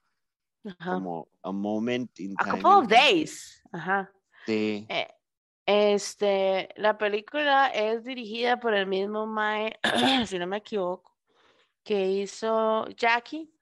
Ajá. 0.65 0.95
como 0.95 1.29
a 1.43 1.53
moment 1.53 2.19
in 2.21 2.35
A 2.39 2.45
time. 2.45 2.63
couple 2.63 2.73
of 2.83 2.89
days. 2.89 3.63
Ajá. 3.73 4.11
Sí, 4.47 4.87
Eh, 4.89 5.09
Este, 5.67 6.69
la 6.77 6.99
película 6.99 7.69
es 7.69 8.03
dirigida 8.05 8.59
por 8.59 8.75
el 8.75 8.87
mismo 8.87 9.27
Mae, 9.27 9.79
si 10.27 10.39
no 10.39 10.47
me 10.47 10.57
equivoco, 10.59 11.17
que 11.85 12.07
hizo 12.11 12.87
Jackie. 12.97 13.53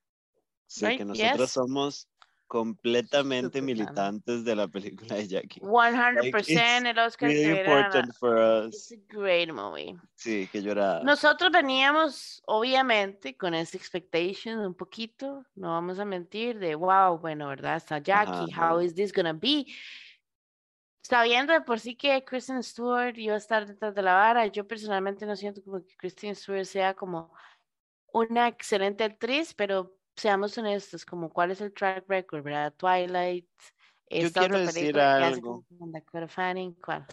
sí, 0.67 0.87
right, 0.87 0.99
que 0.99 1.05
nosotros 1.05 1.39
yes. 1.41 1.51
somos 1.51 2.09
completamente 2.49 3.59
Súper 3.59 3.61
fan. 3.61 3.67
militantes 3.67 4.45
de 4.45 4.57
la 4.57 4.67
película 4.67 5.15
de 5.15 5.29
Jackie. 5.29 5.61
100% 5.61 6.87
el 6.91 6.99
Oscar 6.99 7.29
Really 7.29 7.45
que 7.45 7.61
era- 7.61 7.77
important 7.77 8.15
for 8.15 8.67
It's 8.67 8.91
us. 8.91 8.93
a 8.93 8.97
great 9.17 9.51
movie. 9.53 9.97
Sí, 10.17 10.49
que 10.51 10.61
lloraba. 10.63 11.05
Nosotros 11.05 11.53
veníamos, 11.53 12.43
obviamente, 12.47 13.37
con 13.37 13.55
esa 13.55 13.77
expectation 13.77 14.59
un 14.61 14.75
poquito, 14.75 15.45
no 15.55 15.69
vamos 15.73 16.01
a 16.01 16.05
mentir, 16.05 16.59
de 16.59 16.75
wow, 16.75 17.19
bueno, 17.19 17.47
¿verdad? 17.49 17.77
Está 17.77 17.99
Jackie, 17.99 18.51
Ajá, 18.53 18.73
how 18.73 18.77
ajá. 18.79 18.85
is 18.85 18.95
this 18.95 19.13
gonna 19.13 19.35
be? 19.35 19.67
Sabiendo 21.03 21.53
de 21.53 21.61
por 21.63 21.81
sí 21.81 21.95
que 21.97 22.23
Kristen 22.25 22.63
Stewart 22.63 23.17
iba 23.17 23.35
a 23.35 23.39
estar 23.39 23.67
detrás 23.67 23.95
de 23.95 24.03
la 24.03 24.15
vara, 24.15 24.47
yo 24.47 24.67
personalmente 24.67 25.25
no 25.25 25.37
siento 25.37 25.63
como 25.63 25.85
que 25.87 25.97
Kristen 25.97 26.35
Stewart 26.35 26.65
sea 26.65 26.95
como 26.95 27.33
una 28.13 28.49
excelente 28.49 29.05
actriz, 29.05 29.55
pero 29.55 29.98
seamos 30.19 30.57
honestos, 30.59 31.05
como 31.05 31.31
cuál 31.31 31.51
es 31.51 31.61
el 31.61 31.73
track 31.73 32.05
record, 32.09 32.43
¿verdad? 32.43 32.75
Twilight, 32.77 33.49
esta 34.07 34.41
quiero 34.41 34.57
otra 34.57 34.73
decir 34.73 34.99
algo. 34.99 35.65
con 35.79 35.93
Dakota 35.93 36.29
Fanning, 36.29 36.75
¿cuál? 36.75 37.07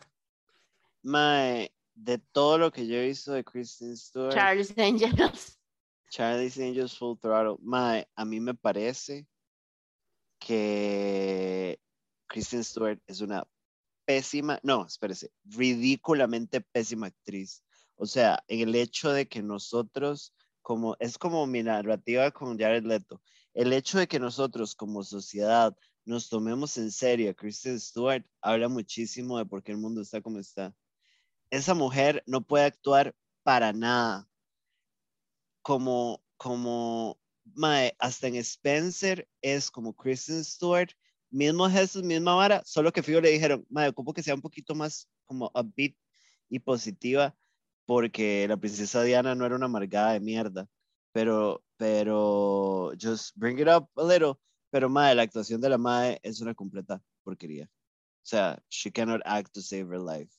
Mae, 1.03 1.71
de 1.93 2.17
todo 2.17 2.57
lo 2.57 2.71
que 2.71 2.87
yo 2.87 2.97
he 2.97 3.07
visto 3.07 3.33
de 3.33 3.43
Kristen 3.43 3.95
Stewart, 3.95 4.33
Charles 4.33 4.73
Angels. 4.77 5.59
Charlie's 6.09 6.57
Angels 6.57 6.97
Full 6.97 7.17
Throttle, 7.19 7.57
mae, 7.61 8.07
a 8.15 8.25
mí 8.25 8.39
me 8.39 8.53
parece 8.53 9.27
que 10.39 11.79
Kristen 12.27 12.63
Stewart 12.63 12.99
es 13.07 13.21
una 13.21 13.45
pésima, 14.05 14.59
no, 14.63 14.85
espérese, 14.85 15.31
ridículamente 15.43 16.61
pésima 16.61 17.07
actriz. 17.07 17.63
O 17.97 18.05
sea, 18.05 18.43
en 18.47 18.61
el 18.61 18.75
hecho 18.75 19.11
de 19.11 19.27
que 19.27 19.41
nosotros, 19.41 20.33
como, 20.65 20.97
es 20.99 21.19
como 21.19 21.45
mi 21.45 21.61
narrativa 21.61 22.31
con 22.31 22.57
Jared 22.57 22.85
Leto, 22.85 23.21
el 23.53 23.71
hecho 23.71 23.99
de 23.99 24.07
que 24.07 24.19
nosotros 24.19 24.73
como 24.73 25.03
sociedad 25.03 25.77
nos 26.05 26.27
tomemos 26.27 26.75
en 26.77 26.91
serio 26.91 27.29
a 27.29 27.35
Kristen 27.35 27.79
Stewart 27.79 28.25
habla 28.41 28.67
muchísimo 28.67 29.37
de 29.37 29.45
por 29.45 29.61
qué 29.61 29.73
el 29.73 29.77
mundo 29.77 30.01
está 30.01 30.21
como 30.23 30.39
está. 30.39 30.73
Esa 31.51 31.75
mujer 31.75 32.23
no 32.25 32.41
puede 32.41 32.65
actuar 32.65 33.15
para 33.43 33.73
nada 33.73 34.27
como, 35.61 36.23
como, 36.35 37.19
mae, 37.53 37.95
hasta 37.99 38.27
en 38.27 38.37
Spencer 38.37 39.29
es 39.43 39.69
como 39.69 39.95
Kristen 39.95 40.43
Stewart, 40.43 40.89
mismo 41.29 41.69
Jesús, 41.69 42.01
misma 42.01 42.33
vara, 42.33 42.63
solo 42.65 42.91
que 42.91 43.03
fijo 43.03 43.21
le 43.21 43.29
dijeron, 43.29 43.63
mae, 43.69 43.89
ocupo 43.89 44.13
que 44.13 44.23
sea 44.23 44.33
un 44.33 44.41
poquito 44.41 44.73
más 44.73 45.07
como 45.27 45.51
upbeat 45.53 45.95
y 46.49 46.57
positiva, 46.57 47.37
porque 47.85 48.47
la 48.47 48.57
princesa 48.57 49.03
Diana 49.03 49.35
no 49.35 49.45
era 49.45 49.55
una 49.55 49.65
amargada 49.65 50.13
de 50.13 50.19
mierda, 50.19 50.67
pero, 51.11 51.63
pero, 51.77 52.91
just 52.99 53.35
bring 53.35 53.59
it 53.59 53.67
up 53.67 53.87
a 53.95 54.03
little, 54.03 54.35
pero 54.71 54.89
mae, 54.89 55.15
la 55.15 55.23
actuación 55.23 55.61
de 55.61 55.69
la 55.69 55.77
mae 55.77 56.19
es 56.23 56.41
una 56.41 56.53
completa 56.53 57.01
porquería. 57.23 57.65
O 57.65 58.27
sea, 58.27 58.61
she 58.69 58.91
cannot 58.91 59.21
act 59.25 59.53
to 59.53 59.61
save 59.61 59.87
her 59.89 59.99
life. 59.99 60.31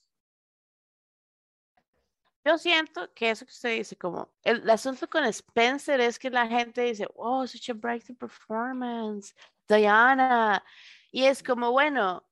Yo 2.44 2.58
siento 2.58 3.12
que 3.12 3.30
eso 3.30 3.44
que 3.44 3.50
usted 3.50 3.76
dice, 3.76 3.96
como 3.96 4.32
el, 4.42 4.62
el 4.62 4.70
asunto 4.70 5.08
con 5.08 5.24
Spencer 5.24 6.00
es 6.00 6.18
que 6.18 6.30
la 6.30 6.46
gente 6.46 6.82
dice, 6.82 7.06
oh, 7.16 7.44
such 7.46 7.70
a 7.70 7.74
breakthrough 7.74 8.18
performance, 8.18 9.34
Diana. 9.68 10.62
Y 11.10 11.24
es 11.24 11.42
como, 11.42 11.72
bueno, 11.72 12.24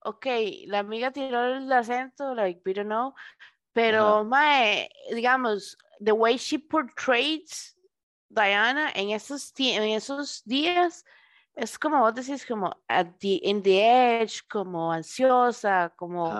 ok, 0.00 0.26
la 0.66 0.80
amiga 0.80 1.12
tiró 1.12 1.44
el 1.56 1.70
acento, 1.72 2.34
like, 2.34 2.62
we 2.64 2.72
don't 2.74 2.88
know, 2.88 3.14
pero, 3.78 4.24
mae, 4.24 4.90
digamos, 5.14 5.76
the 6.00 6.10
way 6.10 6.36
she 6.36 6.58
portrays 6.58 7.76
Diana 8.28 8.90
en 8.90 9.10
esos, 9.10 9.52
en 9.56 9.84
esos 9.84 10.42
días, 10.44 11.04
es 11.54 11.78
como 11.78 12.00
vos 12.00 12.12
decís, 12.12 12.44
como 12.44 12.72
at 12.88 13.06
the, 13.20 13.40
in 13.42 13.62
the 13.62 13.80
edge, 13.80 14.42
como 14.50 14.92
ansiosa, 14.92 15.92
como... 15.96 16.34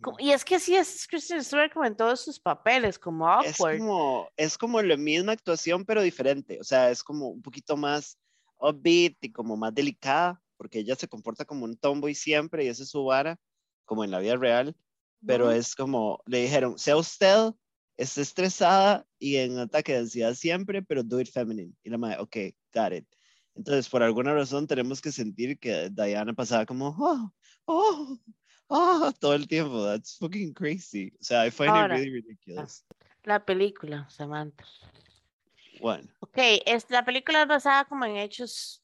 Como- 0.00 0.16
y 0.18 0.30
es 0.30 0.44
que 0.44 0.54
así 0.54 0.76
es 0.76 1.06
Kristen 1.06 1.44
Stewart 1.44 1.72
como 1.72 1.84
en 1.84 1.94
todos 1.94 2.22
sus 2.22 2.40
papeles, 2.40 2.98
como 2.98 3.28
es 3.42 3.60
awkward. 3.60 3.78
como, 3.78 4.28
es 4.36 4.56
como 4.56 4.80
la 4.80 4.96
misma 4.96 5.32
actuación, 5.32 5.84
pero 5.84 6.00
diferente. 6.00 6.58
O 6.58 6.64
sea, 6.64 6.90
es 6.90 7.02
como 7.02 7.28
un 7.28 7.42
poquito 7.42 7.76
más 7.76 8.18
upbeat 8.58 9.16
y 9.20 9.30
como 9.30 9.58
más 9.58 9.74
delicada, 9.74 10.40
porque 10.56 10.78
ella 10.78 10.96
se 10.96 11.06
comporta 11.06 11.44
como 11.44 11.66
un 11.66 11.76
tomboy 11.76 12.14
siempre 12.14 12.64
y 12.64 12.68
esa 12.68 12.82
es 12.82 12.88
su 12.88 13.04
vara, 13.04 13.38
como 13.84 14.04
en 14.04 14.10
la 14.10 14.20
vida 14.20 14.36
real. 14.36 14.74
Pero 15.26 15.46
Ujú. 15.46 15.54
es 15.56 15.74
como, 15.74 16.22
le 16.26 16.42
dijeron, 16.42 16.78
sea 16.78 16.96
usted, 16.96 17.52
está 17.96 18.20
estresada 18.20 19.06
y 19.18 19.36
en 19.36 19.58
ataque 19.58 19.92
de 19.92 19.98
ansiedad 19.98 20.34
siempre, 20.34 20.82
pero 20.82 21.02
do 21.02 21.20
it 21.20 21.28
feminine. 21.30 21.72
Y 21.82 21.90
la 21.90 21.98
madre, 21.98 22.18
ok, 22.20 22.36
got 22.72 22.92
it. 22.92 23.06
Entonces, 23.54 23.88
por 23.88 24.02
alguna 24.02 24.32
razón, 24.34 24.66
tenemos 24.66 25.00
que 25.00 25.10
sentir 25.10 25.58
que 25.58 25.90
Diana 25.90 26.32
pasaba 26.32 26.64
como, 26.64 26.94
oh, 26.96 27.32
oh, 27.64 28.18
oh, 28.68 29.12
todo 29.18 29.34
el 29.34 29.48
tiempo. 29.48 29.84
That's 29.84 30.16
fucking 30.16 30.54
crazy. 30.54 31.12
O 31.20 31.24
sea, 31.24 31.44
I 31.44 31.50
find 31.50 31.70
Ahora, 31.70 31.96
it 31.96 32.00
really 32.04 32.22
ridiculous. 32.22 32.84
La 33.24 33.44
película, 33.44 34.08
Samantha. 34.08 34.64
Bueno, 35.80 36.08
Ok, 36.20 36.38
es, 36.66 36.86
la 36.88 37.04
película 37.04 37.42
es 37.42 37.48
basada 37.48 37.84
como 37.84 38.04
en 38.04 38.16
hechos 38.16 38.82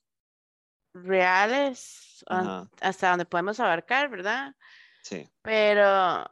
reales, 0.93 2.25
an- 2.29 2.47
ajá, 2.47 2.71
hasta 2.81 3.11
donde 3.11 3.27
podemos 3.27 3.59
abarcar, 3.61 4.09
¿verdad? 4.09 4.55
Sí. 5.05 5.29
Pero 5.43 6.25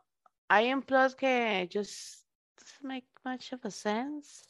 hay 0.48 0.72
un 0.72 0.82
plot 0.82 1.14
que 1.14 1.68
just 1.72 2.24
doesn't 2.58 2.82
make 2.82 3.06
much 3.24 3.52
of 3.52 3.64
a 3.64 3.70
sense. 3.70 4.44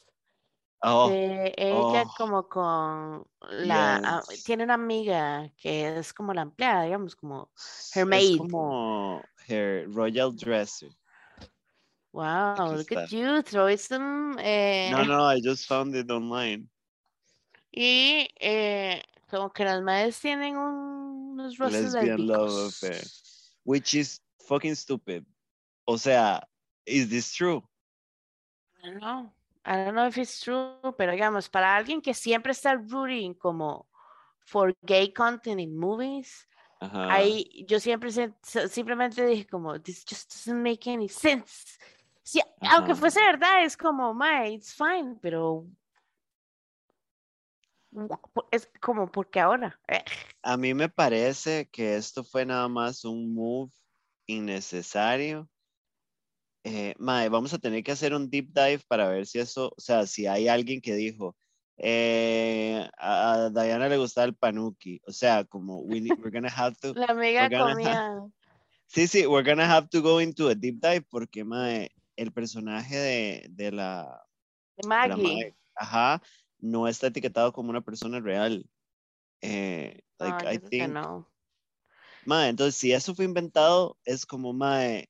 Oh, 0.85 1.09
De 1.11 1.53
ella 1.57 2.05
oh, 2.07 2.15
como 2.17 2.49
con 2.49 3.25
la... 3.51 4.01
ah, 4.03 4.23
yes. 4.31 4.43
tiene 4.45 4.65
una 4.65 4.75
amiga 4.75 5.49
que 5.57 5.99
es 5.99 6.13
como 6.13 6.33
la 6.33 6.43
empleada, 6.43 6.85
digamos, 6.85 7.15
como 7.15 7.51
her 7.95 8.03
Es 8.03 8.09
maid. 8.09 8.39
como 8.39 9.23
her 9.49 9.87
royal 9.93 10.35
dresser. 10.35 10.91
Wow, 12.13 12.55
Aquí 12.57 12.77
look 12.77 12.93
at 12.99 13.09
you, 13.11 13.43
throw 13.43 13.77
some... 13.77 14.37
eh, 14.41 14.91
No, 14.91 15.05
no, 15.05 15.25
I 15.33 15.41
just 15.41 15.67
found 15.67 15.95
it 15.95 16.11
online. 16.11 16.69
Y 17.71 18.29
eh, 18.39 19.03
como 19.31 19.51
que 19.51 19.65
las 19.65 19.81
madres 19.83 20.21
tienen 20.21 20.57
un- 20.57 21.31
unos 21.33 21.57
rostros 21.57 21.95
Lesbian 21.95 22.27
love 22.27 22.69
affair. 22.69 23.03
Which 23.65 23.95
is 23.95 24.21
fucking 24.47 24.75
stupid. 24.75 25.25
O 25.87 25.97
sea, 25.97 26.41
is 26.87 27.09
this 27.09 27.33
true? 27.33 27.63
I 28.83 28.89
don't 28.89 29.01
know. 29.01 29.31
I 29.65 29.77
don't 29.77 29.95
know 29.95 30.07
if 30.07 30.19
it's 30.19 30.41
true, 30.41 30.75
pero 30.99 31.13
digamos, 31.13 31.49
para 31.49 31.77
alguien 31.77 32.01
que 32.03 32.15
siempre 32.15 32.53
está 32.53 32.75
rooting 32.75 33.35
como 33.35 33.87
for 34.45 34.75
gay 34.85 35.13
content 35.13 35.61
in 35.61 35.77
movies, 35.79 36.49
Ajá. 36.81 37.13
ahí 37.13 37.65
yo 37.69 37.79
siempre 37.79 38.11
simplemente 38.69 39.25
dije 39.25 39.47
como, 39.47 39.81
this 39.81 40.05
just 40.05 40.31
doesn't 40.31 40.61
make 40.61 40.91
any 40.91 41.09
sense. 41.09 41.79
Sí, 42.25 42.41
aunque 42.61 42.95
fuese 42.97 43.21
verdad, 43.21 43.65
es 43.65 43.77
como, 43.77 44.13
my, 44.15 44.55
it's 44.55 44.75
fine, 44.75 45.17
pero 45.21 45.67
es 48.51 48.71
como, 48.81 49.11
porque 49.11 49.41
ahora? 49.41 49.81
A 50.43 50.57
mí 50.57 50.75
me 50.75 50.89
parece 50.89 51.69
que 51.71 51.97
esto 51.97 52.25
fue 52.25 52.45
nada 52.45 52.69
más 52.69 53.05
un 53.05 53.35
move 53.35 53.73
innecesario. 54.27 55.49
Eh, 56.65 56.95
mae, 56.99 57.29
vamos 57.29 57.53
a 57.53 57.59
tener 57.59 57.83
que 57.83 57.93
hacer 57.93 58.15
un 58.15 58.31
deep 58.31 58.49
dive 58.53 58.81
para 58.87 59.09
ver 59.09 59.27
si 59.27 59.41
eso, 59.41 59.73
o 59.77 59.81
sea, 59.81 60.07
si 60.07 60.27
hay 60.27 60.47
alguien 60.47 60.81
que 60.81 60.95
dijo, 60.95 61.37
eh, 61.77 62.89
a 62.99 63.51
Diana 63.53 63.89
le 63.89 63.97
gustaba 63.97 64.27
el 64.27 64.37
panuki, 64.37 65.01
o 65.05 65.11
sea, 65.13 65.45
como 65.45 65.81
we 65.81 66.01
need- 66.01 66.17
we're 66.19 66.31
gonna 66.31 66.49
have 66.49 66.77
to, 66.81 66.95
La 66.95 67.49
gonna 67.49 67.75
comía. 67.75 68.31
sí, 68.87 69.09
sí, 69.09 69.27
we're 69.27 69.49
gonna 69.49 69.67
have 69.67 69.89
to 69.89 70.01
go 70.01 70.21
into 70.21 70.49
a 70.49 70.55
deep 70.55 70.81
dive 70.81 71.05
porque 71.11 71.45
mae, 71.45 71.91
el 72.17 72.31
personaje 72.33 72.97
de, 72.97 73.47
de 73.51 73.73
la, 73.73 74.25
de 74.77 74.83
de 74.83 74.89
la 75.09 75.17
Maggie. 75.17 75.35
mae, 75.35 75.57
ajá, 75.75 76.23
no 76.63 76.89
está 76.89 77.09
etiquetado 77.09 77.53
como 77.53 77.69
una 77.71 77.83
persona 77.83 78.21
real. 78.21 78.65
Eh, 79.43 80.01
No, 80.21 80.27
like, 80.27 80.45
yo 80.45 80.51
I 80.51 80.59
think 80.59 80.95
no. 80.95 81.27
Mae, 82.25 82.49
entonces 82.49 82.77
si 82.77 82.93
eso 82.93 83.15
fue 83.15 83.25
inventado, 83.25 83.99
es 84.05 84.25
como, 84.25 84.53
mae, 84.53 85.09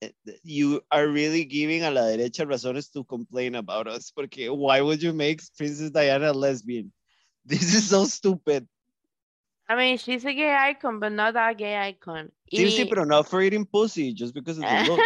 eh, 0.00 0.12
eh, 0.26 0.40
you 0.42 0.82
are 0.90 1.06
really 1.06 1.44
giving 1.44 1.84
a 1.84 1.90
la 1.90 2.02
derecha 2.02 2.44
razones 2.44 2.90
to 2.90 3.04
complain 3.04 3.54
about 3.54 3.86
us, 3.86 4.10
porque 4.12 4.50
why 4.50 4.80
would 4.80 5.00
you 5.00 5.14
make 5.14 5.40
Princess 5.56 5.90
Diana 5.92 6.30
a 6.30 6.34
lesbian? 6.34 6.92
This 7.44 7.72
is 7.74 7.88
so 7.88 8.04
stupid. 8.04 8.68
I 9.68 9.76
mean, 9.76 9.98
she's 9.98 10.24
a 10.24 10.32
gay 10.32 10.54
icon, 10.54 10.98
but 10.98 11.12
not 11.12 11.36
a 11.36 11.54
gay 11.54 11.76
icon. 11.76 12.32
Sí, 12.52 12.70
sí, 12.70 12.82
Y- 12.82 12.88
pero 12.88 13.04
not 13.04 13.28
for 13.28 13.40
eating 13.42 13.64
pussy, 13.64 14.12
just 14.12 14.34
because 14.34 14.58
of 14.58 14.64
the 14.64 14.90
look. 14.90 15.00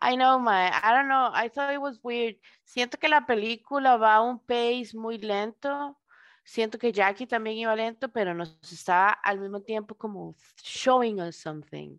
I 0.00 0.16
know, 0.16 0.38
my. 0.38 0.70
I 0.70 0.92
don't 0.92 1.08
know. 1.08 1.30
I 1.32 1.48
thought 1.48 1.72
it 1.72 1.80
was 1.80 1.98
weird. 2.02 2.36
Siento 2.64 2.98
que 2.98 3.08
la 3.08 3.26
película 3.26 3.96
va 3.96 4.16
a 4.16 4.20
un 4.20 4.38
pace 4.38 4.94
muy 4.94 5.18
lento. 5.18 5.96
Siento 6.44 6.78
que 6.78 6.92
Jackie 6.92 7.26
también 7.26 7.56
iba 7.58 7.74
lento, 7.74 8.08
pero 8.08 8.32
nos 8.34 8.56
está 8.72 9.10
al 9.10 9.40
mismo 9.40 9.60
tiempo 9.60 9.96
como 9.96 10.34
showing 10.62 11.20
us 11.20 11.36
something. 11.36 11.98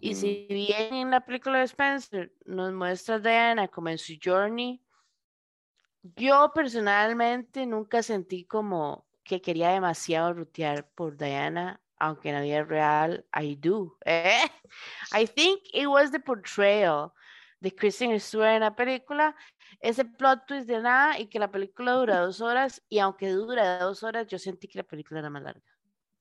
Y 0.00 0.16
si 0.16 0.46
bien 0.48 0.94
en 0.94 1.10
la 1.12 1.20
película 1.20 1.58
de 1.58 1.64
Spencer 1.64 2.32
nos 2.44 2.72
muestra 2.72 3.16
a 3.16 3.18
Diana 3.20 3.68
como 3.68 3.88
en 3.88 3.98
su 3.98 4.14
journey, 4.22 4.82
yo 6.16 6.50
personalmente 6.52 7.66
nunca 7.66 8.02
sentí 8.02 8.44
como 8.44 9.06
que 9.22 9.40
quería 9.40 9.70
demasiado 9.70 10.32
rutear 10.32 10.88
por 10.90 11.16
Diana, 11.16 11.80
aunque 11.98 12.28
en 12.28 12.34
la 12.36 12.40
vida 12.42 12.64
real 12.64 13.24
I 13.34 13.56
do. 13.56 13.96
¿eh? 14.04 14.40
I 15.12 15.26
think 15.26 15.60
it 15.72 15.86
was 15.86 16.10
the 16.10 16.20
portrayal 16.20 17.12
de 17.60 17.70
Kristen 17.74 18.18
Stewart 18.20 18.54
en 18.54 18.60
la 18.60 18.76
película, 18.76 19.34
ese 19.80 20.04
plot 20.04 20.46
twist 20.46 20.68
de 20.68 20.80
nada 20.80 21.18
y 21.18 21.26
que 21.26 21.38
la 21.38 21.50
película 21.50 21.92
dura 21.92 22.20
dos 22.20 22.40
horas 22.40 22.82
y 22.88 22.98
aunque 22.98 23.30
dura 23.30 23.78
dos 23.78 24.02
horas, 24.02 24.26
yo 24.28 24.38
sentí 24.38 24.68
que 24.68 24.78
la 24.78 24.84
película 24.84 25.20
era 25.20 25.30
más 25.30 25.42
larga. 25.42 25.62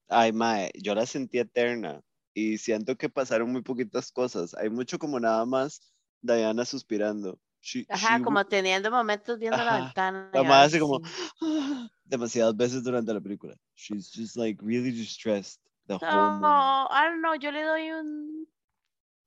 Ay, 0.07 0.31
mae, 0.31 0.71
yo 0.75 0.93
la 0.93 1.05
sentí 1.05 1.39
eterna 1.39 2.01
y 2.33 2.57
siento 2.57 2.95
que 2.95 3.09
pasaron 3.09 3.51
muy 3.51 3.61
poquitas 3.63 4.11
cosas. 4.11 4.53
Hay 4.53 4.69
mucho 4.69 4.99
como 4.99 5.19
nada 5.19 5.45
más 5.45 5.93
Diana 6.21 6.63
suspirando. 6.65 7.39
She- 7.61 7.87
Ajá, 7.89 8.17
she 8.17 8.23
como 8.23 8.45
teniendo 8.45 8.91
momentos 8.91 9.39
viendo 9.39 9.57
la 9.57 9.63
Ajá, 9.63 9.85
ventana. 9.85 10.29
La 10.31 10.43
madre 10.43 10.65
hace 10.67 10.79
como 10.79 11.01
demasiadas 12.03 12.55
veces 12.55 12.83
durante 12.83 13.11
la 13.13 13.19
película. 13.19 13.55
She's 13.73 14.11
just 14.13 14.35
like 14.37 14.63
really 14.63 14.91
distressed 14.91 15.59
the 15.87 15.97
whole 15.97 16.31
movie. 16.31 16.41
No, 16.41 16.87
I 16.89 17.07
don't 17.09 17.21
know, 17.21 17.35
yo 17.35 17.51
le 17.51 17.63
doy 17.63 17.89
un 17.91 18.47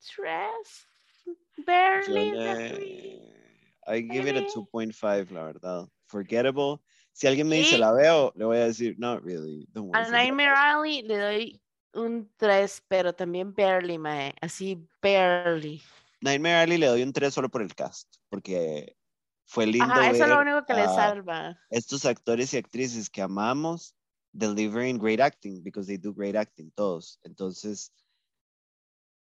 tres, 0.01 0.87
Yo 1.25 1.63
barely. 1.65 2.31
le-. 2.31 3.35
I 3.87 4.01
give 4.01 4.27
it 4.27 4.35
a 4.37 4.41
Maybe. 4.41 4.53
2.5, 4.53 5.31
la 5.31 5.43
verdad. 5.43 5.87
Forgettable. 6.05 6.79
Si 7.13 7.27
alguien 7.27 7.47
me 7.47 7.57
dice 7.57 7.77
la 7.77 7.91
veo, 7.91 8.31
le 8.35 8.45
voy 8.45 8.57
a 8.57 8.65
decir, 8.65 8.95
not 8.97 9.23
really. 9.23 9.67
Don't 9.73 9.93
A 9.95 10.09
Nightmare 10.09 10.53
Alley 10.55 11.01
le 11.01 11.17
doy 11.17 11.61
un 11.93 12.29
3, 12.37 12.83
pero 12.87 13.13
también 13.13 13.53
barely, 13.53 13.97
mae. 13.97 14.33
Así, 14.41 14.87
barely. 15.01 15.81
Nightmare 16.21 16.55
Alley 16.61 16.77
le 16.77 16.87
doy 16.87 17.03
un 17.03 17.11
3 17.11 17.33
solo 17.33 17.49
por 17.49 17.61
el 17.61 17.73
cast, 17.75 18.07
porque 18.29 18.95
fue 19.45 19.65
lindo 19.65 19.85
Ajá, 19.85 20.11
eso 20.11 20.23
es 20.23 20.29
lo 20.29 20.39
único 20.39 20.63
que 20.65 20.73
le 20.75 20.85
salva. 20.85 21.57
estos 21.71 22.05
actores 22.05 22.53
y 22.53 22.57
actrices 22.57 23.09
que 23.09 23.21
amamos 23.21 23.95
delivering 24.35 24.97
great 24.97 25.19
acting, 25.19 25.61
because 25.63 25.87
they 25.87 25.97
do 25.97 26.13
great 26.13 26.35
acting, 26.35 26.71
todos. 26.75 27.17
Entonces, 27.25 27.91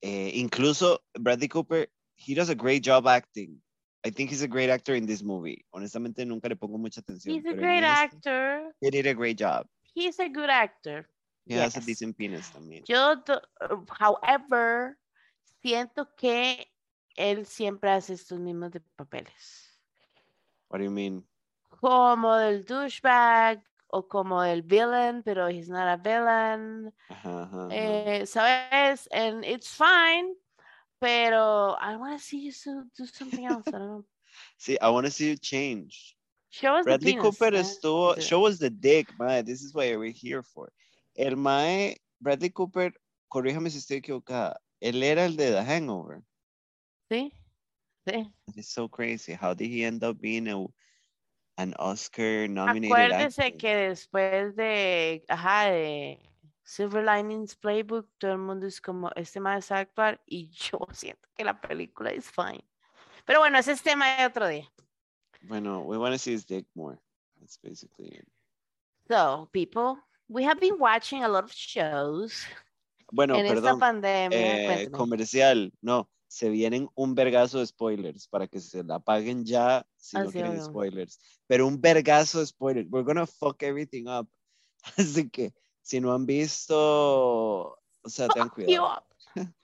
eh, 0.02 0.32
incluso 0.34 0.98
Bradley 1.18 1.48
Cooper, 1.48 1.86
he 2.14 2.34
does 2.34 2.48
a 2.48 2.54
great 2.54 2.82
job 2.82 3.06
acting. 3.06 3.60
I 4.04 4.10
think 4.10 4.30
he's 4.30 4.42
a 4.42 4.48
great 4.48 4.70
actor 4.70 4.94
in 4.94 5.06
this 5.06 5.22
movie. 5.22 5.64
Honestamente, 5.72 6.24
nunca 6.24 6.48
le 6.48 6.56
pongo 6.56 6.78
mucha 6.78 7.00
atención. 7.00 7.34
He's 7.34 7.44
a 7.44 7.54
great 7.54 7.82
este, 7.82 8.14
actor. 8.14 8.72
He 8.80 8.90
did 8.90 9.06
a 9.06 9.14
great 9.14 9.36
job. 9.36 9.66
He's 9.94 10.18
a 10.20 10.28
good 10.28 10.50
actor. 10.50 11.08
He 11.46 11.54
has 11.54 11.76
a 11.76 11.80
decent 11.80 12.16
penis 12.16 12.50
también. 12.50 12.84
Yo, 12.86 13.22
however, 13.98 14.98
siento 15.62 16.08
que 16.16 16.66
él 17.16 17.46
siempre 17.46 17.90
hace 17.90 18.14
estos 18.14 18.38
mismos 18.38 18.72
de 18.72 18.80
papeles. 18.96 19.80
What 20.68 20.78
do 20.78 20.84
you 20.84 20.90
mean? 20.90 21.24
Como 21.80 22.36
del 22.36 22.64
douchebag 22.64 23.62
o 23.96 24.02
como 24.08 24.42
del 24.42 24.62
villain, 24.62 25.22
pero 25.22 25.48
he's 25.48 25.68
not 25.68 25.88
a 25.88 25.96
villain. 25.96 26.92
Ajá, 27.08 27.42
ajá. 27.44 27.68
Eh, 27.70 28.26
¿Sabes? 28.26 29.08
And 29.12 29.44
it's 29.44 29.68
fine, 29.68 30.34
pero 31.00 31.76
I 31.80 31.96
want 31.96 32.18
to 32.18 32.22
see 32.24 32.44
you 32.44 32.52
so- 32.52 32.84
do 32.96 33.06
something 33.06 33.46
else. 33.46 33.66
I 33.68 33.72
don't 33.72 33.88
know. 33.88 34.04
Sí, 34.58 34.76
I 34.82 34.90
want 34.90 35.06
to 35.06 35.10
see 35.10 35.30
you 35.30 35.36
change. 35.36 36.14
Show 36.50 36.74
us 36.76 36.84
the 36.84 36.90
Bradley 36.90 37.12
penis, 37.12 37.22
Cooper 37.22 37.54
eh, 37.54 37.60
estuvo, 37.60 38.14
the- 38.14 38.20
show 38.20 38.46
us 38.46 38.58
the 38.58 38.68
dick, 38.70 39.08
mae. 39.18 39.42
This 39.42 39.62
is 39.62 39.72
what 39.74 39.86
we're 39.98 40.10
here 40.12 40.42
for. 40.42 40.70
El 41.16 41.36
mae, 41.36 41.96
Bradley 42.20 42.50
Cooper, 42.50 42.92
corríjame 43.32 43.70
si 43.70 43.78
estoy 43.78 43.96
equivocada. 44.02 44.56
Él 44.80 45.02
era 45.02 45.24
el 45.24 45.36
de 45.36 45.52
The 45.52 45.62
Hangover. 45.64 46.22
Sí, 47.10 47.32
sí. 48.06 48.30
It's 48.54 48.68
so 48.68 48.88
crazy. 48.88 49.32
How 49.32 49.54
did 49.54 49.70
he 49.70 49.84
end 49.84 50.04
up 50.04 50.20
being 50.20 50.48
a, 50.48 50.66
an 51.56 51.74
Oscar 51.78 52.48
nominated 52.48 53.12
Acuérdese 53.12 53.56
que 53.56 53.74
después 53.74 54.54
de, 54.56 55.24
ajá, 55.28 55.66
de 55.66 56.20
Silver 56.62 57.04
Linings 57.04 57.56
Playbook, 57.56 58.08
todo 58.18 58.32
el 58.32 58.38
mundo 58.38 58.66
es 58.66 58.80
como, 58.80 59.10
este 59.16 59.40
más 59.40 59.70
a 59.70 59.78
actuar 59.78 60.20
y 60.26 60.48
yo 60.50 60.78
siento 60.92 61.28
que 61.34 61.44
la 61.44 61.60
película 61.60 62.10
es 62.10 62.30
fine. 62.30 62.64
Pero 63.24 63.40
bueno, 63.40 63.58
ese 63.58 63.72
es 63.72 63.82
tema 63.82 64.16
de 64.16 64.26
otro 64.26 64.46
día. 64.46 64.70
Bueno, 65.42 65.80
we 65.80 65.96
want 65.96 66.12
to 66.14 66.18
see 66.18 66.32
his 66.34 66.46
dick 66.46 66.66
more. 66.74 66.98
That's 67.40 67.58
basically 67.62 68.08
it. 68.08 68.28
So, 69.08 69.48
people, 69.52 69.98
we 70.28 70.44
have 70.44 70.60
been 70.60 70.76
watching 70.78 71.22
a 71.22 71.28
lot 71.28 71.44
of 71.44 71.52
shows 71.52 72.44
Bueno, 73.12 73.36
en 73.36 73.46
esta 73.46 73.54
perdón. 73.60 73.78
pandemia. 73.78 74.82
eh, 74.82 74.90
comercial, 74.90 75.72
no. 75.80 76.08
Se 76.28 76.48
vienen 76.50 76.88
un 76.94 77.14
vergazo 77.14 77.60
de 77.60 77.66
spoilers 77.66 78.28
para 78.28 78.46
que 78.46 78.60
se 78.60 78.82
la 78.82 78.98
paguen 78.98 79.44
ya 79.44 79.86
si 79.96 80.16
Ah, 80.16 80.24
no 80.24 80.30
sí, 80.30 80.38
quieren 80.38 80.62
spoilers. 80.62 81.18
Pero 81.46 81.66
un 81.66 81.80
vergazo 81.80 82.40
de 82.40 82.46
spoilers. 82.46 82.88
We're 82.90 83.04
gonna 83.04 83.26
fuck 83.26 83.62
everything 83.62 84.06
up. 84.08 84.28
Así 84.96 85.28
que 85.30 85.54
si 85.82 86.00
no 86.00 86.12
han 86.12 86.26
visto, 86.26 86.76
o 86.76 88.08
sea, 88.08 88.28
tengan 88.28 88.50
cuidado. 88.50 89.06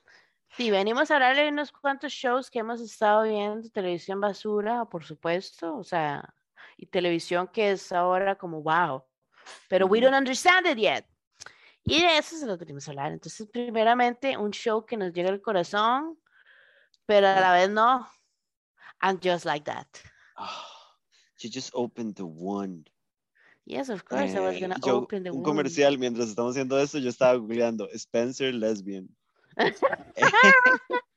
Sí, 0.55 0.71
venimos 0.71 1.11
a 1.11 1.15
hablarle 1.15 1.45
de 1.45 1.49
unos 1.49 1.73
cuantos 1.73 2.13
shows 2.13 2.51
que 2.51 2.59
hemos 2.59 2.79
estado 2.83 3.23
viendo, 3.23 3.71
televisión 3.71 4.21
basura, 4.21 4.85
por 4.85 5.03
supuesto, 5.03 5.75
o 5.75 5.83
sea, 5.83 6.35
y 6.77 6.85
televisión 6.85 7.49
que 7.49 7.71
es 7.71 7.91
ahora 7.91 8.37
como 8.37 8.61
wow, 8.63 9.03
pero 9.71 9.87
we 9.87 9.99
don't 9.99 10.15
understand 10.15 10.67
it 10.67 10.77
yet. 10.77 11.07
Y 11.85 12.03
de 12.03 12.19
eso 12.19 12.37
se 12.37 12.47
lo 12.47 12.59
tenemos 12.59 12.85
que 12.85 12.91
hablar. 12.91 13.13
Entonces, 13.13 13.49
primeramente, 13.51 14.37
un 14.37 14.51
show 14.51 14.85
que 14.85 14.97
nos 14.97 15.13
llega 15.13 15.31
al 15.31 15.41
corazón, 15.41 16.19
pero 17.07 17.27
a 17.27 17.41
la 17.41 17.53
vez 17.53 17.71
no. 17.71 18.07
And 19.01 19.21
just 19.21 19.45
like 19.45 19.65
that. 19.65 19.87
Oh, 20.39 20.65
you 21.41 21.51
just 21.51 21.73
opened 21.75 22.17
the 22.17 22.27
one. 22.27 22.85
Yes, 23.65 23.89
of 23.91 24.05
course, 24.05 24.35
I 24.35 24.41
was 24.41 24.59
going 24.59 24.73
to 24.73 24.91
open 24.91 25.23
the 25.23 25.31
Un 25.31 25.45
comercial, 25.45 25.97
mientras 25.97 26.29
estamos 26.29 26.57
haciendo 26.57 26.79
esto, 26.81 26.99
yo 26.99 27.09
estaba 27.09 27.39
googleando 27.39 27.89
Spencer 27.95 28.53
Lesbian. 28.53 29.09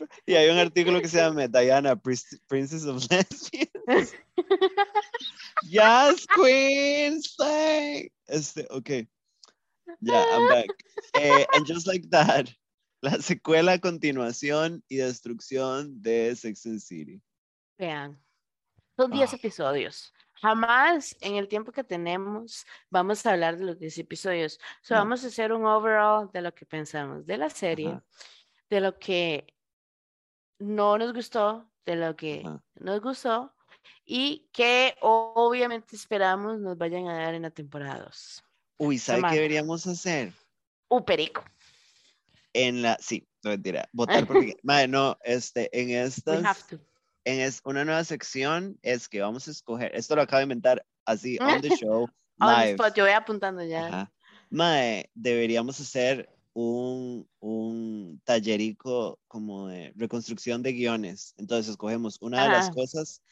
y 0.26 0.34
hay 0.34 0.48
un 0.48 0.58
artículo 0.58 1.00
que 1.00 1.08
se 1.08 1.18
llama 1.18 1.46
Diana, 1.48 1.96
Princess 1.96 2.84
of 2.84 3.06
Lesbians. 3.10 3.50
yes, 5.68 6.26
Queen, 6.26 7.22
stay. 7.22 8.10
Este, 8.26 8.66
ok. 8.70 9.06
Yeah, 10.00 10.24
I'm 10.32 10.48
back. 10.48 10.68
Eh, 11.14 11.44
and 11.54 11.66
just 11.66 11.86
like 11.86 12.08
that, 12.10 12.52
la 13.00 13.12
secuela, 13.20 13.78
continuación 13.78 14.84
y 14.88 14.96
destrucción 14.96 16.00
de 16.02 16.34
Sex 16.36 16.66
and 16.66 16.80
City. 16.80 17.22
Vean, 17.78 18.20
son 18.96 19.10
10 19.10 19.32
ah. 19.32 19.36
episodios. 19.36 20.12
Jamás 20.34 21.16
en 21.20 21.36
el 21.36 21.48
tiempo 21.48 21.70
que 21.70 21.84
tenemos 21.84 22.66
vamos 22.88 23.24
a 23.26 23.32
hablar 23.32 23.58
de 23.58 23.64
los 23.64 23.78
10 23.78 23.98
episodios. 23.98 24.58
So, 24.82 24.94
Vamos 24.94 25.24
a 25.24 25.28
hacer 25.28 25.52
un 25.52 25.66
overall 25.66 26.30
de 26.32 26.42
lo 26.42 26.54
que 26.54 26.64
pensamos 26.64 27.26
de 27.26 27.36
la 27.36 27.50
serie, 27.50 28.00
de 28.70 28.80
lo 28.80 28.98
que 28.98 29.54
no 30.58 30.96
nos 30.96 31.12
gustó, 31.12 31.70
de 31.84 31.96
lo 31.96 32.16
que 32.16 32.44
nos 32.74 33.00
gustó 33.00 33.54
y 34.04 34.48
que 34.52 34.96
obviamente 35.00 35.94
esperamos 35.94 36.58
nos 36.58 36.76
vayan 36.76 37.08
a 37.08 37.18
dar 37.18 37.34
en 37.34 37.42
la 37.42 37.50
temporada 37.50 38.04
2. 38.04 38.44
Uy, 38.78 38.98
¿sabe 38.98 39.22
qué 39.28 39.34
deberíamos 39.36 39.86
hacer? 39.86 40.32
Un 40.88 41.04
perico. 41.04 41.44
En 42.52 42.82
la, 42.82 42.96
sí, 43.00 43.26
no 43.44 43.50
mentira, 43.50 43.88
votar 43.92 44.26
por 44.26 44.44
Madre, 44.62 44.88
no, 44.88 45.16
este, 45.22 45.68
en 45.78 45.90
estas, 45.90 46.66
en 47.24 47.40
es, 47.40 47.60
una 47.64 47.84
nueva 47.84 48.04
sección 48.04 48.78
es 48.82 49.08
que 49.08 49.20
vamos 49.20 49.46
a 49.46 49.50
escoger, 49.50 49.94
esto 49.94 50.16
lo 50.16 50.22
acabo 50.22 50.38
de 50.38 50.44
inventar 50.44 50.84
así, 51.04 51.38
on 51.40 51.60
the 51.60 51.68
show, 51.76 52.08
live. 52.38 52.76
yo 52.94 53.04
voy 53.04 53.12
apuntando 53.12 53.62
ya. 53.62 54.10
Mae, 54.50 55.10
deberíamos 55.14 55.78
hacer 55.80 56.28
un, 56.52 57.28
un 57.38 58.20
tallerico 58.24 59.20
como 59.28 59.68
de 59.68 59.92
reconstrucción 59.94 60.62
de 60.62 60.72
guiones. 60.72 61.34
Entonces 61.36 61.70
escogemos 61.70 62.18
una 62.20 62.42
de 62.42 62.48
las 62.48 62.70
cosas 62.70 63.22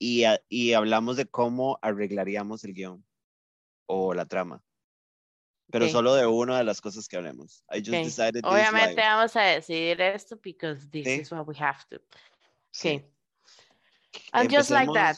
y, 0.00 0.24
y 0.48 0.72
hablamos 0.72 1.16
de 1.16 1.26
cómo 1.26 1.78
arreglaríamos 1.80 2.64
el 2.64 2.74
guion 2.74 3.04
o 3.86 4.14
la 4.14 4.26
trama 4.26 4.64
pero 5.74 5.88
solo 5.88 6.14
de 6.14 6.24
una 6.24 6.58
de 6.58 6.64
las 6.64 6.80
cosas 6.80 7.08
que 7.08 7.16
hablemos. 7.16 7.64
I 7.68 7.78
just 7.78 7.90
decided 7.90 8.44
Obviamente 8.44 9.00
vamos 9.00 9.34
a 9.34 9.42
decidir 9.42 10.00
esto 10.00 10.38
because 10.40 10.88
this 10.88 11.04
is 11.04 11.32
what 11.32 11.48
we 11.48 11.56
have 11.56 11.84
to. 11.90 12.00
Okay. 12.78 13.04
And 14.32 14.48
just 14.48 14.70
like 14.70 14.88
that. 14.94 15.16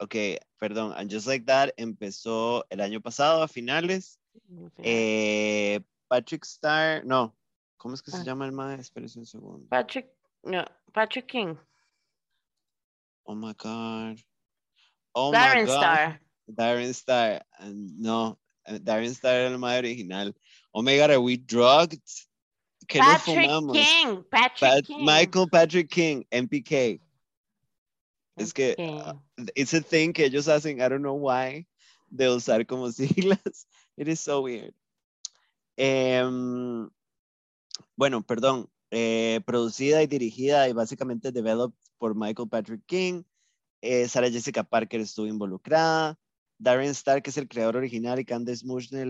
Ok, 0.00 0.40
perdón, 0.60 0.92
and 0.96 1.08
just 1.08 1.28
like 1.28 1.44
that 1.46 1.72
empezó 1.76 2.64
el 2.68 2.80
año 2.80 3.00
pasado 3.00 3.42
a 3.42 3.46
finales. 3.46 4.18
Eh, 4.82 5.78
Patrick 6.08 6.44
Star, 6.44 7.04
no, 7.04 7.32
¿cómo 7.76 7.94
es 7.94 8.02
que 8.02 8.10
se 8.10 8.18
ah. 8.18 8.24
llama 8.24 8.44
el 8.44 8.52
maestro? 8.52 8.80
Espérese 9.04 9.20
un 9.20 9.26
segundo. 9.26 9.68
Patrick, 9.68 10.08
no, 10.42 10.64
Patrick 10.92 11.26
King. 11.26 11.56
Oh 13.24 13.36
my 13.36 13.54
God. 13.54 14.18
Oh 15.14 15.30
Darren 15.30 15.66
my 15.66 15.66
God. 15.66 15.82
Star. 15.82 16.20
Darren 16.48 16.90
Star. 16.90 17.46
No, 17.60 18.38
Darren 18.80 19.10
Star 19.10 19.34
era 19.34 19.48
el 19.48 19.58
más 19.58 19.78
original. 19.78 20.34
Oh 20.72 20.82
my 20.82 20.96
God, 20.96 21.10
are 21.10 21.18
we 21.18 21.36
drugged? 21.36 22.00
¿Qué 22.86 22.98
Patrick 23.00 23.48
King, 23.72 24.24
Patrick 24.30 24.86
King. 24.86 25.04
Michael 25.04 25.48
Patrick 25.50 25.90
King, 25.90 26.24
MPK. 26.30 27.00
Es 28.36 28.52
que 28.52 28.76
uh, 28.78 29.14
it's 29.54 29.74
a 29.74 29.80
thing 29.80 30.12
que 30.12 30.24
ellos 30.24 30.46
hacen, 30.46 30.80
I 30.80 30.88
don't 30.88 31.02
know 31.02 31.14
why, 31.14 31.66
de 32.10 32.28
usar 32.28 32.66
como 32.66 32.86
siglas. 32.92 33.66
It 33.96 34.08
is 34.08 34.20
so 34.20 34.42
weird. 34.42 34.72
Um, 35.76 36.90
bueno, 37.96 38.22
perdón. 38.22 38.68
Eh, 38.90 39.40
producida 39.44 40.02
y 40.02 40.06
dirigida 40.06 40.66
y 40.68 40.72
básicamente 40.72 41.30
developed 41.30 41.78
por 41.98 42.14
Michael 42.14 42.48
Patrick 42.48 42.86
King. 42.86 43.22
Eh, 43.82 44.08
Sarah 44.08 44.30
Jessica 44.30 44.64
Parker 44.64 45.00
estuvo 45.00 45.26
involucrada. 45.26 46.18
Darren 46.58 46.90
Stark, 46.90 47.22
que 47.22 47.30
es 47.30 47.38
el 47.38 47.48
creador 47.48 47.76
original, 47.76 48.18
y 48.18 48.24
Candace 48.24 48.66
Mushner, 48.66 49.06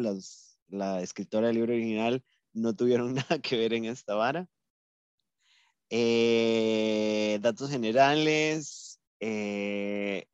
la 0.69 1.03
escritora 1.03 1.49
del 1.49 1.57
libro 1.57 1.73
original, 1.73 2.23
no 2.53 2.75
tuvieron 2.75 3.15
nada 3.31 3.39
que 3.39 3.57
ver 3.57 3.75
en 3.75 3.87
esta 3.87 4.15
vara. 4.15 4.49
Eh, 5.91 7.39
datos 7.41 7.71
generales. 7.71 9.01
Eh, 9.21 10.27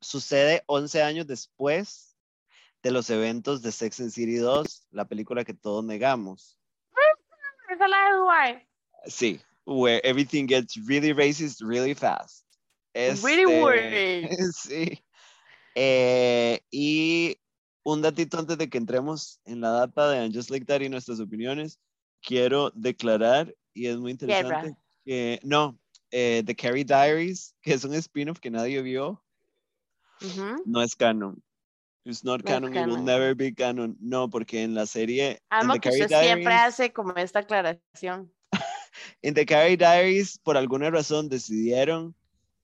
sucede 0.00 0.62
11 0.66 1.02
años 1.02 1.26
después 1.26 2.16
de 2.82 2.90
los 2.90 3.10
eventos 3.10 3.60
de 3.60 3.70
Sex 3.70 4.00
and 4.00 4.10
City 4.10 4.36
2, 4.36 4.86
la 4.92 5.06
película 5.06 5.44
que 5.44 5.52
todos 5.52 5.84
negamos. 5.84 6.58
Sí, 9.06 9.40
where 9.66 10.00
everything 10.04 10.46
gets 10.46 10.76
really 10.86 11.12
racist 11.12 11.60
really 11.60 11.94
fast. 11.94 12.44
really 12.94 13.42
este, 13.42 13.62
weird. 13.62 14.30
Sí. 14.54 15.02
Eh, 15.74 16.60
y 16.70 17.36
un 17.82 18.02
datito 18.02 18.38
antes 18.38 18.58
de 18.58 18.68
que 18.68 18.78
entremos 18.78 19.40
en 19.44 19.60
la 19.60 19.70
data 19.70 20.10
de 20.10 20.18
And 20.18 20.34
Just 20.34 20.50
Like 20.50 20.66
That 20.66 20.80
y 20.80 20.88
nuestras 20.88 21.20
opiniones, 21.20 21.78
quiero 22.22 22.70
declarar, 22.74 23.54
y 23.72 23.86
es 23.86 23.96
muy 23.96 24.12
interesante, 24.12 24.76
que 25.04 25.40
no, 25.42 25.78
eh, 26.10 26.42
The 26.44 26.54
Carrie 26.54 26.84
Diaries, 26.84 27.54
que 27.62 27.74
es 27.74 27.84
un 27.84 27.94
spin-off 27.94 28.40
que 28.40 28.50
nadie 28.50 28.82
vio, 28.82 29.22
no 30.66 30.82
es 30.82 30.94
canon. 30.94 31.42
It's 32.04 32.24
not 32.24 32.42
canon, 32.44 32.74
it 32.74 32.86
will 32.86 33.04
never 33.04 33.34
be 33.34 33.52
canon. 33.54 33.96
No, 34.00 34.28
porque 34.28 34.62
en 34.62 34.74
la 34.74 34.86
serie. 34.86 35.42
Amo 35.50 35.74
que 35.74 35.90
usted 35.90 36.08
siempre 36.08 36.54
hace 36.54 36.92
como 36.92 37.12
esta 37.14 37.40
aclaración. 37.40 38.32
en 39.22 39.34
The 39.34 39.44
Carrie 39.46 39.76
Diaries, 39.76 40.38
por 40.38 40.56
alguna 40.56 40.90
razón, 40.90 41.28
decidieron 41.28 42.14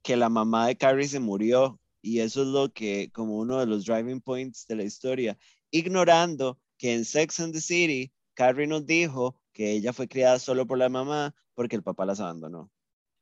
que 0.02 0.16
la 0.16 0.28
mamá 0.28 0.68
de 0.68 0.76
Carrie 0.76 1.06
se 1.06 1.20
murió 1.20 1.78
y 2.06 2.20
eso 2.20 2.42
es 2.42 2.48
lo 2.48 2.72
que, 2.72 3.10
como 3.12 3.36
uno 3.36 3.58
de 3.58 3.66
los 3.66 3.84
driving 3.84 4.20
points 4.20 4.64
de 4.68 4.76
la 4.76 4.84
historia, 4.84 5.36
ignorando 5.72 6.56
que 6.78 6.94
en 6.94 7.04
Sex 7.04 7.40
and 7.40 7.52
the 7.52 7.60
City, 7.60 8.12
Carrie 8.34 8.68
nos 8.68 8.86
dijo 8.86 9.34
que 9.52 9.72
ella 9.72 9.92
fue 9.92 10.06
criada 10.06 10.38
solo 10.38 10.66
por 10.66 10.78
la 10.78 10.88
mamá 10.88 11.34
porque 11.54 11.74
el 11.74 11.82
papá 11.82 12.06
las 12.06 12.20
abandonó. 12.20 12.70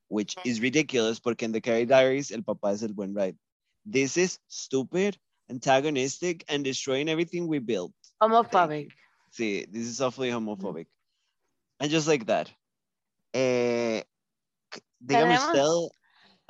Which 0.08 0.36
is 0.44 0.60
ridiculous 0.60 1.18
porque 1.18 1.46
en 1.46 1.52
The 1.52 1.62
Carrie 1.62 1.86
Diaries 1.86 2.30
el 2.30 2.44
papá 2.44 2.72
es 2.72 2.82
el 2.82 2.92
buen 2.92 3.14
ride. 3.14 3.38
This 3.90 4.18
is 4.18 4.38
stupid, 4.48 5.14
antagonistic, 5.48 6.44
and 6.48 6.62
destroying 6.62 7.08
everything 7.08 7.48
we 7.48 7.60
built. 7.60 7.94
Homophobic. 8.20 8.92
Sí, 9.30 9.66
this 9.72 9.86
is 9.86 10.02
awfully 10.02 10.30
homophobic. 10.30 10.88
And 11.80 11.90
just 11.90 12.06
like 12.06 12.26
that. 12.26 12.50
Eh, 13.32 14.04
dígame 15.00 15.38
usted. 15.38 15.88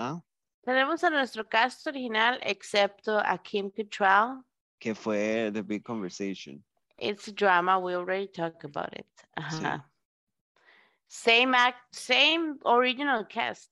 ¿ah? 0.00 0.20
Tenemos 0.64 1.04
a 1.04 1.10
nuestro 1.10 1.44
cast 1.44 1.86
original, 1.86 2.38
excepto 2.42 3.18
a 3.18 3.36
Kim 3.36 3.70
Cattrall. 3.70 4.42
Que 4.80 4.94
fue 4.94 5.50
The 5.52 5.62
Big 5.62 5.84
Conversation. 5.84 6.62
It's 6.98 7.28
a 7.28 7.32
drama, 7.32 7.78
we 7.78 7.94
already 7.94 8.28
talked 8.28 8.64
about 8.64 8.94
it. 8.94 9.06
Same 11.08 11.54
act, 11.54 11.94
same 11.94 12.58
original 12.64 13.24
cast. 13.24 13.70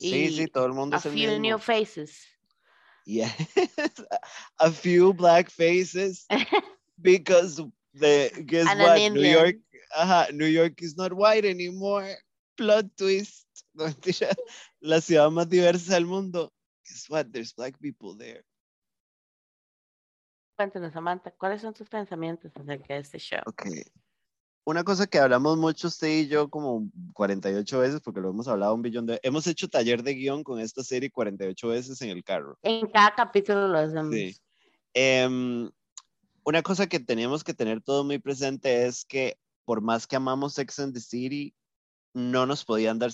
Sí, 0.00 0.28
sí, 0.28 0.46
todo 0.52 0.66
el 0.66 0.74
mundo 0.74 0.96
a 0.96 1.00
few 1.00 1.38
new 1.38 1.58
faces. 1.58 2.26
Yeah, 3.06 3.30
a 4.60 4.70
few 4.70 5.14
black 5.14 5.50
faces 5.50 6.26
because 7.00 7.62
the 7.94 8.30
guess 8.44 8.66
what? 8.66 9.12
New 9.12 9.22
York, 9.22 9.56
uh, 9.96 10.26
New 10.32 10.46
York 10.46 10.82
is 10.82 10.96
not 10.96 11.12
white 11.12 11.44
anymore. 11.44 12.10
Plot 12.56 12.96
twist. 12.96 13.46
la 14.80 15.00
ciudad 15.00 15.30
más 15.30 15.48
diversa 15.48 15.94
del 15.94 16.06
mundo. 16.06 16.52
Guess 16.84 17.10
what? 17.10 17.26
There's 17.32 17.54
black 17.54 17.78
people 17.78 18.16
there. 18.16 18.44
Cuéntanos, 20.56 20.92
Samantha, 20.92 21.30
¿cuáles 21.32 21.60
son 21.60 21.74
tus 21.74 21.88
pensamientos 21.88 22.50
acerca 22.56 22.94
de 22.94 23.00
este 23.00 23.18
show? 23.18 23.40
Ok. 23.44 23.66
Una 24.64 24.82
cosa 24.82 25.06
que 25.06 25.18
hablamos 25.18 25.58
mucho 25.58 25.88
usted 25.88 26.08
y 26.08 26.28
yo 26.28 26.48
como 26.48 26.88
48 27.12 27.78
veces, 27.78 28.00
porque 28.00 28.20
lo 28.20 28.30
hemos 28.30 28.48
hablado 28.48 28.74
un 28.74 28.82
billón 28.82 29.06
de... 29.06 29.20
Hemos 29.22 29.46
hecho 29.46 29.68
taller 29.68 30.02
de 30.02 30.14
guion 30.14 30.42
con 30.42 30.58
esta 30.58 30.82
serie 30.82 31.10
48 31.10 31.68
veces 31.68 32.00
en 32.02 32.08
el 32.08 32.24
carro. 32.24 32.58
En 32.62 32.88
cada 32.88 33.14
capítulo 33.14 33.68
lo 33.68 33.78
hacemos. 33.78 34.12
Sí. 34.12 34.36
Em, 34.94 35.70
una 36.42 36.62
cosa 36.62 36.86
que 36.86 36.98
tenemos 36.98 37.44
que 37.44 37.54
tener 37.54 37.82
todo 37.82 38.02
muy 38.02 38.18
presente 38.18 38.86
es 38.86 39.04
que 39.04 39.38
por 39.66 39.82
más 39.82 40.06
que 40.06 40.16
amamos 40.16 40.54
Sex 40.54 40.78
and 40.78 40.94
the 40.94 41.00
City, 41.00 41.54
no 42.16 42.46
nos 42.46 42.64
podían 42.64 42.98
dar 42.98 43.12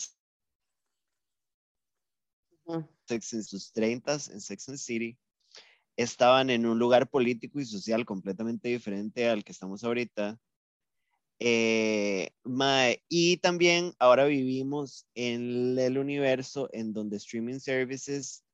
Sex 3.04 3.32
en 3.32 3.42
sus 3.42 3.72
30 3.72 4.12
en 4.12 4.40
Sex 4.40 4.68
and 4.68 4.78
City 4.78 5.18
estaban 5.96 6.50
en 6.50 6.66
un 6.66 6.78
lugar 6.78 7.10
político 7.10 7.58
y 7.58 7.66
social 7.66 8.06
completamente 8.06 8.68
diferente 8.68 9.28
al 9.28 9.42
que 9.42 9.50
estamos 9.50 9.82
ahorita. 9.82 10.38
Eh, 11.40 12.30
y 13.08 13.36
también 13.38 13.92
ahora 13.98 14.24
vivimos 14.26 15.04
en 15.14 15.76
el 15.76 15.98
universo 15.98 16.68
en 16.72 16.92
donde 16.92 17.16
streaming 17.16 17.58
services 17.58 18.44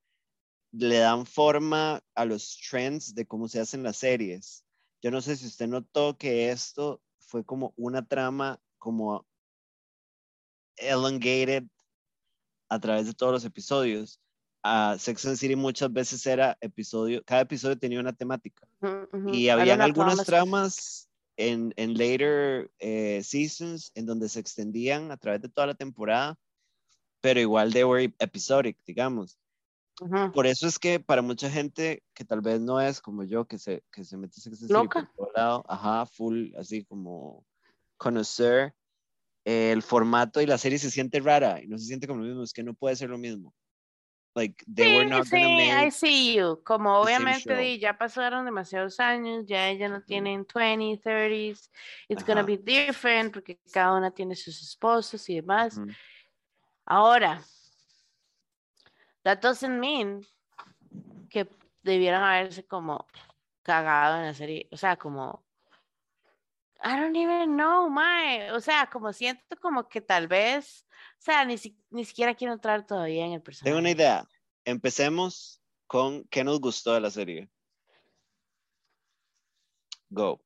le 0.72 0.96
dan 0.96 1.26
forma 1.26 2.03
a 2.14 2.24
los 2.24 2.59
trends 2.59 3.14
de 3.14 3.26
cómo 3.26 3.49
se 3.49 3.61
hacen 3.61 3.82
las 3.82 3.99
series. 3.99 4.64
Yo 5.03 5.11
no 5.11 5.20
sé 5.20 5.36
si 5.36 5.46
usted 5.46 5.68
notó 5.68 6.16
que 6.16 6.51
esto 6.51 7.03
fue 7.18 7.44
como 7.44 7.74
una 7.76 8.07
trama 8.07 8.59
como 8.78 9.26
elongated 10.80 11.64
a 12.68 12.78
través 12.78 13.06
de 13.06 13.14
todos 13.14 13.32
los 13.32 13.44
episodios. 13.44 14.20
Sex 14.98 15.24
and 15.26 15.36
City 15.36 15.56
muchas 15.56 15.92
veces 15.92 16.26
era 16.26 16.58
episodio, 16.60 17.22
cada 17.24 17.42
episodio 17.42 17.78
tenía 17.78 18.00
una 18.00 18.12
temática. 18.12 18.68
Y 19.32 19.48
habían 19.48 19.80
algunas 19.80 20.24
tramas 20.24 21.08
en, 21.36 21.72
en 21.76 21.94
later 21.94 22.70
eh, 22.78 23.22
seasons 23.22 23.92
en 23.94 24.04
donde 24.04 24.28
se 24.28 24.40
extendían 24.40 25.10
a 25.10 25.16
través 25.16 25.40
de 25.40 25.48
toda 25.48 25.68
la 25.68 25.74
temporada, 25.74 26.36
pero 27.20 27.40
igual 27.40 27.72
de 27.72 27.84
were 27.84 28.14
episodic, 28.18 28.76
digamos. 28.84 29.38
Por 30.32 30.46
eso 30.46 30.68
es 30.68 30.78
que 30.78 31.00
para 31.00 31.22
mucha 31.22 31.50
gente 31.50 32.04
que 32.14 32.24
tal 32.24 32.40
vez 32.40 32.60
no 32.60 32.80
es 32.80 33.00
como 33.00 33.24
yo, 33.24 33.46
que 33.46 33.58
se, 33.58 33.82
que 33.90 34.04
se 34.04 34.16
mete 34.16 34.40
Sex 34.40 34.62
and 34.62 34.70
City 34.70 34.88
por 34.88 35.08
todo 35.16 35.30
lado, 35.34 35.64
ajá, 35.68 36.06
full, 36.06 36.54
así 36.56 36.84
como 36.84 37.44
conocer, 37.96 38.74
el 39.49 39.82
formato 39.82 40.42
y 40.42 40.46
la 40.46 40.59
serie 40.59 40.78
se 40.78 40.90
siente 40.90 41.20
rara 41.20 41.62
y 41.62 41.66
no 41.68 41.78
se 41.78 41.86
siente 41.86 42.07
como 42.07 42.20
lo 42.20 42.26
mismo, 42.26 42.42
es 42.42 42.53
que 42.53 42.62
no 42.62 42.74
puede 42.74 42.96
ser 42.96 43.09
lo 43.09 43.16
mismo. 43.16 43.55
Like, 44.34 44.62
they 44.72 44.88
sí, 44.88 44.96
were 44.96 45.09
not 45.09 45.24
sí, 45.24 45.36
I 45.36 45.90
see 45.90 46.34
you. 46.34 46.62
Como 46.64 47.01
obviamente 47.01 47.78
ya 47.78 47.96
pasaron 47.96 48.44
demasiados 48.44 49.01
años, 49.01 49.46
ya 49.46 49.70
ella 49.70 49.88
no 49.88 50.03
tienen 50.03 50.46
20, 50.46 51.01
30s, 51.03 51.70
it's 52.09 52.22
gonna 52.22 52.42
be 52.42 52.59
different 52.59 53.32
porque 53.32 53.59
cada 53.72 53.94
una 53.94 54.11
tiene 54.11 54.36
sus 54.36 54.61
esposos 54.62 55.26
y 55.30 55.36
demás. 55.36 55.80
Ahora, 56.84 57.42
that 59.22 59.40
doesn't 59.40 59.80
mean 59.80 60.26
que 61.30 61.49
debieran 61.82 62.22
haberse 62.22 62.66
como 62.66 63.07
cagado 63.62 64.18
en 64.18 64.26
la 64.26 64.34
serie, 64.34 64.68
o 64.70 64.76
sea, 64.76 64.96
como 64.96 65.42
I 66.82 66.96
don't 66.96 67.16
even 67.16 67.56
know, 67.56 67.88
Mae. 67.88 68.52
O 68.52 68.60
sea, 68.60 68.88
como 68.90 69.12
siento 69.12 69.56
como 69.60 69.88
que 69.88 70.00
tal 70.00 70.28
vez, 70.28 70.86
o 71.18 71.22
sea, 71.22 71.44
ni, 71.44 71.56
ni 71.90 72.04
siquiera 72.04 72.34
quiero 72.34 72.52
entrar 72.52 72.86
todavía 72.86 73.26
en 73.26 73.32
el 73.32 73.42
personaje. 73.42 73.70
Tengo 73.70 73.80
una 73.80 73.90
idea. 73.90 74.28
Empecemos 74.64 75.60
con 75.86 76.24
qué 76.28 76.44
nos 76.44 76.60
gustó 76.60 76.92
de 76.94 77.00
la 77.00 77.10
serie. 77.10 77.50
Go. 80.08 80.40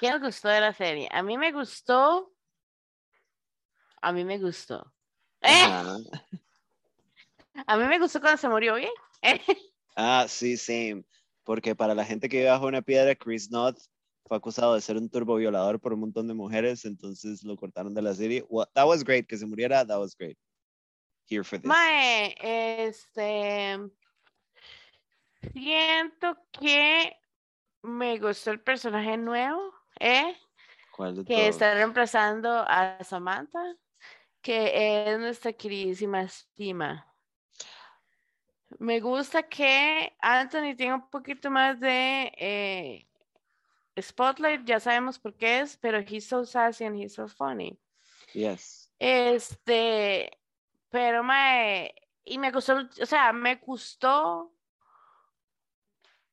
¿Qué 0.00 0.10
nos 0.10 0.20
gustó 0.20 0.48
de 0.48 0.60
la 0.60 0.72
serie? 0.72 1.08
A 1.12 1.22
mí 1.22 1.38
me 1.38 1.52
gustó. 1.52 2.32
A 4.00 4.12
mí 4.12 4.24
me 4.24 4.38
gustó. 4.38 4.92
¿Eh? 5.40 5.50
A 7.66 7.76
mí 7.76 7.84
me 7.84 7.98
gustó 7.98 8.20
cuando 8.20 8.38
se 8.38 8.48
murió, 8.48 8.74
¿bien? 8.74 8.90
ah, 9.96 10.26
sí, 10.28 10.56
same. 10.56 11.04
Porque 11.44 11.76
para 11.76 11.94
la 11.94 12.04
gente 12.04 12.28
que 12.28 12.38
vive 12.38 12.50
bajo 12.50 12.66
una 12.66 12.82
piedra, 12.82 13.14
Chris 13.14 13.48
Knott 13.48 13.78
fue 14.32 14.38
acusado 14.38 14.74
de 14.74 14.80
ser 14.80 14.96
un 14.96 15.10
turbo 15.10 15.36
violador 15.36 15.78
por 15.78 15.92
un 15.92 16.00
montón 16.00 16.26
de 16.26 16.32
mujeres, 16.32 16.86
entonces 16.86 17.44
lo 17.44 17.54
cortaron 17.54 17.92
de 17.92 18.00
la 18.00 18.14
serie. 18.14 18.42
that 18.72 18.86
was 18.86 19.04
great, 19.04 19.26
que 19.26 19.36
se 19.36 19.44
muriera, 19.44 19.86
that 19.86 19.98
was 19.98 20.16
great. 20.16 20.38
Here 21.28 21.44
for 21.44 21.58
this. 21.58 21.66
Mae, 21.66 22.34
este. 22.40 23.78
Siento 25.52 26.38
que 26.50 27.14
me 27.82 28.18
gustó 28.18 28.52
el 28.52 28.60
personaje 28.60 29.18
nuevo, 29.18 29.74
¿eh? 30.00 30.34
¿Cuál 30.96 31.22
que 31.26 31.48
está 31.48 31.74
reemplazando 31.74 32.64
a 32.66 33.04
Samantha, 33.04 33.76
que 34.40 35.10
es 35.10 35.18
nuestra 35.18 35.52
queridísima 35.52 36.22
estima. 36.22 37.06
Me 38.78 38.98
gusta 38.98 39.42
que 39.42 40.16
Anthony 40.22 40.74
tenga 40.74 40.94
un 40.94 41.10
poquito 41.10 41.50
más 41.50 41.78
de 41.78 42.32
eh, 42.38 43.06
Spotlight 44.00 44.64
ya 44.64 44.80
sabemos 44.80 45.18
por 45.18 45.34
qué 45.34 45.60
es, 45.60 45.76
pero 45.76 45.98
he's 45.98 46.26
so 46.26 46.44
sassy 46.44 46.84
and 46.84 46.96
he's 46.96 47.14
so 47.14 47.28
funny. 47.28 47.78
Yes. 48.32 48.90
Este, 48.98 50.30
pero 50.88 51.22
me, 51.22 51.94
y 52.24 52.38
me 52.38 52.50
gustó, 52.50 52.88
o 53.00 53.06
sea, 53.06 53.32
me 53.32 53.56
gustó 53.56 54.54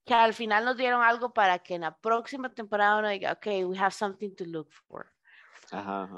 que 0.06 0.14
al 0.14 0.34
final 0.34 0.66
nos 0.66 0.78
dieron 0.78 1.02
algo 1.02 1.34
para 1.34 1.60
que 1.60 1.76
en 1.76 1.82
la 1.82 1.96
próxima 1.98 2.54
temporada 2.54 3.00
uno 3.00 3.10
diga, 3.10 3.34
ok, 3.34 3.48
we 3.68 3.78
have 3.78 3.92
something 3.92 4.34
to 4.36 4.46
look 4.46 4.72
for. 4.72 5.12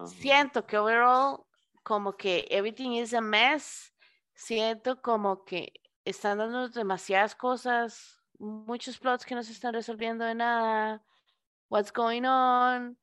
Siento 0.06 0.66
que 0.66 0.78
overall, 0.78 1.46
como 1.84 2.16
que 2.16 2.48
everything 2.50 2.92
is 2.92 3.14
a 3.14 3.22
mess. 3.22 3.94
Siento 4.34 5.02
como 5.02 5.44
que 5.44 5.74
están 6.06 6.38
dando 6.38 6.70
demasiadas 6.70 7.36
cosas, 7.36 8.18
muchos 8.40 8.98
plots 8.98 9.26
que 9.26 9.36
no 9.36 9.44
se 9.44 9.52
están 9.52 9.74
resolviendo 9.74 10.24
de 10.24 10.36
nada 10.36 11.04
what's 11.72 11.92
going 11.94 12.26
on. 12.26 12.98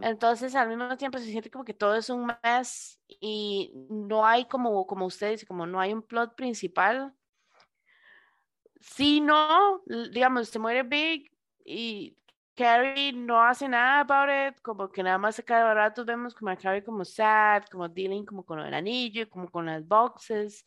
Entonces, 0.00 0.54
al 0.54 0.68
mismo 0.68 0.96
tiempo 0.96 1.18
se 1.18 1.24
siente 1.24 1.50
como 1.50 1.64
que 1.64 1.74
todo 1.74 1.96
es 1.96 2.08
un 2.08 2.32
mess 2.42 3.00
y 3.08 3.72
no 3.90 4.24
hay 4.24 4.44
como, 4.44 4.86
como 4.86 5.06
ustedes, 5.06 5.44
como 5.44 5.66
no 5.66 5.80
hay 5.80 5.92
un 5.92 6.02
plot 6.02 6.36
principal. 6.36 7.12
Si 8.80 9.20
no, 9.20 9.82
digamos, 10.12 10.48
se 10.48 10.60
muere 10.60 10.84
Big 10.84 11.32
y 11.64 12.16
Carrie 12.54 13.12
no 13.12 13.42
hace 13.42 13.68
nada 13.68 14.00
about 14.00 14.54
it, 14.54 14.62
como 14.62 14.88
que 14.88 15.02
nada 15.02 15.18
más 15.18 15.40
a 15.40 15.42
cada 15.42 15.74
rato 15.74 16.04
vemos 16.04 16.32
como 16.32 16.52
a 16.52 16.56
Carrie 16.56 16.84
como 16.84 17.04
sad, 17.04 17.64
como 17.72 17.88
dealing 17.88 18.24
como 18.24 18.44
con 18.44 18.60
el 18.60 18.72
anillo, 18.72 19.28
como 19.28 19.50
con 19.50 19.66
las 19.66 19.84
boxes. 19.86 20.64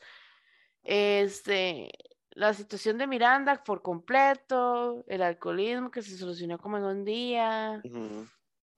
Este, 0.84 1.90
la 2.36 2.54
situación 2.54 2.98
de 2.98 3.08
Miranda 3.08 3.64
por 3.64 3.82
completo, 3.82 5.04
el 5.08 5.22
alcoholismo 5.22 5.90
que 5.90 6.02
se 6.02 6.18
solucionó 6.18 6.58
como 6.60 6.78
en 6.78 6.84
un 6.84 7.06
día, 7.06 7.82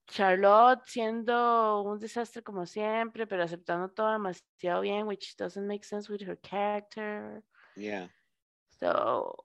Charlotte 0.08 0.84
siendo 0.86 1.82
un 1.82 2.00
desastre 2.00 2.44
como 2.44 2.66
siempre, 2.66 3.26
pero 3.26 3.44
aceptando 3.44 3.90
todo 3.90 4.12
demasiado 4.12 4.82
bien, 4.82 5.08
which 5.08 5.36
doesn't 5.38 5.68
make 5.68 5.84
sense 5.84 6.12
with 6.12 6.22
her 6.22 6.40
character. 6.40 7.44
Yeah. 7.76 8.10
So, 8.80 9.36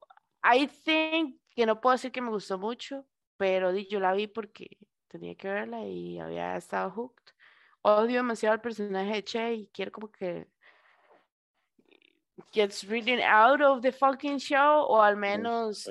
I 0.44 0.66
think 0.66 1.40
que 1.54 1.64
no 1.64 1.80
puedo 1.80 1.94
decir 1.94 2.12
que 2.12 2.20
me 2.20 2.30
gustó 2.30 2.58
mucho, 2.58 3.06
pero 3.38 3.74
yo 3.74 3.98
la 3.98 4.12
vi 4.12 4.26
porque 4.26 4.76
tenía 5.08 5.34
que 5.34 5.48
verla 5.48 5.84
y 5.86 6.18
había 6.18 6.56
estado 6.56 6.90
hooked. 6.90 7.32
Odio 7.80 8.18
demasiado 8.18 8.52
al 8.52 8.60
personaje 8.60 9.12
de 9.14 9.24
Che 9.24 9.54
y 9.54 9.66
quiero 9.68 9.90
como 9.90 10.10
que 10.12 10.48
gets 12.52 12.84
written 12.84 13.20
out 13.20 13.60
of 13.60 13.82
the 13.82 13.92
fucking 13.92 14.38
show 14.38 14.86
o 14.88 15.00
al 15.00 15.16
menos 15.16 15.86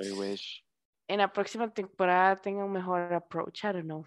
en 1.08 1.18
la 1.18 1.32
próxima 1.32 1.72
temporada 1.72 2.36
tenga 2.36 2.64
un 2.64 2.72
mejor 2.72 3.12
approach. 3.12 3.64
I 3.64 3.72
don't 3.72 3.86
know. 3.86 4.06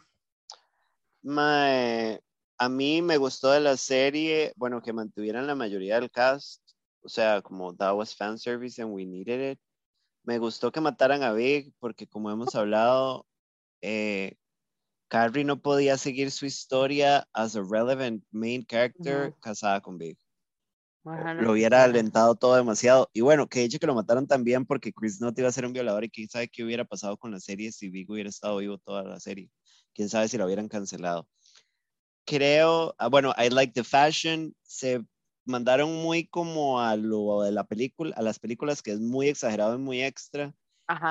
a 2.57 2.69
mí 2.69 3.01
me 3.01 3.17
gustó 3.17 3.51
de 3.51 3.59
la 3.59 3.77
serie, 3.77 4.53
bueno, 4.55 4.81
que 4.81 4.93
mantuvieran 4.93 5.45
la 5.45 5.55
mayoría 5.55 5.99
del 5.99 6.09
cast, 6.09 6.61
o 7.03 7.09
sea, 7.09 7.41
como 7.41 7.75
that 7.75 7.93
was 7.95 8.15
fan 8.15 8.37
service 8.37 8.81
and 8.81 8.91
we 8.91 9.05
needed 9.05 9.53
it. 9.53 9.59
Me 10.23 10.39
gustó 10.39 10.71
que 10.71 10.81
mataran 10.81 11.21
a 11.21 11.33
Big 11.33 11.73
porque 11.79 12.07
como 12.07 12.31
hemos 12.31 12.55
hablado, 12.55 13.27
eh, 13.81 14.35
Carrie 15.07 15.43
no 15.43 15.61
podía 15.61 15.97
seguir 15.97 16.31
su 16.31 16.45
historia 16.47 17.27
as 17.33 17.55
a 17.55 17.61
relevant 17.61 18.23
main 18.31 18.65
character 18.65 19.35
casada 19.39 19.81
con 19.81 19.97
Big 19.99 20.17
lo 21.05 21.51
hubiera 21.51 21.83
alentado 21.83 22.35
todo 22.35 22.55
demasiado. 22.55 23.09
Y 23.13 23.21
bueno, 23.21 23.47
que 23.47 23.63
hecho 23.63 23.79
que 23.79 23.87
lo 23.87 23.93
mataron 23.93 24.27
también 24.27 24.65
porque 24.65 24.91
Chris 24.91 25.21
no 25.21 25.31
iba 25.35 25.47
a 25.47 25.51
ser 25.51 25.65
un 25.65 25.73
violador 25.73 26.03
y 26.03 26.09
quién 26.09 26.27
sabe 26.27 26.47
qué 26.47 26.63
hubiera 26.63 26.83
pasado 26.85 27.17
con 27.17 27.31
la 27.31 27.39
serie 27.39 27.71
si 27.71 27.89
Big 27.89 28.09
hubiera 28.09 28.29
estado 28.29 28.57
vivo 28.57 28.77
toda 28.79 29.03
la 29.03 29.19
serie. 29.19 29.49
Quién 29.93 30.09
sabe 30.09 30.27
si 30.27 30.37
lo 30.37 30.45
hubieran 30.45 30.67
cancelado. 30.67 31.27
Creo, 32.25 32.95
ah, 32.97 33.07
bueno, 33.07 33.33
I 33.37 33.49
like 33.49 33.73
the 33.73 33.83
fashion. 33.83 34.55
Se 34.63 35.05
mandaron 35.45 35.93
muy 35.93 36.27
como 36.27 36.81
a 36.81 36.95
lo 36.95 37.43
de 37.43 37.51
la 37.51 37.65
película, 37.65 38.15
a 38.17 38.23
las 38.23 38.39
películas 38.39 38.81
que 38.81 38.91
es 38.91 38.99
muy 38.99 39.27
exagerado 39.27 39.75
y 39.75 39.79
muy 39.79 40.01
extra. 40.01 40.53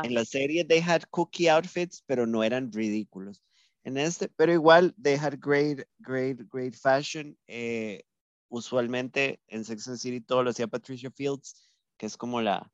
En 0.03 0.15
la 0.15 0.25
serie 0.25 0.65
they 0.65 0.81
had 0.81 1.03
cookie 1.11 1.49
outfits, 1.49 2.03
pero 2.07 2.27
no 2.27 2.43
eran 2.43 2.73
ridículos. 2.73 3.43
En 3.85 3.99
este, 3.99 4.29
pero 4.29 4.53
igual 4.53 4.95
they 5.01 5.17
had 5.17 5.39
great, 5.41 5.87
great, 5.99 6.41
great 6.51 6.75
fashion. 6.75 7.37
Eh, 7.47 8.03
usualmente 8.55 9.41
en 9.49 9.65
Sex 9.65 9.89
and 9.89 9.99
City 9.99 10.21
todo 10.21 10.43
lo 10.43 10.51
hacía 10.51 10.69
Patricia 10.69 11.11
Fields, 11.11 11.69
que 11.97 12.07
es 12.07 12.17
como 12.17 12.41
la, 12.41 12.73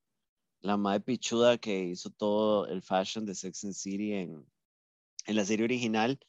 la 0.60 0.76
madre 0.76 1.00
pichuda 1.00 1.58
que 1.58 1.84
hizo 1.84 2.10
todo 2.10 2.66
el 2.66 2.82
fashion 2.82 3.24
de 3.24 3.34
Sex 3.34 3.64
and 3.64 3.72
City 3.72 4.12
en, 4.12 4.46
en 5.26 5.36
la 5.36 5.44
serie 5.44 5.64
original, 5.64 6.20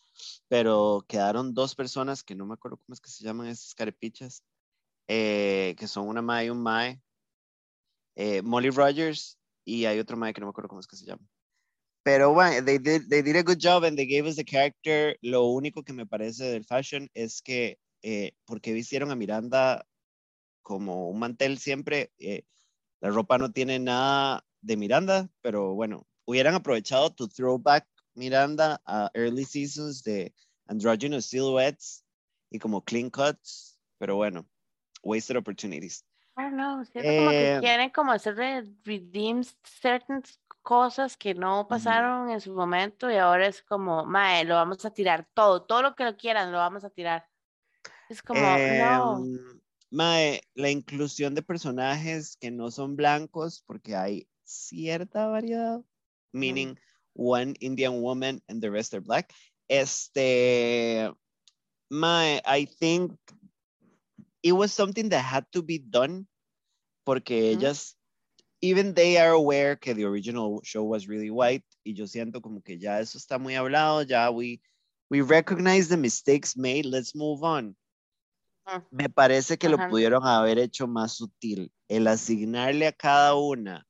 pero 0.47 1.03
quedaron 1.07 1.53
dos 1.53 1.75
personas 1.75 2.23
que 2.23 2.33
no 2.33 2.45
me 2.45 2.53
acuerdo 2.53 2.77
cómo 2.77 2.93
es 2.93 3.01
que 3.01 3.09
se 3.09 3.25
llaman 3.25 3.47
esas 3.47 3.75
carepichas, 3.75 4.43
eh, 5.07 5.75
que 5.77 5.87
son 5.87 6.07
una 6.07 6.21
mae 6.21 6.45
y 6.45 6.49
un 6.49 6.63
mae, 6.63 7.01
eh, 8.15 8.41
Molly 8.41 8.69
Rogers 8.69 9.37
y 9.65 9.83
hay 9.85 9.99
otro 9.99 10.15
mae 10.15 10.33
que 10.33 10.39
no 10.39 10.47
me 10.47 10.51
acuerdo 10.51 10.69
cómo 10.69 10.79
es 10.79 10.87
que 10.87 10.95
se 10.95 11.05
llama. 11.05 11.27
Pero 12.03 12.33
bueno, 12.33 12.63
they 12.65 12.79
did, 12.79 13.09
they 13.09 13.21
did 13.21 13.35
a 13.35 13.43
good 13.43 13.59
job 13.61 13.83
and 13.83 13.97
they 13.97 14.07
gave 14.07 14.27
us 14.27 14.37
the 14.37 14.45
character. 14.45 15.17
Lo 15.21 15.45
único 15.47 15.83
que 15.83 15.93
me 15.93 16.05
parece 16.05 16.45
del 16.45 16.63
fashion 16.63 17.09
es 17.13 17.41
que, 17.41 17.77
eh, 18.03 18.33
porque 18.45 18.73
vistieron 18.73 19.11
a 19.11 19.15
Miranda 19.15 19.87
como 20.61 21.09
un 21.09 21.19
mantel 21.19 21.59
siempre, 21.59 22.13
eh, 22.19 22.45
la 23.01 23.09
ropa 23.11 23.37
no 23.39 23.51
tiene 23.51 23.79
nada 23.79 24.45
de 24.61 24.77
Miranda, 24.77 25.29
pero 25.41 25.75
bueno, 25.75 26.07
hubieran 26.25 26.55
aprovechado 26.55 27.11
tu 27.13 27.27
throwback 27.29 27.87
Miranda 28.15 28.81
a 28.85 29.11
early 29.15 29.45
seasons 29.45 30.03
de 30.03 30.33
androgynous 30.67 31.25
silhouettes 31.27 32.05
y 32.51 32.59
como 32.59 32.83
clean 32.83 33.09
cuts, 33.11 33.79
pero 33.99 34.17
bueno, 34.17 34.47
wasted 35.03 35.37
opportunities. 35.37 36.05
I 36.37 36.43
don't 36.43 36.55
know, 36.55 36.83
siento 36.85 37.13
como 37.15 37.35
que 37.35 37.49
Eh, 37.49 37.59
quieren 37.59 37.89
como 37.91 38.11
hacer 38.13 38.35
re- 38.35 38.63
redeem 38.83 39.43
certain 39.63 40.23
cosas 40.61 41.17
que 41.17 41.33
no 41.33 41.67
pasaron 41.67 42.29
en 42.29 42.39
su 42.41 42.53
momento 42.53 43.09
y 43.11 43.15
ahora 43.17 43.47
es 43.47 43.61
como, 43.63 44.05
mae, 44.05 44.45
lo 44.45 44.55
vamos 44.55 44.83
a 44.85 44.91
tirar 44.93 45.27
todo, 45.33 45.63
todo 45.65 45.81
lo 45.81 45.95
que 45.95 46.05
lo 46.05 46.17
quieran 46.17 46.51
lo 46.51 46.57
vamos 46.59 46.83
a 46.83 46.89
tirar. 46.89 47.29
Es 48.11 48.21
como, 48.21 48.41
no. 48.41 49.23
Em, 49.23 49.61
mae, 49.89 50.41
la 50.53 50.69
inclusión 50.69 51.33
de 51.33 51.41
personajes 51.41 52.35
que 52.35 52.51
no 52.51 52.69
son 52.69 52.97
blancos, 52.97 53.63
porque 53.65 53.95
hay 53.95 54.27
cierta 54.43 55.27
variedad, 55.27 55.81
meaning 56.33 56.77
one 57.13 57.53
Indian 57.61 58.01
woman 58.01 58.41
and 58.49 58.61
the 58.61 58.69
rest 58.69 58.93
are 58.93 58.99
black. 58.99 59.33
Este, 59.69 61.09
mae, 61.89 62.41
I 62.45 62.65
think 62.65 63.13
it 64.43 64.51
was 64.51 64.73
something 64.73 65.07
that 65.07 65.23
had 65.23 65.45
to 65.53 65.63
be 65.63 65.79
done 65.79 66.27
porque 67.05 67.53
ellas, 67.53 67.95
even 68.61 68.93
they 68.93 69.17
are 69.17 69.31
aware 69.31 69.77
que 69.77 69.93
the 69.93 70.03
original 70.03 70.59
show 70.65 70.83
was 70.83 71.07
really 71.07 71.29
white 71.29 71.63
y 71.85 71.93
yo 71.93 72.07
siento 72.07 72.41
como 72.41 72.59
que 72.59 72.77
ya 72.77 72.99
eso 72.99 73.17
está 73.17 73.39
muy 73.39 73.53
hablado, 73.53 74.05
ya 74.05 74.29
we, 74.31 74.59
we 75.09 75.21
recognize 75.21 75.87
the 75.87 75.95
mistakes 75.95 76.57
made, 76.57 76.85
let's 76.85 77.15
move 77.15 77.41
on. 77.41 77.73
Me 78.89 79.09
parece 79.09 79.57
que 79.57 79.69
lo 79.69 79.77
pudieron 79.89 80.25
haber 80.25 80.59
hecho 80.59 80.87
más 80.87 81.13
sutil. 81.13 81.71
El 81.87 82.07
asignarle 82.07 82.87
a 82.87 82.93
cada 82.93 83.35
una 83.35 83.85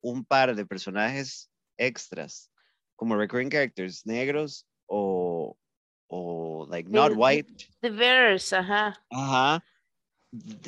un 0.00 0.24
par 0.24 0.54
de 0.54 0.64
personajes 0.64 1.50
extras, 1.76 2.50
como 2.96 3.16
recurring 3.16 3.50
characters 3.50 4.06
negros 4.06 4.66
o, 4.86 5.56
o 6.08 6.66
like 6.68 6.88
not 6.90 7.12
white. 7.16 7.48
Diverse, 7.82 8.54
ajá. 8.56 8.94
Ajá. 9.10 9.62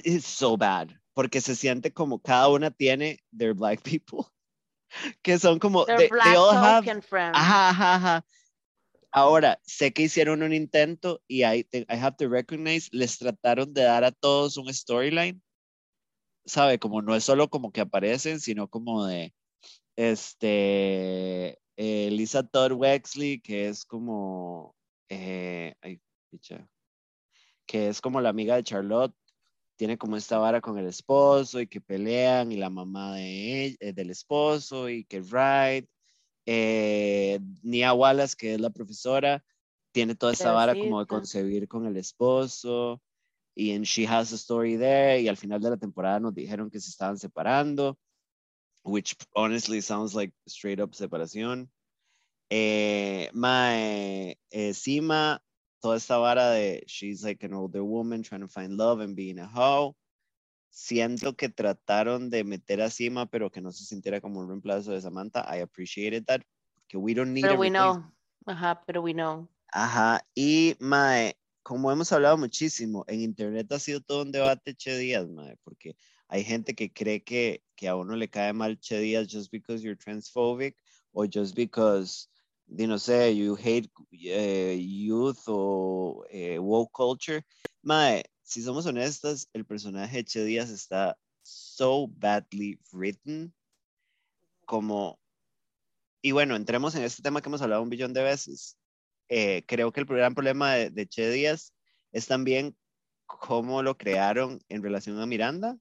It's 0.05 0.27
so 0.27 0.57
bad. 0.57 0.91
Porque 1.14 1.41
se 1.41 1.55
siente 1.55 1.93
como 1.93 2.18
cada 2.21 2.49
una 2.49 2.71
tiene 2.71 3.18
their 3.37 3.55
black 3.55 3.83
people. 3.85 4.27
Que 5.23 5.39
son 5.39 5.61
como, 5.61 5.85
They're 5.85 5.99
they, 5.99 6.09
black 6.09 6.25
they 6.25 6.37
all 6.37 6.51
have. 6.53 6.85
Ajá, 7.33 7.68
ajá, 7.68 7.95
ajá. 7.95 8.25
Ahora, 9.13 9.61
sé 9.65 9.93
que 9.93 10.03
hicieron 10.03 10.43
un 10.43 10.53
intento 10.53 11.23
y 11.27 11.45
I, 11.45 11.67
I 11.73 11.87
have 11.89 12.17
to 12.19 12.29
recognize, 12.29 12.89
les 12.93 13.19
trataron 13.19 13.73
de 13.75 13.83
dar 13.83 14.05
a 14.05 14.13
todos 14.13 14.57
un 14.57 14.73
storyline, 14.73 15.43
¿sabe? 16.45 16.79
Como 16.79 17.03
no 17.03 17.15
es 17.17 17.25
solo 17.25 17.49
como 17.51 17.73
que 17.73 17.81
aparecen, 17.81 18.41
sino 18.41 18.69
como 18.69 19.07
de, 19.07 19.35
este, 19.97 21.59
eh, 21.77 22.11
Lisa 22.11 22.43
Todd 22.45 22.73
Wexley, 22.73 23.41
que 23.41 23.69
es 23.69 23.85
como, 23.85 24.75
eh, 25.09 25.75
ay, 25.83 26.01
picha, 26.31 26.69
que 27.67 27.89
es 27.89 28.01
como 28.01 28.21
la 28.21 28.31
amiga 28.31 28.57
de 28.57 28.65
Charlotte, 28.65 29.15
tiene 29.77 29.99
como 29.99 30.17
esta 30.17 30.39
vara 30.39 30.61
con 30.61 30.79
el 30.79 30.87
esposo 30.87 31.61
y 31.61 31.67
que 31.67 31.81
pelean 31.81 32.53
y 32.53 32.57
la 32.57 32.71
mamá 32.71 33.15
de 33.17 33.77
eh, 33.81 33.93
del 33.95 34.11
esposo 34.11 34.89
y 34.91 35.05
que 35.05 35.21
Wright 35.21 35.89
eh, 36.47 37.41
Nia 37.62 37.93
Wallace, 37.93 38.36
que 38.36 38.55
es 38.55 38.61
la 38.61 38.70
profesora, 38.70 39.45
tiene 39.93 40.14
toda 40.14 40.32
esta 40.32 40.53
vara 40.53 40.74
como 40.74 41.01
de 41.01 41.07
concebir 41.07 41.68
con 41.68 41.86
el 41.86 41.97
esposo. 41.97 43.01
Y 43.55 43.72
en 43.72 43.82
She 43.82 44.07
Has 44.07 44.32
a 44.32 44.36
Story 44.36 44.78
There. 44.78 45.20
Y 45.20 45.28
al 45.28 45.36
final 45.36 45.61
de 45.61 45.70
la 45.70 45.76
temporada 45.76 46.20
nos 46.20 46.34
dijeron 46.34 46.70
que 46.70 46.80
se 46.80 46.91
estaban 46.91 47.18
separando. 47.18 47.99
Which 48.82 49.16
honestly 49.34 49.82
sounds 49.82 50.14
like 50.14 50.32
straight 50.47 50.80
up 50.80 50.95
separación. 50.95 51.68
Eh, 52.49 53.30
Mae, 53.32 54.38
eh, 54.51 54.74
Sima, 54.74 55.43
toda 55.80 55.97
esta 55.97 56.16
vara 56.16 56.51
de 56.51 56.82
she's 56.86 57.22
like 57.22 57.45
an 57.45 57.55
older 57.55 57.82
woman 57.82 58.22
trying 58.22 58.41
to 58.41 58.49
find 58.49 58.76
love 58.76 59.01
and 59.01 59.14
being 59.14 59.38
a 59.38 59.47
hoe. 59.47 59.95
Siento 60.71 61.37
que 61.37 61.49
trataron 61.49 62.31
de 62.31 62.45
meter 62.45 62.81
a 62.81 62.91
Sima, 62.91 63.27
pero 63.27 63.51
que 63.51 63.61
no 63.61 63.73
se 63.73 63.85
sintiera 63.85 64.21
como 64.21 64.41
un 64.41 64.49
reemplazo 64.49 64.93
de 64.93 65.01
Samantha. 65.01 65.45
I 65.53 65.61
appreciated 65.61 66.25
that. 66.27 66.43
Que 66.89 66.97
we 66.97 67.12
don't 67.14 67.33
need 67.33 67.43
Pero 67.43 67.59
we 67.59 67.68
know. 67.68 68.05
Ajá, 68.47 68.83
pero 68.87 69.03
we 69.03 69.12
know. 69.12 69.49
Ajá, 69.73 70.27
y 70.35 70.77
mae, 70.81 71.37
como 71.62 71.93
hemos 71.93 72.12
hablado 72.12 72.37
muchísimo, 72.37 73.05
en 73.07 73.21
internet 73.21 73.71
ha 73.73 73.79
sido 73.79 74.01
todo 74.01 74.23
un 74.23 74.33
debate 74.33 74.75
Che 74.75 74.97
Díaz, 74.99 75.29
mae, 75.29 75.57
porque 75.62 75.95
hay 76.29 76.43
gente 76.43 76.75
que 76.75 76.93
cree 76.93 77.23
que, 77.23 77.62
que 77.77 77.89
a 77.89 77.95
uno 77.95 78.16
le 78.16 78.29
cae 78.29 78.53
mal 78.53 78.79
Che 78.81 78.99
Díaz 78.99 79.29
just 79.29 79.51
because 79.53 79.83
you're 79.83 79.97
transphobic 79.97 80.75
o 81.12 81.27
just 81.27 81.55
because, 81.55 82.29
you 82.66 82.89
no 82.89 82.99
sé, 82.99 83.37
you 83.37 83.55
hate 83.55 83.89
eh, 84.12 84.75
youth 84.75 85.43
o 85.47 86.25
eh, 86.31 86.59
woke 86.59 86.93
culture. 86.93 87.45
Mae, 87.85 88.25
si 88.51 88.62
somos 88.62 88.84
honestas, 88.84 89.48
el 89.53 89.64
personaje 89.64 90.18
de 90.18 90.24
Che 90.24 90.44
Díaz 90.44 90.70
está 90.70 91.16
so 91.42 92.09
badly 92.09 92.80
written 92.92 93.55
como 94.66 95.20
y 96.20 96.32
bueno, 96.32 96.57
entremos 96.57 96.96
en 96.96 97.05
este 97.05 97.22
tema 97.22 97.40
que 97.40 97.48
hemos 97.48 97.62
hablado 97.62 97.80
un 97.80 97.88
billón 97.88 98.12
de 98.12 98.22
veces. 98.22 98.76
Eh, 99.28 99.62
creo 99.66 99.92
que 99.92 100.01
el 100.01 100.07
gran 100.07 100.34
problema 100.34 100.74
de, 100.74 100.90
de 100.90 101.07
Che 101.07 101.30
Díaz 101.30 101.72
es 102.11 102.26
también 102.26 102.76
cómo 103.24 103.82
lo 103.84 103.96
crearon 103.96 104.61
en 104.68 104.82
relación 104.82 105.20
a 105.20 105.26
Miranda, 105.26 105.78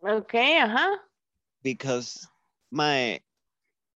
Ok, 0.00 0.34
ajá. 0.34 0.88
because, 1.62 2.28
mae, 2.68 3.24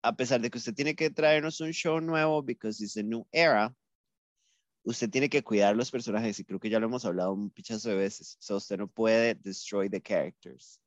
a 0.01 0.15
pesar 0.15 0.39
de 0.39 0.49
que 0.49 0.57
usted 0.57 0.73
tiene 0.73 0.95
que 0.95 1.09
traernos 1.09 1.59
un 1.59 1.71
show 1.71 1.99
nuevo, 1.99 2.41
because 2.41 2.81
it's 2.81 2.95
a 2.95 3.03
new 3.03 3.27
era, 3.33 3.75
usted 4.83 5.09
tiene 5.09 5.29
que 5.29 5.43
cuidar 5.43 5.75
los 5.75 5.91
personajes, 5.91 6.39
y 6.39 6.43
creo 6.45 6.59
que 6.59 6.69
ya 6.69 6.79
lo 6.79 6.87
hemos 6.87 7.05
hablado 7.05 7.33
un 7.33 7.49
pichazo 7.51 7.89
de 7.89 7.95
veces, 7.95 8.37
so 8.39 8.55
usted 8.57 8.77
no 8.77 8.87
puede 8.87 9.35
destroy 9.35 9.89
the 9.89 10.01
characters. 10.01 10.79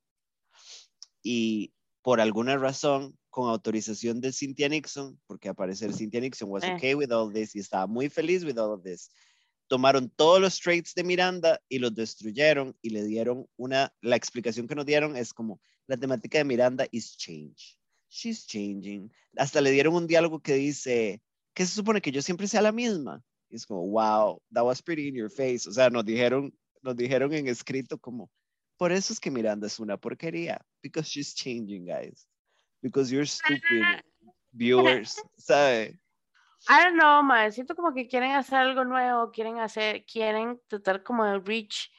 Y 1.22 1.72
por 2.02 2.20
alguna 2.20 2.56
razón, 2.58 3.16
con 3.30 3.48
autorización 3.48 4.20
de 4.20 4.32
Cynthia 4.32 4.68
Nixon, 4.68 5.18
porque 5.26 5.48
al 5.48 5.54
parecer 5.54 5.92
Cynthia 5.92 6.20
Nixon 6.20 6.50
was 6.50 6.62
Eh. 6.62 6.74
okay 6.74 6.94
with 6.94 7.10
all 7.10 7.32
this 7.32 7.54
y 7.56 7.60
estaba 7.60 7.86
muy 7.86 8.08
feliz 8.08 8.44
with 8.44 8.58
all 8.58 8.72
of 8.72 8.82
this, 8.84 9.10
tomaron 9.68 10.10
todos 10.10 10.40
los 10.40 10.60
traits 10.60 10.94
de 10.94 11.02
Miranda 11.02 11.60
y 11.68 11.78
los 11.78 11.94
destruyeron 11.94 12.76
y 12.82 12.90
le 12.90 13.02
dieron 13.04 13.48
una, 13.56 13.92
la 14.02 14.16
explicación 14.16 14.68
que 14.68 14.74
nos 14.74 14.84
dieron 14.86 15.16
es 15.16 15.32
como, 15.32 15.60
la 15.86 15.96
temática 15.96 16.38
de 16.38 16.44
Miranda 16.44 16.86
is 16.90 17.16
change. 17.16 17.78
She's 18.08 18.46
changing. 18.46 19.10
Hasta 19.36 19.60
le 19.60 19.70
dieron 19.70 19.94
un 19.94 20.06
diálogo 20.06 20.40
que 20.40 20.54
dice, 20.54 21.22
¿qué 21.54 21.66
se 21.66 21.74
supone 21.74 22.00
que 22.00 22.12
yo 22.12 22.22
siempre 22.22 22.46
sea 22.46 22.62
la 22.62 22.70
misma? 22.72 23.22
Y 23.54 23.56
es 23.56 23.66
como, 23.66 23.86
wow, 23.86 24.42
that 24.52 24.64
was 24.64 24.82
pretty 24.82 25.06
in 25.06 25.14
your 25.14 25.30
face. 25.30 25.68
O 25.68 25.72
sea, 25.72 25.88
nos 25.88 26.04
dijeron, 26.04 26.52
nos 26.82 26.96
dijeron 26.96 27.32
en 27.32 27.46
escrito 27.46 27.96
como, 27.98 28.28
por 28.76 28.90
eso 28.90 29.12
es 29.12 29.20
que 29.20 29.30
Miranda 29.30 29.68
es 29.68 29.78
una 29.78 29.96
porquería. 29.96 30.60
Because 30.82 31.08
she's 31.08 31.32
changing, 31.36 31.86
guys. 31.86 32.26
Because 32.82 33.12
you're 33.12 33.24
stupid 33.24 33.84
viewers, 34.50 35.22
¿sabe? 35.38 36.00
I 36.68 36.82
don't 36.82 36.98
know, 36.98 37.22
mae. 37.22 37.52
Siento 37.52 37.76
como 37.76 37.94
que 37.94 38.08
quieren 38.08 38.32
hacer 38.32 38.58
algo 38.58 38.84
nuevo, 38.84 39.30
quieren 39.30 39.60
hacer, 39.60 40.04
quieren 40.04 40.60
tratar 40.66 41.04
como 41.04 41.24
de 41.24 41.38
reach 41.38 41.92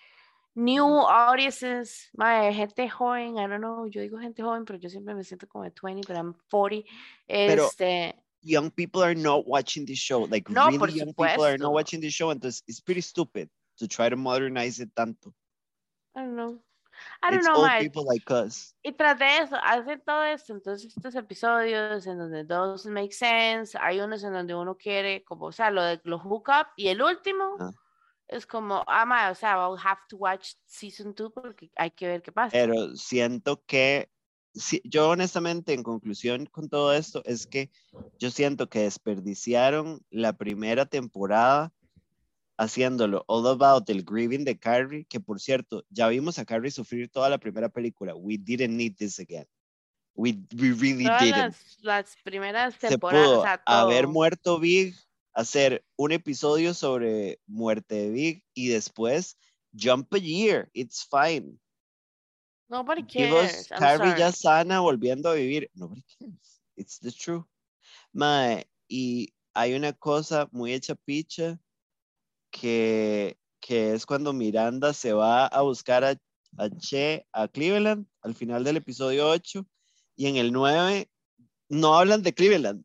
new 0.56 1.08
audiences, 1.08 2.10
mae, 2.18 2.54
gente 2.54 2.90
joven, 2.90 3.38
I 3.38 3.48
don't 3.48 3.60
know, 3.60 3.88
yo 3.88 4.02
digo 4.02 4.20
gente 4.20 4.44
joven, 4.44 4.66
pero 4.66 4.78
yo 4.78 4.90
siempre 4.90 5.16
me 5.16 5.24
siento 5.24 5.48
como 5.48 5.64
de 5.64 5.72
20, 5.82 6.06
pero 6.06 6.20
I'm 6.20 6.36
40. 6.52 6.86
Pero- 7.26 7.68
Este, 7.68 8.14
Young 8.46 8.70
people 8.70 9.02
are 9.04 9.16
not 9.16 9.48
watching 9.48 9.86
this 9.86 9.98
show. 9.98 10.22
Like, 10.22 10.48
No, 10.52 10.68
really 10.68 10.94
young 11.00 11.14
people 11.14 11.44
are 11.44 11.58
not 11.58 11.74
watching 11.74 12.00
this 12.00 12.14
show. 12.14 12.30
Entonces, 12.32 12.62
it's 12.68 12.80
pretty 12.80 13.02
stupid 13.02 13.50
to 13.80 13.88
try 13.88 14.08
to 14.08 14.16
modernize 14.16 14.80
it 14.80 14.94
tanto. 14.96 15.34
I 16.16 16.22
don't 16.22 16.36
know. 16.36 16.60
I 17.24 17.32
don't 17.32 17.40
It's 17.40 17.48
know, 17.48 17.56
old 17.58 17.72
people 17.82 18.06
like 18.06 18.30
us. 18.32 18.74
Y 18.86 18.92
tras 18.94 19.18
de 19.20 19.26
eso, 19.40 19.58
hacen 19.58 20.02
todo 20.06 20.24
esto, 20.24 20.54
entonces 20.54 20.96
estos 20.96 21.16
episodios 21.16 22.06
en 22.08 22.18
donde 22.20 22.46
doesn't 22.46 22.94
make 22.94 23.12
sense, 23.12 23.78
hay 23.82 24.00
unos 24.00 24.24
en 24.24 24.32
donde 24.32 24.54
uno 24.56 24.78
quiere, 24.78 25.24
como, 25.26 25.48
o 25.48 25.52
sea, 25.52 25.72
lo 25.72 25.82
de 25.84 26.00
los 26.06 26.22
hook 26.22 26.48
up, 26.50 26.68
y 26.78 26.88
el 26.88 27.02
último 27.02 27.58
Ah. 27.60 27.72
es 28.30 28.46
como, 28.46 28.84
ah, 28.88 29.06
mae, 29.06 29.30
o 29.32 29.36
sea, 29.36 29.56
I'll 29.58 29.78
have 29.78 30.00
to 30.10 30.18
watch 30.18 30.54
season 30.68 31.14
2 31.14 31.34
porque 31.34 31.70
hay 31.76 31.92
que 31.92 32.08
ver 32.08 32.22
qué 32.22 32.32
pasa. 32.32 32.52
Pero 32.52 32.96
siento 32.96 33.62
que, 33.66 34.10
si- 34.56 34.82
yo 34.86 35.10
honestamente, 35.10 35.74
en 35.74 35.84
conclusión 35.84 36.46
con 36.48 36.70
todo 36.70 36.94
esto, 36.94 37.22
es 37.26 37.46
que 37.46 37.70
yo 38.20 38.32
siento 38.32 38.70
que 38.70 38.80
desperdiciaron 38.80 40.02
la 40.10 40.34
primera 40.34 40.86
temporada 40.86 41.72
haciéndolo 42.58 43.26
all 43.28 43.46
about 43.48 43.90
el 43.90 44.04
grieving 44.04 44.46
de 44.46 44.58
Carrie, 44.58 45.06
que 45.06 45.20
por 45.20 45.40
cierto, 45.42 45.84
ya 45.90 46.08
vimos 46.08 46.40
a 46.40 46.46
Carrie 46.46 46.72
sufrir 46.72 47.10
toda 47.10 47.30
la 47.30 47.38
primera 47.38 47.68
película. 47.70 48.16
We 48.16 48.38
didn't 48.38 48.78
need 48.78 48.96
this 48.96 49.20
again. 49.20 49.46
We, 50.16 50.38
we 50.58 50.72
really 50.72 51.04
Todas 51.04 51.22
didn't. 51.22 51.38
las, 51.38 51.78
las 51.82 52.16
primeras 52.24 52.76
Se 52.76 52.88
temporadas. 52.90 53.28
pudo 53.28 53.40
o 53.40 53.44
sea, 53.44 53.62
haber 53.66 54.08
muerto 54.08 54.60
Big, 54.60 54.96
hacer 55.34 55.84
un 55.98 56.14
episodio 56.14 56.74
sobre 56.74 57.40
muerte 57.46 57.96
de 57.96 58.10
Big 58.12 58.44
y 58.54 58.70
después 58.70 59.38
jump 59.78 60.14
a 60.14 60.18
year. 60.18 60.70
It's 60.72 61.06
fine. 61.06 61.60
Nobody 62.70 63.04
cares. 63.04 63.68
Carrie 63.68 64.18
ya 64.18 64.32
sana 64.32 64.80
volviendo 64.80 65.30
a 65.30 65.34
vivir. 65.34 65.70
Nobody 65.76 66.04
cares. 66.20 66.62
It's 66.76 67.00
the 67.00 67.12
truth. 67.12 67.46
Mae, 68.14 68.66
y 68.88 69.34
hay 69.54 69.74
una 69.74 69.94
cosa 69.94 70.48
muy 70.52 70.74
hecha 70.74 70.96
picha 70.96 71.60
que, 72.52 73.38
que 73.60 73.94
es 73.94 74.06
cuando 74.06 74.34
Miranda 74.34 74.94
se 74.94 75.14
va 75.14 75.48
a 75.48 75.62
buscar 75.62 76.04
a, 76.04 76.18
a 76.58 76.70
Che 76.78 77.26
a 77.34 77.48
Cleveland 77.48 78.08
al 78.22 78.34
final 78.36 78.64
del 78.64 78.78
episodio 78.78 79.30
8 79.30 79.66
y 80.16 80.28
en 80.28 80.38
el 80.38 80.52
9 80.52 81.10
no 81.70 81.96
hablan 81.96 82.24
de 82.24 82.34
Cleveland. 82.34 82.84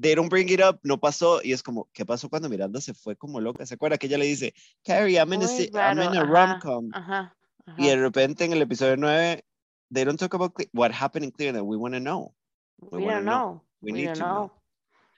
They 0.00 0.16
don't 0.16 0.28
bring 0.28 0.48
it 0.48 0.60
up, 0.60 0.80
no 0.82 0.98
pasó 0.98 1.40
y 1.42 1.52
es 1.52 1.62
como, 1.62 1.88
¿qué 1.92 2.04
pasó 2.04 2.28
cuando 2.28 2.48
Miranda 2.48 2.80
se 2.80 2.94
fue 2.94 3.16
como 3.16 3.40
loca? 3.40 3.64
¿Se 3.64 3.74
acuerda 3.74 3.96
que 3.96 4.08
ella 4.08 4.18
le 4.18 4.26
dice, 4.26 4.52
Carrie, 4.84 5.16
I'm 5.16 5.32
in 5.32 5.42
a, 5.42 5.46
I'm 5.46 6.02
in 6.02 6.16
a 6.16 6.24
rom-com? 6.24 6.90
Ajá. 6.92 7.36
Y 7.78 7.88
de 7.88 7.96
repente 7.96 8.44
en 8.44 8.52
el 8.52 8.62
episodio 8.62 8.96
9, 8.96 9.44
they 9.92 10.04
don't 10.04 10.18
talk 10.18 10.34
about 10.34 10.52
Cle- 10.54 10.68
what 10.72 10.92
happened 10.92 11.24
in 11.24 11.30
Cleveland. 11.30 11.66
We 11.66 11.76
want 11.76 11.94
to 11.94 12.00
know. 12.00 12.34
We, 12.78 13.00
wanna 13.00 13.16
don't 13.16 13.24
know. 13.24 13.30
know. 13.32 13.62
We 13.80 13.92
We, 13.92 13.98
need 13.98 14.14
to 14.14 14.20
know. 14.20 14.26
know. 14.26 14.52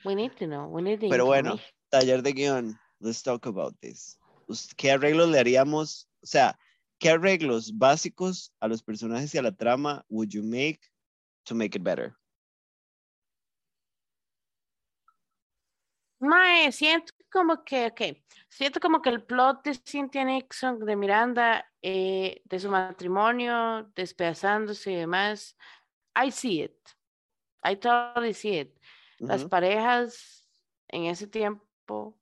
We 0.04 0.14
need 0.14 0.36
to 0.36 0.46
know. 0.46 0.68
We 0.68 0.82
need 0.82 1.00
the 1.00 1.08
Pero 1.08 1.26
bueno, 1.26 1.58
taller 1.90 2.22
de 2.22 2.32
guion. 2.32 2.78
Let's 3.00 3.22
talk 3.22 3.46
about 3.46 3.74
this. 3.80 4.18
¿Qué 4.76 4.90
arreglos 4.92 5.28
le 5.30 5.38
haríamos? 5.40 6.06
O 6.22 6.26
sea, 6.26 6.56
¿qué 7.00 7.10
arreglos 7.10 7.72
básicos 7.76 8.52
a 8.60 8.68
los 8.68 8.82
personajes 8.82 9.34
y 9.34 9.38
a 9.38 9.42
la 9.42 9.50
trama 9.52 10.04
would 10.08 10.28
you 10.30 10.42
make 10.42 10.80
to 11.46 11.54
make 11.54 11.74
it 11.76 11.82
better? 11.82 12.14
Mae, 16.26 16.72
siento 16.72 17.12
como 17.30 17.64
que, 17.64 17.86
ok, 17.86 18.00
siento 18.48 18.80
como 18.80 19.00
que 19.00 19.10
el 19.10 19.22
plot 19.22 19.62
de 19.64 19.74
Cynthia 19.74 20.24
Nixon, 20.24 20.84
de 20.84 20.96
Miranda, 20.96 21.70
eh, 21.82 22.42
de 22.44 22.58
su 22.58 22.70
matrimonio, 22.70 23.90
despedazándose 23.94 24.92
y 24.92 24.96
demás, 24.96 25.56
I 26.14 26.30
see 26.30 26.62
it. 26.62 26.76
I 27.64 27.76
totally 27.76 28.34
see 28.34 28.60
it. 28.60 28.78
Las 29.18 29.44
parejas 29.44 30.46
en 30.88 31.04
ese 31.04 31.26
tiempo, 31.26 32.18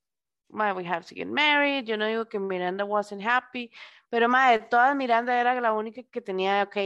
mae, 0.49 0.73
we 0.73 0.87
have 0.87 1.05
to 1.05 1.15
get 1.15 1.27
married. 1.27 1.85
Yo 1.85 1.97
no 1.97 2.07
digo 2.07 2.29
que 2.29 2.39
Miranda 2.39 2.85
wasn't 2.85 3.23
happy, 3.23 3.71
pero 4.09 4.29
mae, 4.29 4.59
de 4.59 4.67
todas 4.67 4.95
Miranda 4.95 5.39
era 5.39 5.61
la 5.61 5.73
única 5.73 6.03
que 6.05 6.21
tenía, 6.21 6.63
ok, 6.63 6.77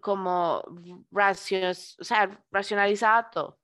como 0.00 0.62
racios, 1.10 1.96
o 2.00 2.04
sea, 2.04 2.42
racionalizaba 2.50 3.30
todo. 3.30 3.58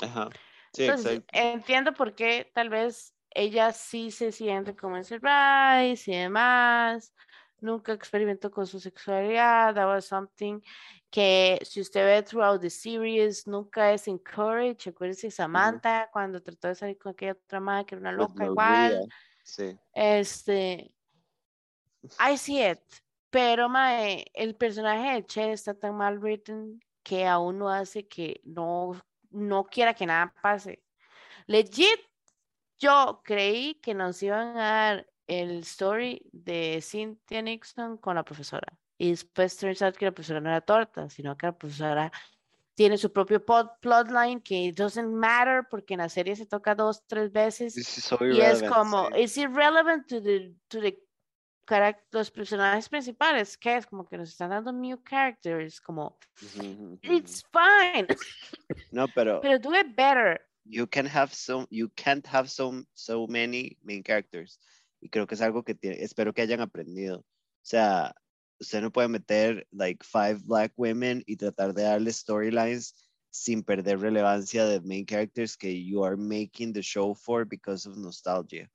Ajá. 0.00 0.30
Sí, 0.72 0.84
Entonces, 0.84 1.12
exacto. 1.18 1.38
entiendo 1.38 1.94
por 1.94 2.14
qué 2.14 2.50
tal 2.54 2.68
vez 2.68 3.14
ella 3.30 3.72
sí 3.72 4.10
se 4.10 4.32
siente 4.32 4.74
como 4.74 4.96
en 4.96 5.04
Surprise 5.04 6.10
y 6.10 6.16
demás. 6.16 7.14
Nunca 7.60 7.92
experimentó 7.92 8.50
con 8.50 8.66
su 8.66 8.80
sexualidad. 8.80 9.74
That 9.74 9.86
was 9.86 10.06
something 10.06 10.60
que 11.10 11.60
si 11.62 11.80
usted 11.80 12.04
ve 12.04 12.22
throughout 12.22 12.60
the 12.60 12.70
series, 12.70 13.46
nunca 13.46 13.92
es 13.92 14.08
encouraged. 14.08 14.88
Acuérdese 14.88 15.28
de 15.28 15.30
Samantha 15.30 16.08
cuando 16.12 16.42
trató 16.42 16.68
de 16.68 16.74
salir 16.74 16.98
con 16.98 17.12
aquella 17.12 17.32
otra 17.32 17.60
madre 17.60 17.86
que 17.86 17.94
era 17.94 18.00
una 18.00 18.12
loca 18.12 18.44
igual. 18.44 19.08
Sí. 19.44 19.78
Este, 19.92 20.92
I 22.18 22.36
see 22.36 22.66
it. 22.68 22.80
Pero 23.30 23.68
mae, 23.68 24.24
el 24.34 24.56
personaje 24.56 25.14
de 25.14 25.26
Che 25.26 25.52
está 25.52 25.74
tan 25.74 25.96
mal 25.96 26.18
written 26.18 26.80
que 27.02 27.26
aún 27.26 27.58
no 27.58 27.68
hace 27.68 28.06
que 28.06 28.40
no, 28.44 28.92
no 29.32 29.64
quiera 29.64 29.94
que 29.94 30.06
nada 30.06 30.34
pase. 30.42 30.82
Legit, 31.46 32.00
yo 32.78 33.20
creí 33.24 33.74
que 33.76 33.94
nos 33.94 34.22
iban 34.22 34.56
a 34.56 34.62
dar 34.62 35.06
el 35.26 35.60
story 35.60 36.22
de 36.32 36.80
Cynthia 36.82 37.42
Nixon 37.42 37.96
con 37.96 38.16
la 38.16 38.24
profesora. 38.24 38.66
Y 38.98 39.10
después 39.10 39.56
turns 39.56 39.82
out 39.82 39.96
que 39.96 40.04
la 40.06 40.12
profesora 40.12 40.40
no 40.40 40.48
era 40.50 40.60
torta, 40.60 41.08
sino 41.08 41.36
que 41.36 41.46
la 41.46 41.56
profesora 41.56 42.12
tiene 42.74 42.96
su 42.96 43.12
propio 43.12 43.44
pod- 43.44 43.76
plotline 43.80 44.40
que 44.40 44.72
doesn't 44.72 45.08
matter 45.12 45.66
porque 45.70 45.94
en 45.94 45.98
la 46.00 46.08
serie 46.08 46.36
se 46.36 46.46
toca 46.46 46.74
dos, 46.74 47.04
tres 47.06 47.30
veces. 47.32 47.74
This 47.74 47.98
is 47.98 48.04
so 48.04 48.18
Y 48.24 48.40
es 48.40 48.62
como, 48.62 49.08
sí. 49.08 49.12
es 49.16 49.36
irrelevant 49.36 50.06
to 50.08 50.22
the, 50.22 50.54
to 50.68 50.80
the 50.80 50.98
los 52.10 52.30
personajes 52.30 52.88
principales, 52.88 53.56
que 53.56 53.76
es 53.76 53.86
como 53.86 54.06
que 54.06 54.18
nos 54.18 54.28
están 54.30 54.50
dando 54.50 54.72
new 54.72 54.98
characters, 55.08 55.80
como, 55.80 56.18
it's 57.02 57.42
fine, 57.52 58.06
No, 58.92 59.06
pero 59.14 59.40
pero 59.40 59.58
do 59.58 59.74
it 59.74 59.94
better. 59.96 60.40
you 60.64 60.86
can 60.86 61.06
have 61.06 61.32
so 61.34 61.66
you 61.70 61.88
can't 61.96 62.26
have 62.26 62.48
so 62.48 62.84
so 62.94 63.26
many 63.26 63.76
main 63.82 64.02
characters. 64.02 64.58
Y 65.00 65.08
creo 65.08 65.26
que 65.26 65.34
es 65.34 65.40
algo 65.40 65.64
que 65.64 65.74
tiene- 65.74 66.02
espero 66.02 66.32
que 66.32 66.42
hayan 66.42 66.60
aprendido. 66.60 67.18
O 67.20 67.64
sea 67.64 68.14
usted 68.60 68.80
no 68.80 68.90
puede 68.92 69.08
meter 69.08 69.66
like 69.72 70.04
five 70.04 70.40
black 70.44 70.72
women 70.76 71.22
y 71.26 71.36
tratar 71.36 71.74
de 71.74 71.82
darle 71.82 72.12
storylines 72.12 72.94
sin 73.30 73.62
perder 73.64 73.98
relevancia 73.98 74.64
de 74.66 74.80
main 74.82 75.04
characters 75.04 75.56
que 75.56 75.72
you 75.84 76.04
are 76.04 76.16
making 76.16 76.72
the 76.72 76.82
show 76.82 77.12
for 77.14 77.44
because 77.44 77.88
of 77.88 77.96
nostalgia 77.96 78.70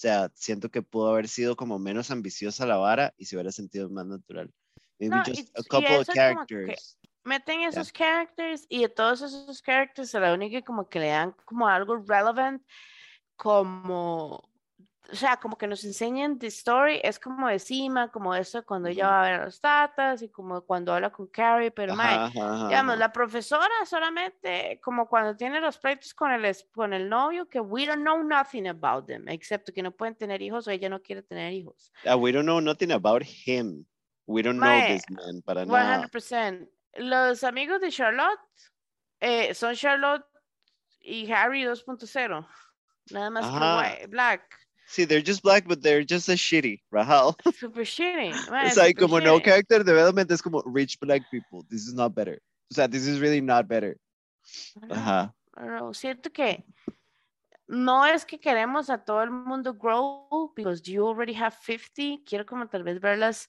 sea 0.00 0.30
siento 0.34 0.70
que 0.70 0.80
pudo 0.80 1.10
haber 1.10 1.28
sido 1.28 1.56
como 1.56 1.78
menos 1.78 2.10
ambiciosa 2.10 2.64
la 2.64 2.78
vara 2.78 3.12
y 3.18 3.26
se 3.26 3.36
hubiera 3.36 3.52
sentido 3.52 3.90
más 3.90 4.06
natural. 4.06 4.50
Maybe 4.98 5.16
No, 5.16 5.22
just 5.26 5.50
a 5.56 5.60
y- 5.60 5.62
y 5.62 5.64
couple 5.68 5.96
of 5.98 6.06
que- 6.06 6.14
characters. 6.14 6.96
Meten 7.22 7.60
esos 7.60 7.92
characters 7.92 8.64
y 8.70 8.80
de 8.80 8.88
todos 8.88 9.20
esos 9.20 9.60
characters 9.62 10.14
a 10.14 10.20
la 10.20 10.32
única 10.32 10.62
como 10.62 10.88
que 10.88 11.00
le 11.00 11.08
dan 11.08 11.32
como 11.44 11.68
algo 11.68 11.98
relevant, 11.98 12.62
como, 13.36 14.49
o 15.12 15.14
sea, 15.16 15.36
como 15.38 15.56
que 15.58 15.66
nos 15.66 15.82
enseñan 15.84 16.38
the 16.38 16.46
story, 16.48 17.00
es 17.02 17.18
como 17.18 17.48
de 17.48 17.58
Cima, 17.58 18.10
como 18.10 18.34
eso 18.34 18.64
cuando 18.64 18.88
ella 18.88 19.08
va 19.08 19.20
a 19.20 19.30
ver 19.30 19.40
a 19.40 19.44
los 19.44 19.60
tatas 19.60 20.22
y 20.22 20.28
como 20.28 20.62
cuando 20.62 20.92
habla 20.94 21.10
con 21.10 21.26
Carrie, 21.26 21.70
pero 21.70 21.94
mae, 21.96 22.14
Ajá, 22.14 22.24
ajá, 22.26 22.54
ajá, 22.54 22.68
Digamos, 22.68 22.92
ajá. 22.94 23.00
la 23.00 23.12
profesora 23.12 23.74
solamente, 23.86 24.80
como 24.82 25.08
cuando 25.08 25.36
tiene 25.36 25.60
los 25.60 25.78
pleitos 25.78 26.14
con 26.14 26.30
el, 26.30 26.56
con 26.72 26.92
el 26.92 27.08
novio, 27.08 27.48
que 27.48 27.60
we 27.60 27.86
don't 27.86 28.02
know 28.02 28.22
nothing 28.22 28.66
about 28.68 29.06
them, 29.06 29.28
excepto 29.28 29.72
que 29.72 29.82
no 29.82 29.90
pueden 29.90 30.14
tener 30.14 30.40
hijos 30.42 30.66
o 30.68 30.70
ella 30.70 30.88
no 30.88 31.00
quiere 31.02 31.22
tener 31.22 31.52
hijos. 31.52 31.92
Ah, 32.06 32.16
we 32.16 32.30
don't 32.32 32.44
know 32.46 32.60
nothing 32.60 32.92
about 32.92 33.22
him. 33.22 33.84
We 34.26 34.42
don't 34.42 34.58
know 34.60 34.68
Mae, 34.68 34.94
this 34.94 35.04
man 35.10 35.42
para 35.42 35.64
nada. 35.66 36.08
100%. 36.08 36.68
Los 36.98 37.42
amigos 37.42 37.80
de 37.80 37.90
Charlotte 37.90 38.38
eh, 39.18 39.54
son 39.54 39.74
Charlotte 39.74 40.24
y 41.00 41.30
Harry 41.32 41.64
2.0. 41.64 42.46
Nada 43.10 43.30
más 43.30 43.44
que 43.46 44.02
white- 44.04 44.06
black. 44.08 44.59
Sí, 44.90 45.06
they're 45.06 45.22
just 45.22 45.42
black, 45.44 45.68
but 45.68 45.82
they're 45.82 46.02
just 46.02 46.28
as 46.28 46.40
shitty, 46.40 46.80
Rahal. 46.92 47.36
Super 47.54 47.82
shitty. 47.82 48.34
super 48.74 48.92
como 48.94 49.20
no 49.20 49.38
character 49.38 49.84
development, 49.84 50.28
es 50.32 50.42
como 50.42 50.62
rich 50.66 50.98
black 50.98 51.22
people. 51.30 51.64
This 51.70 51.86
is 51.86 51.94
not 51.94 52.12
better. 52.12 52.40
O 52.72 52.74
sea, 52.74 52.88
this 52.88 53.06
is 53.06 53.20
really 53.20 53.40
not 53.40 53.68
better. 53.68 53.96
Ajá. 54.90 55.32
Pero 55.54 55.94
siento 55.94 56.32
que 56.32 56.64
no 57.68 58.04
es 58.04 58.24
que 58.24 58.40
queremos 58.40 58.90
a 58.90 58.98
todo 58.98 59.22
el 59.22 59.30
mundo 59.30 59.74
grow 59.74 60.52
because 60.56 60.82
you 60.82 61.06
already 61.06 61.34
have 61.34 61.54
50. 61.54 62.24
Quiero 62.26 62.44
como 62.44 62.66
tal 62.66 62.82
vez 62.82 63.00
verlas, 63.00 63.48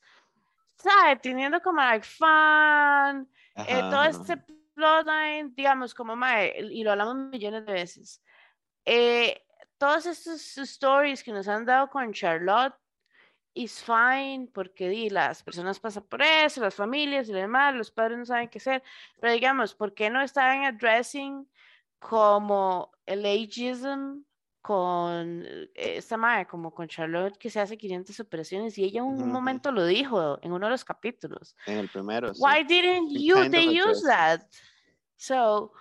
¿sabes? 0.75 1.21
Teniendo 1.23 1.59
como 1.59 1.81
like 1.81 2.05
fun, 2.05 3.27
eh, 3.55 3.81
todo 3.89 4.03
este 4.03 4.37
plotline, 4.75 5.55
digamos, 5.55 5.95
como 5.95 6.15
mae, 6.15 6.53
y 6.69 6.83
lo 6.83 6.91
hablamos 6.91 7.15
millones 7.15 7.65
de 7.65 7.73
veces. 7.73 8.21
Eh, 8.85 9.41
todos 9.81 10.05
estos 10.05 10.57
stories 10.59 11.23
que 11.23 11.33
nos 11.33 11.47
han 11.47 11.65
dado 11.65 11.89
con 11.89 12.13
Charlotte 12.13 12.75
is 13.53 13.83
fine 13.83 14.49
porque 14.53 14.89
di, 14.89 15.09
las 15.09 15.43
personas 15.43 15.79
pasan 15.79 16.03
por 16.05 16.21
eso, 16.21 16.61
las 16.61 16.75
familias 16.75 17.29
y 17.29 17.33
demás, 17.33 17.75
los 17.75 17.91
padres 17.91 18.17
no 18.19 18.25
saben 18.25 18.49
qué 18.49 18.59
hacer, 18.59 18.83
pero 19.19 19.33
digamos, 19.33 19.75
¿por 19.75 19.93
qué 19.93 20.09
no 20.09 20.21
están 20.21 20.63
addressing 20.65 21.49
como 21.99 22.91
el 23.05 23.25
ageism 23.25 24.23
con 24.61 25.43
eh, 25.45 25.71
esta 25.75 26.17
madre, 26.17 26.47
como 26.47 26.73
con 26.73 26.87
Charlotte 26.87 27.37
que 27.37 27.49
se 27.49 27.59
hace 27.61 27.77
500 27.77 28.19
operaciones 28.19 28.77
y 28.77 28.85
ella 28.85 28.99
en 29.01 29.05
un 29.07 29.17
Ujú, 29.17 29.33
ujú. 29.33 29.61
momento 29.61 29.71
lo 29.71 29.85
dijo 29.85 30.39
en 30.43 30.53
uno 30.53 30.67
de 30.67 30.71
los 30.71 30.85
capítulos. 30.85 31.55
En 31.65 31.77
el 31.79 31.89
primero, 31.89 32.33
sí. 32.35 32.51
Why 32.51 32.63
didn't 32.63 33.11
It 33.13 33.25
you 33.25 33.49
they 33.49 33.65
use 33.65 34.01
that? 34.03 34.47
So, 35.17 35.73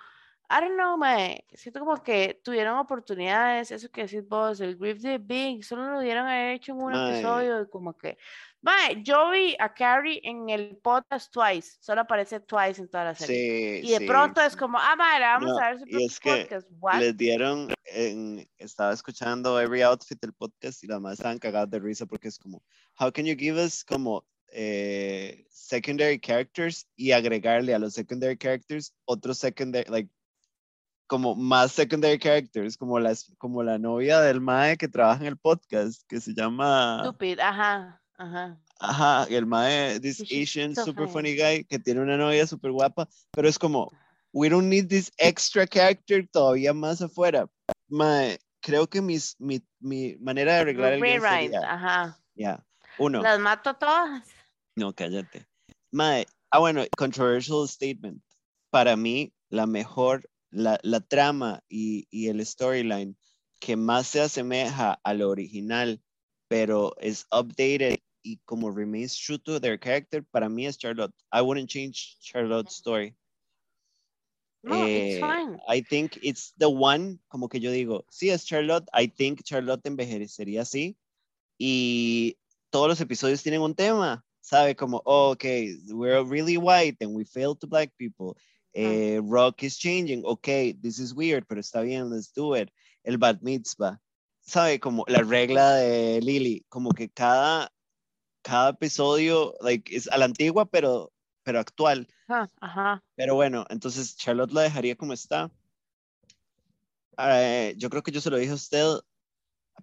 I 0.51 0.59
don't 0.59 0.75
know, 0.75 0.97
mae. 0.97 1.45
Siento 1.53 1.79
como 1.79 2.03
que 2.03 2.39
tuvieron 2.43 2.77
oportunidades, 2.77 3.71
eso 3.71 3.89
que 3.89 4.01
decís 4.01 4.27
vos, 4.27 4.59
el 4.59 4.75
grief 4.75 4.99
de 4.99 5.17
Big, 5.17 5.63
solo 5.63 5.89
lo 5.89 6.01
dieron 6.01 6.27
haber 6.27 6.55
hecho 6.55 6.73
en 6.73 6.81
un 6.81 6.91
Mae. 6.91 7.13
episodio 7.13 7.61
y 7.61 7.69
como 7.69 7.97
que 7.97 8.17
Mae, 8.61 9.01
yo 9.01 9.31
vi 9.31 9.55
a 9.59 9.73
Carrie 9.73 10.19
en 10.23 10.49
el 10.49 10.77
podcast 10.77 11.33
Twice, 11.33 11.77
solo 11.79 12.01
aparece 12.01 12.41
Twice 12.41 12.81
en 12.81 12.89
toda 12.89 13.05
la 13.05 13.15
serie. 13.15 13.81
Sí, 13.81 13.87
y 13.87 13.91
de 13.91 13.99
sí. 13.99 14.05
pronto 14.05 14.41
es 14.41 14.55
como, 14.55 14.77
ah, 14.77 14.95
madre, 14.95 15.23
vamos 15.23 15.49
No, 15.51 15.57
a 15.57 15.69
ver 15.69 15.79
su 15.79 15.85
y 15.87 16.05
es 16.05 16.19
que 16.19 16.43
podcast. 16.43 16.67
What? 16.79 16.99
Les 16.99 17.17
dieron, 17.17 17.73
en, 17.85 18.47
estaba 18.57 18.93
escuchando 18.93 19.59
Every 19.59 19.81
Outfit 19.81 20.19
del 20.19 20.33
podcast 20.33 20.83
y 20.83 20.87
las 20.87 20.99
más 20.99 21.13
estaban 21.13 21.39
cagadas 21.39 21.71
de 21.71 21.79
risa 21.79 22.05
porque 22.05 22.27
es 22.27 22.37
como, 22.37 22.61
how 22.99 23.11
can 23.11 23.25
you 23.25 23.35
give 23.35 23.59
us 23.59 23.83
como 23.83 24.25
eh, 24.51 25.45
secondary 25.49 26.19
characters 26.19 26.85
y 26.95 27.13
agregarle 27.13 27.73
a 27.73 27.79
los 27.79 27.93
secondary 27.93 28.37
characters 28.37 28.93
otros 29.05 29.39
secondary, 29.39 29.89
like, 29.89 30.11
como 31.11 31.35
más 31.35 31.73
secondary 31.73 32.17
characters, 32.17 32.77
como, 32.77 32.97
las, 32.97 33.33
como 33.37 33.61
la 33.63 33.77
novia 33.77 34.21
del 34.21 34.39
mae 34.39 34.77
que 34.77 34.87
trabaja 34.87 35.19
en 35.19 35.27
el 35.27 35.35
podcast, 35.35 36.03
que 36.07 36.21
se 36.21 36.33
llama... 36.33 37.01
Stupid, 37.03 37.37
ajá, 37.37 38.01
ajá. 38.17 38.57
Ajá, 38.79 39.25
el 39.29 39.45
mae, 39.45 39.99
this 39.99 40.21
Asian 40.21 40.73
so 40.73 40.85
super 40.85 41.09
funny. 41.09 41.35
funny 41.35 41.35
guy 41.35 41.63
que 41.65 41.79
tiene 41.79 41.99
una 41.99 42.15
novia 42.15 42.47
super 42.47 42.71
guapa, 42.71 43.09
pero 43.31 43.49
es 43.49 43.59
como, 43.59 43.91
we 44.31 44.47
don't 44.47 44.69
need 44.69 44.87
this 44.87 45.11
extra 45.17 45.67
character 45.67 46.25
todavía 46.31 46.73
más 46.73 47.01
afuera. 47.01 47.45
Mae, 47.89 48.39
creo 48.61 48.87
que 48.87 49.01
mis, 49.01 49.35
mi, 49.37 49.61
mi 49.81 50.15
manera 50.21 50.53
de 50.53 50.59
arreglar 50.61 50.93
el 50.93 51.01
guion 51.01 51.21
sería, 51.23 51.73
ajá. 51.73 52.17
ya, 52.35 52.65
uno, 52.97 53.21
Las 53.21 53.37
mato 53.37 53.73
todas. 53.73 54.25
no, 54.77 54.93
cállate. 54.93 55.45
Mae, 55.91 56.25
ah, 56.51 56.59
bueno, 56.59 56.85
controversial 56.95 57.67
statement. 57.67 58.23
Para 58.69 58.95
mí, 58.95 59.33
la 59.49 59.67
mejor, 59.67 60.30
la, 60.51 60.79
la 60.83 60.99
trama 60.99 61.63
y, 61.69 62.07
y 62.11 62.27
el 62.27 62.45
storyline 62.45 63.15
que 63.59 63.75
más 63.75 64.07
se 64.07 64.21
asemeja 64.21 64.99
a 65.03 65.13
lo 65.13 65.29
original, 65.29 66.01
pero 66.47 66.95
es 66.99 67.25
updated 67.31 67.99
y 68.23 68.37
como 68.45 68.69
remains 68.71 69.17
true 69.17 69.39
to 69.39 69.59
their 69.59 69.79
character, 69.79 70.23
para 70.23 70.47
mí 70.49 70.65
es 70.67 70.77
Charlotte. 70.77 71.13
I 71.31 71.41
wouldn't 71.41 71.69
change 71.69 72.17
Charlotte's 72.19 72.75
story. 72.75 73.15
No, 74.63 74.75
it's 74.85 75.15
Eh, 75.15 75.19
fine. 75.19 75.59
I 75.67 75.81
think 75.81 76.17
it's 76.21 76.53
the 76.57 76.69
one, 76.69 77.19
como 77.29 77.47
que 77.47 77.59
yo 77.59 77.71
digo, 77.71 78.05
sí 78.11 78.29
es 78.29 78.45
Charlotte, 78.45 78.87
I 78.93 79.07
think 79.07 79.43
Charlotte 79.43 79.81
envejecería 79.85 80.61
así. 80.61 80.97
Y 81.57 82.37
todos 82.71 82.87
los 82.87 83.01
episodios 83.01 83.41
tienen 83.41 83.61
un 83.61 83.73
tema, 83.75 84.23
¿sabe? 84.41 84.75
Como, 84.75 85.01
oh, 85.05 85.31
ok, 85.31 85.43
we're 85.93 86.23
really 86.23 86.57
white 86.57 86.97
and 87.03 87.15
we 87.15 87.25
fail 87.25 87.55
to 87.55 87.67
black 87.67 87.91
people. 87.97 88.35
Eh, 88.73 89.19
rock 89.23 89.63
is 89.63 89.77
changing, 89.77 90.23
ok, 90.25 90.73
this 90.81 90.99
is 90.99 91.13
weird, 91.13 91.45
pero 91.47 91.59
está 91.59 91.81
bien, 91.81 92.09
let's 92.09 92.31
do 92.33 92.55
it. 92.55 92.69
El 93.03 93.17
bat 93.17 93.41
mitzvah, 93.41 93.99
¿sabe? 94.41 94.79
Como 94.79 95.03
la 95.07 95.23
regla 95.23 95.75
de 95.75 96.21
Lily, 96.21 96.65
como 96.69 96.91
que 96.91 97.09
cada, 97.09 97.71
cada 98.41 98.69
episodio, 98.69 99.55
like, 99.61 99.93
es 99.93 100.07
a 100.07 100.17
la 100.17 100.25
antigua, 100.25 100.65
pero, 100.65 101.11
pero 101.43 101.59
actual. 101.59 102.07
Ajá. 102.61 103.03
Pero 103.15 103.35
bueno, 103.35 103.65
entonces 103.69 104.15
Charlotte 104.15 104.53
la 104.53 104.61
dejaría 104.61 104.95
como 104.95 105.11
está. 105.13 105.51
Eh, 107.17 107.75
yo 107.77 107.89
creo 107.89 108.03
que 108.03 108.11
yo 108.11 108.21
se 108.21 108.29
lo 108.29 108.37
dije 108.37 108.51
a 108.51 108.55
usted, 108.55 108.85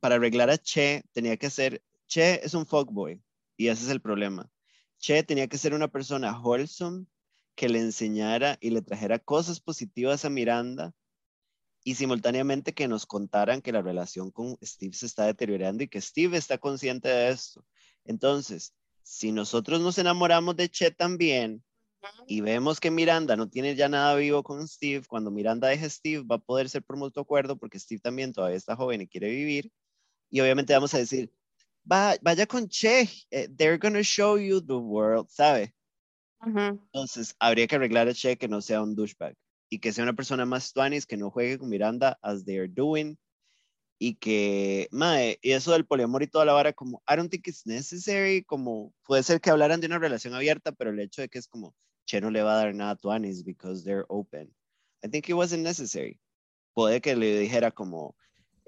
para 0.01 0.15
arreglar 0.15 0.49
a 0.49 0.57
Che 0.57 1.03
tenía 1.13 1.37
que 1.37 1.51
ser, 1.51 1.83
Che 2.07 2.41
es 2.43 2.55
un 2.55 2.65
fuckboy 2.65 3.23
y 3.57 3.69
ese 3.69 3.85
es 3.85 3.91
el 3.91 4.01
problema. 4.01 4.51
Che 4.99 5.23
tenía 5.23 5.47
que 5.47 5.59
ser 5.59 5.75
una 5.75 5.89
persona 5.89 6.41
wholesome 6.41 7.07
que 7.59 7.69
le 7.69 7.81
enseñara 7.81 8.57
y 8.61 8.71
le 8.71 8.83
trajera 8.83 9.19
cosas 9.19 9.59
positivas 9.59 10.25
a 10.25 10.31
Miranda 10.31 10.95
y 11.83 11.97
simultáneamente 11.97 12.73
que 12.73 12.87
nos 12.87 13.05
contaran 13.05 13.63
que 13.63 13.73
la 13.73 13.83
relación 13.83 14.31
con 14.31 14.57
Steve 14.63 14.95
se 14.95 15.07
está 15.07 15.27
deteriorando 15.27 15.83
y 15.83 15.89
que 15.89 16.01
Steve 16.01 16.39
está 16.39 16.59
consciente 16.59 17.09
de 17.09 17.31
esto. 17.31 17.67
Entonces, 18.05 18.75
si 19.03 19.33
nosotros 19.33 19.81
nos 19.81 19.99
enamoramos 19.99 20.55
de 20.55 20.69
Che 20.69 20.93
también, 20.93 21.65
y 22.29 22.43
vemos 22.43 22.79
que 22.79 22.93
Miranda 22.93 23.35
no 23.35 23.49
tiene 23.49 23.75
ya 23.75 23.89
nada 23.89 24.15
vivo 24.15 24.45
con 24.45 24.69
Steve, 24.69 25.05
cuando 25.09 25.33
Miranda 25.33 25.67
deje 25.67 25.91
Steve 25.91 26.23
va 26.23 26.37
a 26.37 26.39
poder 26.39 26.69
ser 26.69 26.85
por 26.85 26.97
mutuo 26.97 27.25
acuerdo 27.25 27.59
porque 27.59 27.81
Steve 27.81 28.01
también 28.01 28.33
todavía 28.33 28.57
está 28.57 28.77
joven 28.77 29.01
y 29.01 29.09
quiere 29.09 29.31
vivir. 29.31 29.73
Y 30.31 30.39
obviamente 30.39 30.75
vamos 30.75 30.95
a 30.95 30.99
decir, 30.99 31.33
Va, 31.91 32.15
vaya 32.23 32.47
con 32.47 32.69
Che, 32.69 33.09
eh, 33.33 33.49
they're 33.57 33.79
gonna 33.79 34.03
show 34.05 34.37
you 34.39 34.61
the 34.61 34.75
world, 34.75 35.29
¿sabe? 35.29 35.75
Entonces 36.41 37.35
habría 37.39 37.67
que 37.67 37.77
arreglar 37.77 38.09
a 38.09 38.15
Che 38.15 38.37
que 38.37 38.49
no 38.49 38.61
sea 38.61 38.83
un 38.83 38.95
douchebag 38.95 39.35
y 39.71 39.81
que 39.81 39.93
sea 39.93 40.05
una 40.05 40.15
persona 40.15 40.47
más 40.47 40.73
tuanis, 40.73 41.07
que 41.07 41.17
no 41.17 41.31
juegue 41.31 41.59
con 41.59 41.69
Miranda 41.69 42.19
as 42.23 42.45
they 42.45 42.59
are 42.59 42.69
doing 42.69 43.19
y 43.99 44.15
que, 44.15 44.89
mae, 44.93 45.39
y 45.43 45.53
eso 45.53 45.73
del 45.73 45.85
poliamor 45.85 46.23
y 46.23 46.29
toda 46.29 46.45
la 46.45 46.53
vara, 46.53 46.73
como, 46.73 47.03
I 47.09 47.17
don't 47.17 47.31
think 47.31 47.49
it's 47.49 47.67
necessary, 47.67 48.45
como, 48.45 48.95
puede 49.05 49.25
ser 49.25 49.41
que 49.41 49.51
hablaran 49.51 49.81
de 49.81 49.89
una 49.89 49.99
relación 49.99 50.35
abierta, 50.35 50.71
pero 50.73 50.91
el 50.91 51.01
hecho 51.01 51.21
de 51.21 51.29
que 51.29 51.39
es 51.39 51.49
como, 51.49 51.75
Che 52.07 52.21
no 52.21 52.31
le 52.31 52.43
va 52.43 52.53
a 52.53 52.65
dar 52.65 52.75
nada 52.75 52.93
a 52.93 52.97
tuanis 52.97 53.45
because 53.45 53.85
they're 53.85 54.07
open. 54.09 54.55
I 55.05 55.09
think 55.09 55.29
it 55.29 55.35
wasn't 55.35 55.65
necessary. 55.65 56.21
Puede 56.75 57.01
que 57.01 57.17
le 57.17 57.41
dijera 57.41 57.73
como, 57.73 58.15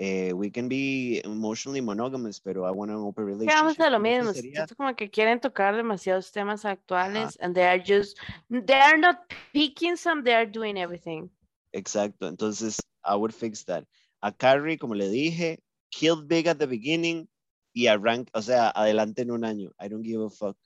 eh, 0.01 0.33
we 0.33 0.49
can 0.49 0.67
be 0.67 1.21
emotionally 1.25 1.83
monogamous, 1.83 2.41
pero 2.41 2.65
I 2.65 2.71
want 2.71 2.91
an 2.91 2.97
open 2.97 3.27
relationship. 3.27 3.55
vamos 3.55 3.79
a 3.79 3.91
lo 3.91 3.99
mismo. 3.99 4.33
siento 4.33 4.75
como 4.75 4.97
que 4.97 5.11
quieren 5.11 5.41
tocar 5.41 5.77
demasiados 5.77 6.33
temas 6.33 6.65
actuales 6.65 7.37
and 7.43 7.55
they 7.55 7.65
are 7.65 7.79
just, 7.79 8.17
they 8.49 8.81
are 8.81 8.97
not 8.97 9.19
picking 9.53 9.97
some, 9.97 10.23
they 10.25 10.33
are 10.33 10.47
doing 10.47 10.79
everything. 10.79 11.29
Exacto, 11.75 12.29
entonces 12.29 12.81
I 13.05 13.15
would 13.15 13.35
fix 13.35 13.65
that. 13.65 13.85
A 14.23 14.33
Carrie, 14.33 14.79
como 14.79 14.95
le 14.95 15.11
dije, 15.11 15.59
killed 15.91 16.27
big 16.27 16.47
at 16.47 16.59
the 16.59 16.67
beginning 16.67 17.29
y 17.75 17.87
arranca, 17.87 18.31
o 18.33 18.41
sea, 18.41 18.71
adelante 18.71 19.21
en 19.21 19.31
un 19.31 19.45
año. 19.45 19.71
I 19.79 19.89
don't 19.89 20.03
give 20.03 20.23
a 20.23 20.31
fuck. 20.31 20.57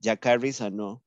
Ya 0.00 0.16
Carrie 0.16 0.52
sanó. 0.52 1.00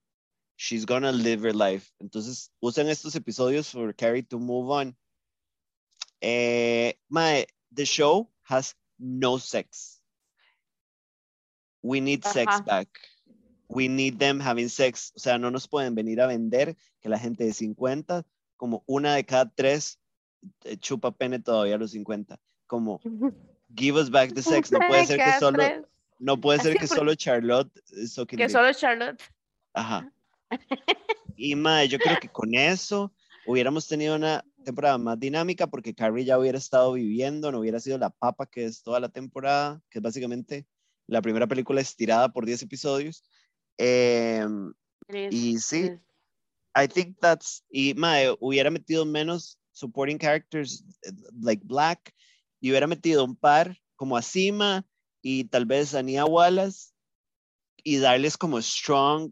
She's 0.55 0.85
gonna 0.85 1.11
live 1.11 1.41
her 1.43 1.53
life. 1.53 1.91
Entonces, 1.99 2.51
usan 2.61 2.87
estos 2.87 3.15
episodios 3.15 3.69
for 3.69 3.93
Carrie 3.93 4.23
to 4.23 4.39
move 4.39 4.71
on. 4.71 4.95
Eh, 6.21 6.97
mae, 7.09 7.45
the 7.75 7.85
show 7.85 8.29
has 8.43 8.75
no 8.99 9.37
sex. 9.37 10.01
We 11.81 12.01
need 12.01 12.23
sex 12.25 12.61
back. 12.61 12.87
We 13.67 13.87
need 13.87 14.19
them 14.19 14.39
having 14.39 14.69
sex. 14.69 15.11
O 15.15 15.19
sea, 15.19 15.37
no 15.37 15.49
nos 15.49 15.67
pueden 15.67 15.95
venir 15.95 16.21
a 16.21 16.27
vender 16.27 16.75
que 17.01 17.09
la 17.09 17.19
gente 17.19 17.43
de 17.43 17.53
50 17.53 18.25
como 18.57 18.83
una 18.87 19.15
de 19.15 19.25
cada 19.25 19.49
tres 19.53 19.99
eh, 20.63 20.77
chupa 20.77 21.11
pene 21.11 21.39
todavía 21.39 21.75
a 21.75 21.77
los 21.77 21.91
50. 21.91 22.39
Como, 22.67 22.99
give 23.75 23.99
us 23.99 24.09
back 24.09 24.33
the 24.33 24.41
sex. 24.41 24.71
No 24.71 24.79
puede 24.87 25.05
ser 25.05 25.19
que 25.19 25.39
solo, 25.39 25.63
no 26.19 26.39
puede 26.39 26.59
ser 26.59 26.75
que 26.77 26.87
solo 26.87 27.13
Charlotte 27.15 27.71
eh, 27.91 28.07
sucking 28.07 28.37
Que 28.37 28.49
solo 28.49 28.71
Charlotte. 28.73 29.21
Ajá. 29.73 30.11
Y 31.37 31.53
mae, 31.55 31.89
yo 31.89 31.99
creo 31.99 32.17
que 32.17 32.29
con 32.29 32.55
eso 32.55 33.11
hubiéramos 33.45 33.89
tenido 33.89 34.15
una 34.15 34.45
temporada 34.65 34.97
más 34.97 35.17
dinámica 35.17 35.67
porque 35.67 35.95
Carrie 35.95 36.25
ya 36.25 36.37
hubiera 36.37 36.57
estado 36.57 36.93
viviendo, 36.93 37.51
no 37.51 37.59
hubiera 37.59 37.79
sido 37.79 37.97
la 37.97 38.09
papa 38.09 38.45
que 38.45 38.65
es 38.65 38.83
toda 38.83 38.99
la 38.99 39.09
temporada, 39.09 39.81
que 39.89 39.99
es 39.99 40.03
básicamente 40.03 40.67
la 41.07 41.21
primera 41.21 41.47
película 41.47 41.79
estirada 41.79 42.29
por 42.29 42.45
10 42.45 42.63
episodios. 42.63 43.23
Is, 43.77 44.45
y 45.31 45.57
sí. 45.59 45.91
I 46.75 46.87
think 46.87 47.17
that's, 47.21 47.63
y 47.69 47.93
mae, 47.93 48.35
hubiera 48.41 48.69
metido 48.69 49.05
menos 49.05 49.57
supporting 49.71 50.17
characters 50.17 50.83
eh, 51.03 51.11
like 51.41 51.63
Black 51.65 52.13
y 52.59 52.71
hubiera 52.71 52.87
metido 52.87 53.23
un 53.23 53.35
par 53.35 53.77
como 53.95 54.17
a 54.17 54.21
Sima 54.21 54.85
y 55.21 55.45
tal 55.45 55.65
vez 55.65 55.93
a 55.95 56.03
Nia 56.03 56.25
Wallace 56.25 56.91
y 57.83 57.97
darles 57.97 58.35
como 58.35 58.61
strong 58.61 59.31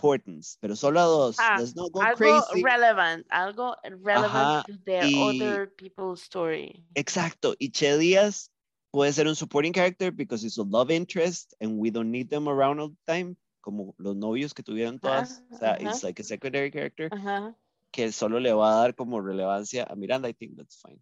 importance, 0.00 0.56
pero 0.60 0.74
solo 0.74 1.00
a 1.00 1.04
dos. 1.04 1.36
Ah, 1.38 1.56
Let's 1.58 1.74
not 1.76 1.92
go 1.92 2.00
algo 2.00 2.16
crazy. 2.16 2.62
relevant, 2.62 3.26
algo 3.30 3.76
relevant 4.02 4.34
Ajá, 4.34 4.62
to 4.66 4.78
their 4.84 5.04
y- 5.04 5.14
other 5.22 5.66
people's 5.76 6.22
story. 6.22 6.82
Exacto. 6.94 7.54
Y 7.58 7.70
Che 7.70 7.96
Díaz 7.98 8.50
puede 8.92 9.12
ser 9.12 9.26
un 9.28 9.36
supporting 9.36 9.72
character 9.72 10.10
because 10.10 10.44
it's 10.44 10.58
a 10.58 10.62
love 10.64 10.90
interest 10.90 11.54
and 11.60 11.78
we 11.78 11.90
don't 11.90 12.10
need 12.10 12.30
them 12.30 12.48
around 12.48 12.80
all 12.80 12.88
the 12.88 12.96
time, 13.12 13.36
como 13.60 13.94
los 13.98 14.16
novios 14.16 14.54
que 14.54 14.62
tuvieron 14.62 14.98
todas. 15.00 15.42
o 15.52 15.58
sea, 15.58 15.74
ajá. 15.74 15.82
it's 15.90 16.02
like 16.02 16.18
a 16.20 16.24
secondary 16.24 16.70
character. 16.70 17.08
Ajá. 17.12 17.54
que 17.92 18.12
solo 18.12 18.38
le 18.38 18.52
va 18.52 18.72
a 18.72 18.80
dar 18.82 18.94
como 18.94 19.20
relevancia 19.20 19.84
a 19.90 19.96
Miranda, 19.96 20.28
I 20.28 20.32
think 20.32 20.56
that's 20.56 20.80
fine. 20.80 21.00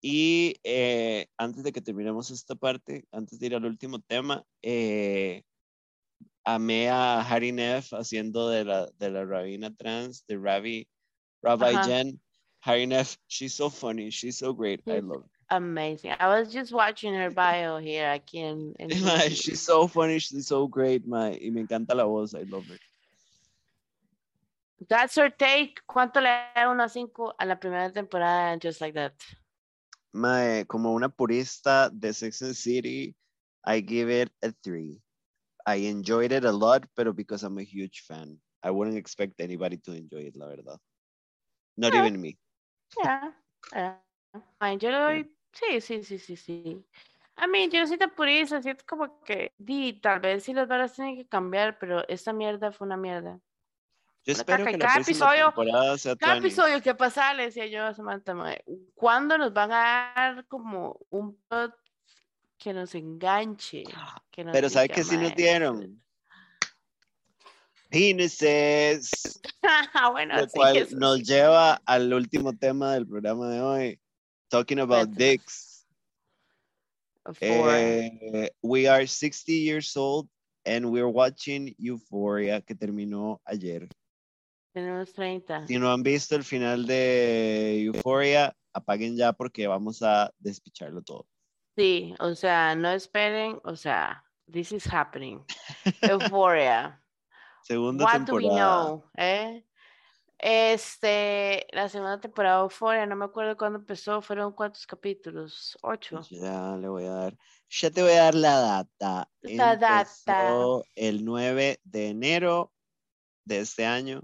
Y 0.00 0.54
eh, 0.64 1.26
antes 1.36 1.64
de 1.64 1.72
que 1.72 1.80
terminemos 1.82 2.30
esta 2.30 2.54
parte, 2.54 3.04
antes 3.12 3.38
de 3.40 3.46
ir 3.46 3.54
al 3.56 3.64
último 3.64 3.98
tema, 4.00 4.44
eh, 4.62 5.42
amé 6.54 6.88
a 6.88 7.20
Harry 7.20 7.52
Neff 7.52 7.92
haciendo 7.92 8.48
de 8.48 8.64
la, 8.64 8.86
de 8.98 9.10
la 9.10 9.24
rabina 9.24 9.70
trans, 9.76 10.24
de 10.26 10.36
Rabbi, 10.38 10.86
Rabbi 11.42 11.74
Ajá. 11.74 11.84
Jen. 11.84 12.20
Harry 12.60 12.86
Neff, 12.86 13.16
she's 13.28 13.54
so 13.54 13.70
funny, 13.70 14.10
she's 14.10 14.38
so 14.38 14.52
great, 14.52 14.80
I 14.88 14.98
love 14.98 15.22
her. 15.22 15.30
Amazing. 15.50 16.12
I 16.18 16.26
was 16.26 16.52
just 16.52 16.72
watching 16.72 17.14
her 17.14 17.30
bio 17.30 17.78
here 17.78 18.20
en 18.34 18.74
Mae, 18.80 18.86
YouTube. 18.88 19.42
she's 19.42 19.60
so 19.60 19.86
funny, 19.86 20.18
she's 20.18 20.46
so 20.48 20.66
great, 20.66 21.06
mae, 21.06 21.38
y 21.40 21.50
me 21.50 21.62
encanta 21.62 21.94
la 21.94 22.04
voz, 22.04 22.34
I 22.34 22.42
love 22.48 22.66
her. 22.66 22.78
That's 24.88 25.16
her 25.16 25.30
take. 25.30 25.80
¿Cuánto 25.86 26.20
le 26.20 26.28
da 26.54 26.70
uno 26.70 26.84
a 26.84 26.88
cinco 26.88 27.34
a 27.38 27.44
la 27.44 27.56
primera 27.56 27.92
temporada 27.92 28.56
Just 28.58 28.80
Like 28.80 28.94
That? 28.94 29.12
My, 30.12 30.64
como 30.66 30.92
una 30.94 31.08
purista 31.08 31.90
de 31.90 32.12
Sex 32.12 32.42
and 32.42 32.54
City, 32.56 33.14
I 33.64 33.80
give 33.80 34.08
it 34.08 34.30
a 34.42 34.52
three. 34.62 35.00
I 35.70 35.86
enjoyed 35.88 36.32
it 36.32 36.44
a 36.44 36.52
lot, 36.52 36.86
pero 36.94 37.12
because 37.12 37.44
I'm 37.44 37.58
a 37.58 37.62
huge 37.62 38.00
fan. 38.06 38.40
I 38.62 38.70
wouldn't 38.70 38.96
expect 38.96 39.40
anybody 39.40 39.76
to 39.78 39.92
enjoy 39.92 40.22
it, 40.28 40.36
la 40.36 40.46
verdad. 40.48 40.78
Not 41.76 41.92
Yeah. 41.92 42.06
even 42.06 42.20
me. 42.20 42.38
Yeah, 43.04 43.32
le 44.90 44.98
doy, 44.98 45.36
sí, 45.52 45.80
sí, 45.80 46.02
sí, 46.02 46.18
sí, 46.18 46.36
sí. 46.36 46.84
A 47.36 47.46
mí, 47.46 47.68
yo 47.70 47.86
siento 47.86 48.08
purista, 48.14 48.60
siento 48.62 48.84
como 48.88 49.22
que, 49.22 49.52
di, 49.58 50.00
tal 50.00 50.20
vez 50.20 50.42
sí 50.42 50.52
las 50.54 50.66
varas 50.66 50.94
tienen 50.94 51.16
que 51.16 51.28
cambiar, 51.28 51.78
pero 51.78 52.06
esta 52.08 52.32
mierda 52.32 52.72
fue 52.72 52.86
una 52.86 52.96
mierda. 52.96 53.38
Yo 54.24 54.32
Una 54.32 54.40
espero 54.40 54.58
caca, 54.64 54.70
que 54.72 54.78
la 54.78 54.86
cada 54.86 55.00
episodio- 55.00 55.98
sea 55.98 56.16
Cada 56.16 56.36
episodio 56.38 56.82
que 56.82 56.94
pasa, 56.94 57.32
le 57.34 57.44
decía 57.44 57.66
yo 57.66 57.84
a 57.84 57.94
Samantha, 57.94 58.34
¿cuándo 58.94 59.38
nos 59.38 59.52
van 59.52 59.70
a 59.72 60.12
dar 60.16 60.46
como 60.48 60.98
un 61.10 61.36
plot 61.48 61.74
que 62.58 62.72
nos 62.72 62.94
enganche? 62.94 63.84
Que 64.30 64.44
nos 64.44 64.52
Pero 64.52 64.68
¿sabe 64.68 64.88
qué 64.88 65.04
sí 65.04 65.16
nos 65.16 65.34
dieron? 65.34 66.02
Penises. 67.90 69.40
Ah, 69.62 70.10
bueno, 70.12 70.36
Lo 70.36 70.44
sí, 70.44 70.50
cual 70.54 70.76
eso 70.76 70.96
nos 70.96 71.22
lleva 71.22 71.80
al 71.86 72.12
último 72.12 72.52
tema 72.56 72.92
del 72.94 73.06
programa 73.06 73.48
de 73.48 73.60
hoy. 73.60 74.00
Talking 74.48 74.80
about 74.80 75.08
Cuéntanos. 75.08 75.16
dicks. 75.18 75.86
Eh, 77.40 78.50
we 78.62 78.88
are 78.88 79.06
60 79.06 79.52
years 79.52 79.94
old 79.96 80.28
and 80.64 80.86
we're 80.90 81.08
watching 81.08 81.74
Euphoria 81.78 82.60
que 82.62 82.74
terminó 82.74 83.40
ayer. 83.44 83.88
tenemos 84.72 85.12
30. 85.12 85.66
Si 85.66 85.78
no 85.78 85.92
han 85.92 86.02
visto 86.02 86.36
el 86.36 86.44
final 86.44 86.86
de 86.86 87.82
Euphoria, 87.82 88.54
apaguen 88.72 89.16
ya 89.16 89.32
porque 89.32 89.66
vamos 89.66 90.02
a 90.02 90.32
despicharlo 90.38 91.02
todo. 91.02 91.26
Sí, 91.78 92.12
o 92.18 92.34
sea, 92.34 92.74
no 92.74 92.90
esperen, 92.90 93.60
o 93.62 93.76
sea, 93.76 94.24
this 94.50 94.72
is 94.72 94.84
happening. 94.92 95.44
Euphoria. 96.02 97.00
Segunda 97.62 98.04
What 98.04 98.22
do 98.22 98.34
we 98.34 98.42
temporada. 98.42 98.84
know? 98.86 99.04
¿eh? 99.16 99.64
Este, 100.38 101.68
la 101.70 101.88
segunda 101.88 102.18
temporada 102.18 102.56
de 102.56 102.62
Euphoria, 102.64 103.06
no 103.06 103.14
me 103.14 103.26
acuerdo 103.26 103.56
cuándo 103.56 103.78
empezó, 103.78 104.20
fueron 104.20 104.54
cuántos 104.54 104.88
capítulos, 104.88 105.78
ocho. 105.82 106.20
Ya 106.30 106.76
le 106.76 106.88
voy 106.88 107.04
a 107.04 107.12
dar. 107.12 107.38
Ya 107.68 107.90
te 107.92 108.02
voy 108.02 108.10
a 108.10 108.24
dar 108.24 108.34
la 108.34 108.58
data. 108.58 109.30
La 109.42 109.76
data. 109.76 110.50
El 110.96 111.24
9 111.24 111.78
de 111.84 112.08
enero 112.08 112.72
de 113.44 113.60
este 113.60 113.86
año. 113.86 114.22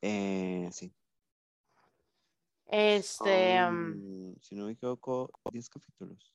Eh, 0.00 0.66
sí. 0.72 0.94
Este, 2.76 3.56
um, 3.64 4.34
si 4.40 4.56
no 4.56 4.66
me 4.66 4.72
equivoco, 4.72 5.30
10 5.52 5.68
capítulos. 5.68 6.34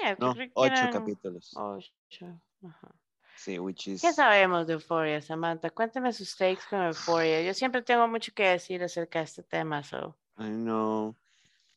yeah, 0.00 0.16
No, 0.18 0.32
creo 0.32 0.46
que 0.46 0.52
8 0.54 0.72
eran 0.74 0.92
capítulos. 0.92 1.52
ocho, 1.54 2.40
ajá. 2.62 2.94
Sí, 3.36 3.58
which 3.58 3.86
is. 3.86 4.00
¿Qué 4.00 4.14
sabemos 4.14 4.66
de 4.66 4.72
Euphoria, 4.72 5.20
Samantha? 5.20 5.68
Cuéntame 5.68 6.10
sus 6.14 6.34
takes 6.36 6.62
con 6.70 6.80
Euphoria. 6.84 7.42
Yo 7.42 7.52
siempre 7.52 7.82
tengo 7.82 8.08
mucho 8.08 8.32
que 8.32 8.44
decir 8.44 8.82
acerca 8.82 9.18
de 9.18 9.26
este 9.26 9.42
tema, 9.42 9.84
so. 9.84 10.16
I 10.38 10.48
know. 10.48 11.14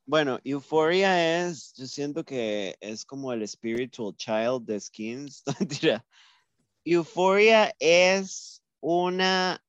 Bueno, 0.05 0.39
Euphoria 0.45 1.45
es, 1.45 1.73
yo 1.73 1.85
siento 1.85 2.23
que 2.23 2.77
es 2.79 3.03
como 3.03 3.33
el 3.33 3.45
spiritual 3.45 4.15
child 4.15 4.65
de 4.67 4.79
Skins. 4.79 5.43
Mentira. 5.59 6.05
Euphoria 6.85 7.75
es 7.77 8.63
una. 8.79 9.61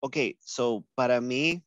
Ok, 0.00 0.16
so 0.38 0.84
para 0.94 1.20
mí. 1.20 1.60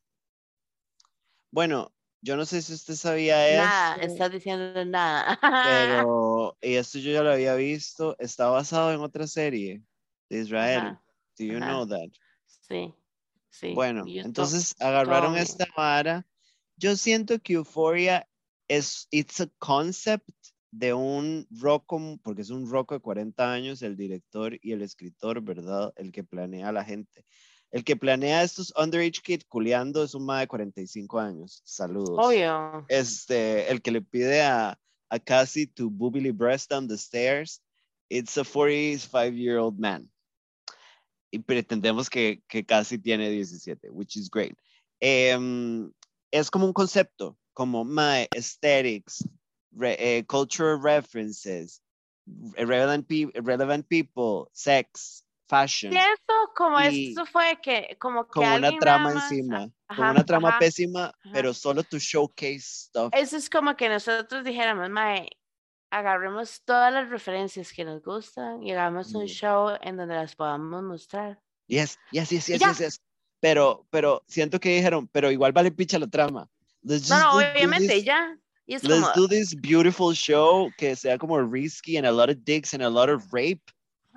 Bueno, 1.52 1.94
yo 2.22 2.36
no 2.36 2.46
sé 2.46 2.62
si 2.62 2.74
usted 2.74 2.96
sabía 2.96 3.48
eso. 3.48 3.58
Nada, 3.62 3.96
estás 3.96 4.32
diciendo 4.32 4.86
nada. 4.86 5.40
Pero 5.64 6.58
y 6.62 6.74
esto 6.76 7.00
yo 7.00 7.12
ya 7.12 7.24
lo 7.24 7.32
había 7.32 7.56
visto. 7.56 8.16
Está 8.20 8.50
basado 8.50 8.94
en 8.94 9.00
otra 9.02 9.28
serie 9.28 9.84
de 10.30 10.40
Israel. 10.40 10.80
Ajá, 10.80 11.04
Do 11.38 11.46
you 11.46 11.58
ajá. 11.58 11.66
know 11.68 11.88
that? 11.88 12.10
Sí, 12.46 12.94
sí. 13.50 13.74
Bueno, 13.74 14.04
to- 14.04 14.10
entonces 14.10 14.76
agarraron 14.80 15.38
esta 15.38 15.66
vara. 15.76 16.26
Yo 16.76 16.96
siento 16.96 17.40
que 17.40 17.54
Euphoria 17.54 18.28
es 18.68 19.08
it's 19.12 19.40
a 19.42 19.48
concept 19.60 20.30
de 20.72 20.94
un 20.94 21.48
roco, 21.50 22.00
porque 22.24 22.42
es 22.42 22.50
un 22.50 22.70
roco 22.70 22.94
de 22.94 23.00
40 23.00 23.52
años, 23.52 23.82
el 23.82 23.96
director 23.96 24.58
y 24.62 24.74
el 24.74 24.82
escritor, 24.82 25.42
¿verdad? 25.42 25.94
El 25.96 26.12
que 26.12 26.24
planea 26.24 26.70
a 26.70 26.72
la 26.74 26.84
gente. 26.84 27.26
El 27.72 27.84
que 27.84 27.96
planea 27.96 28.44
estos 28.44 28.74
underage 28.78 29.22
kids 29.22 29.46
culeando 29.46 30.04
es 30.04 30.16
un 30.16 30.26
ma 30.26 30.40
de 30.40 30.48
45 30.48 31.20
años. 31.20 31.62
Saludos. 31.66 32.18
Obvio. 32.18 32.86
Este, 32.88 33.70
el 33.70 33.82
que 33.82 33.92
le 33.92 34.02
pide 34.02 34.42
a, 34.42 34.80
a 35.10 35.20
Cassie 35.20 35.68
to 35.68 35.90
boobily 35.90 36.32
breast 36.32 36.70
down 36.70 36.88
the 36.88 36.98
stairs, 36.98 37.62
it's 38.10 38.38
a 38.38 38.44
45 38.44 39.34
year 39.36 39.58
old 39.58 39.78
man. 39.80 40.10
Y 41.30 41.40
pretendemos 41.40 42.10
que, 42.10 42.42
que 42.48 42.64
Cassie 42.64 42.98
tiene 43.00 43.30
17, 43.30 43.90
which 43.92 44.16
is 44.16 44.30
great. 44.30 44.56
Em, 45.02 45.92
es 46.32 46.50
como 46.50 46.66
un 46.66 46.74
concepto, 46.74 47.38
como 47.54 47.84
my 47.84 48.28
aesthetics, 48.34 49.28
re- 49.76 49.98
eh, 50.00 50.24
cultural 50.26 50.80
references, 50.82 51.82
relevant, 52.58 53.06
pe- 53.08 53.30
relevant 53.42 53.88
people, 53.90 54.50
sex, 54.54 55.24
fashion, 55.50 55.92
como 56.56 56.80
esto 56.80 57.26
fue 57.26 57.60
que, 57.62 57.98
como 58.00 58.26
que 58.26 58.32
con 58.32 58.44
una 58.46 58.54
alguien 58.56 58.80
trama 58.80 59.04
nada 59.06 59.16
más- 59.16 59.32
encima, 59.32 59.58
con 59.60 59.74
ajá, 59.88 60.12
una 60.12 60.26
trama 60.26 60.50
ajá, 60.50 60.60
pésima, 60.60 61.06
ajá. 61.06 61.30
pero 61.34 61.54
solo 61.54 61.84
to 61.84 61.98
showcase 62.00 62.60
stuff. 62.62 63.14
Eso 63.14 63.38
es 63.38 63.50
como 63.50 63.76
que 63.76 63.90
nosotros 63.90 64.44
dijéramos, 64.44 64.90
Mae, 64.90 65.30
agarremos 65.90 66.62
todas 66.66 66.92
las 66.94 67.10
referencias 67.10 67.72
que 67.72 67.86
nos 67.86 68.02
gustan 68.04 68.62
y 68.64 68.72
hagamos 68.72 69.14
un 69.14 69.24
Mm. 69.24 69.28
show 69.28 69.78
en 69.82 69.98
donde 69.98 70.16
las 70.16 70.36
podamos 70.36 70.84
mostrar. 70.84 71.40
Yes, 71.68 71.98
yes, 72.12 72.30
yes, 72.30 72.48
yes, 72.48 72.60
yes, 72.60 72.78
yes. 72.80 73.02
Pero, 73.40 73.86
pero 73.90 74.24
siento 74.28 74.60
que 74.60 74.70
dijeron, 74.76 75.08
pero 75.08 75.32
igual 75.32 75.52
vale 75.52 75.72
picha 75.72 76.00
la 76.00 76.08
trama. 76.08 76.50
Let's 76.82 77.10
No, 77.10 77.20
no, 77.20 77.32
obviamente, 77.38 78.04
ya. 78.04 78.38
Y 78.66 78.74
es 78.76 78.84
Let's 78.84 79.00
como, 79.02 79.14
do 79.16 79.28
this 79.30 79.56
beautiful 79.56 80.14
show 80.14 80.70
que 80.78 80.96
sea 80.96 81.18
como 81.18 81.40
risky 81.42 81.98
and 81.98 82.06
a 82.06 82.12
lot 82.12 82.30
of 82.30 82.38
dicks 82.44 82.74
and 82.74 82.84
a 82.84 82.90
lot 82.90 83.10
of 83.10 83.24
rape, 83.32 83.62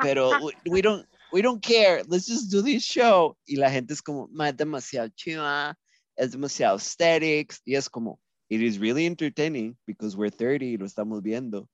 pero 0.02 0.30
we, 0.40 0.52
we 0.66 0.82
don't 0.82 1.06
we 1.32 1.42
don't 1.42 1.62
care. 1.62 2.02
Let's 2.08 2.26
just 2.26 2.50
do 2.50 2.62
this 2.62 2.84
show. 2.84 3.36
Y 3.46 3.56
la 3.56 3.70
gente 3.70 3.92
es 3.92 4.02
como, 4.02 4.28
"Ma, 4.28 4.48
es 4.48 4.56
demasiado 4.56 5.08
chiva, 5.14 5.76
es 6.16 6.32
demasiado 6.32 6.76
aesthetics 6.76 7.60
y 7.64 7.74
es 7.76 7.88
como 7.88 8.20
it 8.48 8.60
is 8.60 8.78
really 8.78 9.06
entertaining 9.06 9.76
because 9.86 10.16
we're 10.16 10.30
30 10.30 10.64
y 10.64 10.76
lo 10.76 10.84
estamos 10.84 11.22
viendo, 11.22 11.68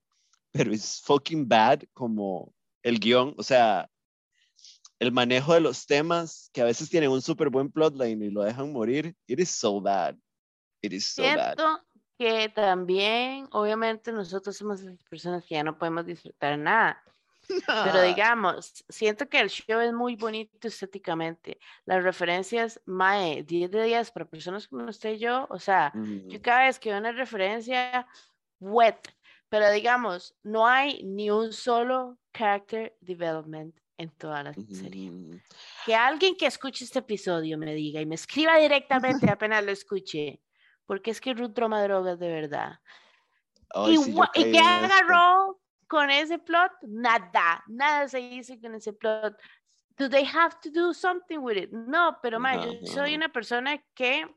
pero 0.53 0.71
es 0.71 1.01
fucking 1.01 1.47
bad 1.47 1.83
como 1.93 2.53
el 2.83 2.99
guion, 2.99 3.33
o 3.37 3.43
sea, 3.43 3.89
el 4.99 5.11
manejo 5.11 5.53
de 5.53 5.61
los 5.61 5.85
temas 5.85 6.49
que 6.53 6.61
a 6.61 6.65
veces 6.65 6.89
tienen 6.89 7.09
un 7.09 7.21
súper 7.21 7.49
buen 7.49 7.71
plotline 7.71 8.21
y 8.23 8.31
lo 8.31 8.43
dejan 8.43 8.71
morir. 8.71 9.15
It 9.27 9.39
is 9.39 9.49
so 9.49 9.81
bad. 9.81 10.15
It 10.81 10.93
is 10.93 11.05
so 11.07 11.23
bad. 11.23 11.55
siento 11.57 11.83
que 12.17 12.49
también, 12.49 13.47
obviamente, 13.51 14.11
nosotros 14.11 14.57
somos 14.57 14.81
las 14.81 14.97
personas 15.03 15.43
que 15.45 15.55
ya 15.55 15.63
no 15.63 15.77
podemos 15.77 16.05
disfrutar 16.05 16.57
nada. 16.57 17.03
Pero 17.65 18.01
digamos, 18.01 18.83
siento 18.89 19.27
que 19.29 19.39
el 19.39 19.49
show 19.49 19.79
es 19.79 19.93
muy 19.93 20.15
bonito 20.15 20.67
estéticamente. 20.67 21.59
Las 21.85 22.03
referencias, 22.03 22.81
Mae, 22.85 23.43
10 23.43 23.71
de 23.71 23.83
10 23.83 24.11
para 24.11 24.25
personas 24.25 24.67
como 24.67 24.85
usted 24.85 25.13
y 25.13 25.19
yo, 25.19 25.47
o 25.49 25.59
sea, 25.59 25.91
Mm, 25.93 26.27
yo 26.27 26.41
cada 26.41 26.65
vez 26.65 26.79
que 26.79 26.89
veo 26.89 26.99
una 26.99 27.11
referencia, 27.11 28.07
wet. 28.59 28.99
Pero 29.49 29.71
digamos, 29.71 30.35
no 30.43 30.67
hay 30.67 31.01
ni 31.03 31.31
un 31.31 31.53
solo 31.53 32.17
character 32.33 32.97
development 32.99 33.75
en 33.97 34.09
toda 34.11 34.43
la 34.43 34.53
serie. 34.53 35.09
mm, 35.09 35.41
Que 35.85 35.95
alguien 35.95 36.35
que 36.35 36.45
escuche 36.47 36.83
este 36.83 36.99
episodio 36.99 37.57
me 37.57 37.73
diga 37.73 38.01
y 38.01 38.05
me 38.05 38.15
escriba 38.15 38.57
directamente 38.57 39.29
apenas 39.31 39.63
lo 39.63 39.71
escuche. 39.71 40.41
Porque 40.85 41.11
es 41.11 41.19
que 41.21 41.33
Ruth 41.33 41.53
toma 41.53 41.81
drogas 41.83 42.19
de 42.19 42.29
verdad. 42.29 42.79
¿Y, 43.87 43.97
sí, 43.97 44.15
¿y 44.35 44.57
agarró 44.57 45.59
con 45.87 46.09
ese 46.09 46.39
plot? 46.39 46.71
Nada, 46.83 47.63
nada 47.67 48.07
se 48.07 48.19
hizo 48.19 48.59
con 48.59 48.75
ese 48.75 48.93
plot. 48.93 49.37
Do 49.97 50.07
they 50.09 50.25
have 50.25 50.55
to 50.61 50.69
do 50.69 50.93
something 50.93 51.39
with 51.39 51.57
it? 51.57 51.71
No, 51.71 52.17
pero 52.21 52.39
ma, 52.39 52.55
yo 52.63 52.71
soy 52.85 53.15
una 53.15 53.29
persona 53.29 53.83
que 53.95 54.27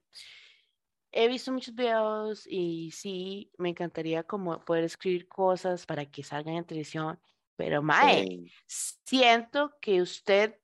he 1.12 1.28
visto 1.28 1.52
muchos 1.52 1.74
videos 1.74 2.46
y 2.46 2.90
sí, 2.92 3.52
me 3.58 3.70
encantaría 3.70 4.22
como 4.22 4.64
poder 4.64 4.84
escribir 4.84 5.28
cosas 5.28 5.84
para 5.84 6.06
que 6.06 6.22
salgan 6.22 6.54
en 6.54 6.64
televisión. 6.64 7.20
Pero 7.56 7.82
mae, 7.82 8.24
Sí. 8.24 8.52
siento 9.04 9.76
que 9.80 10.00
usted, 10.00 10.58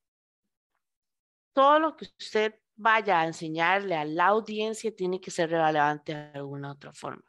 todo 1.52 1.78
lo 1.78 1.96
que 1.96 2.06
usted 2.18 2.54
vaya 2.74 3.20
a 3.20 3.26
enseñarle 3.26 3.96
a 3.96 4.04
la 4.04 4.26
audiencia 4.26 4.94
tiene 4.94 5.20
que 5.20 5.30
ser 5.30 5.50
relevante 5.50 6.14
de 6.14 6.38
alguna 6.38 6.72
otra 6.72 6.92
forma. 6.92 7.24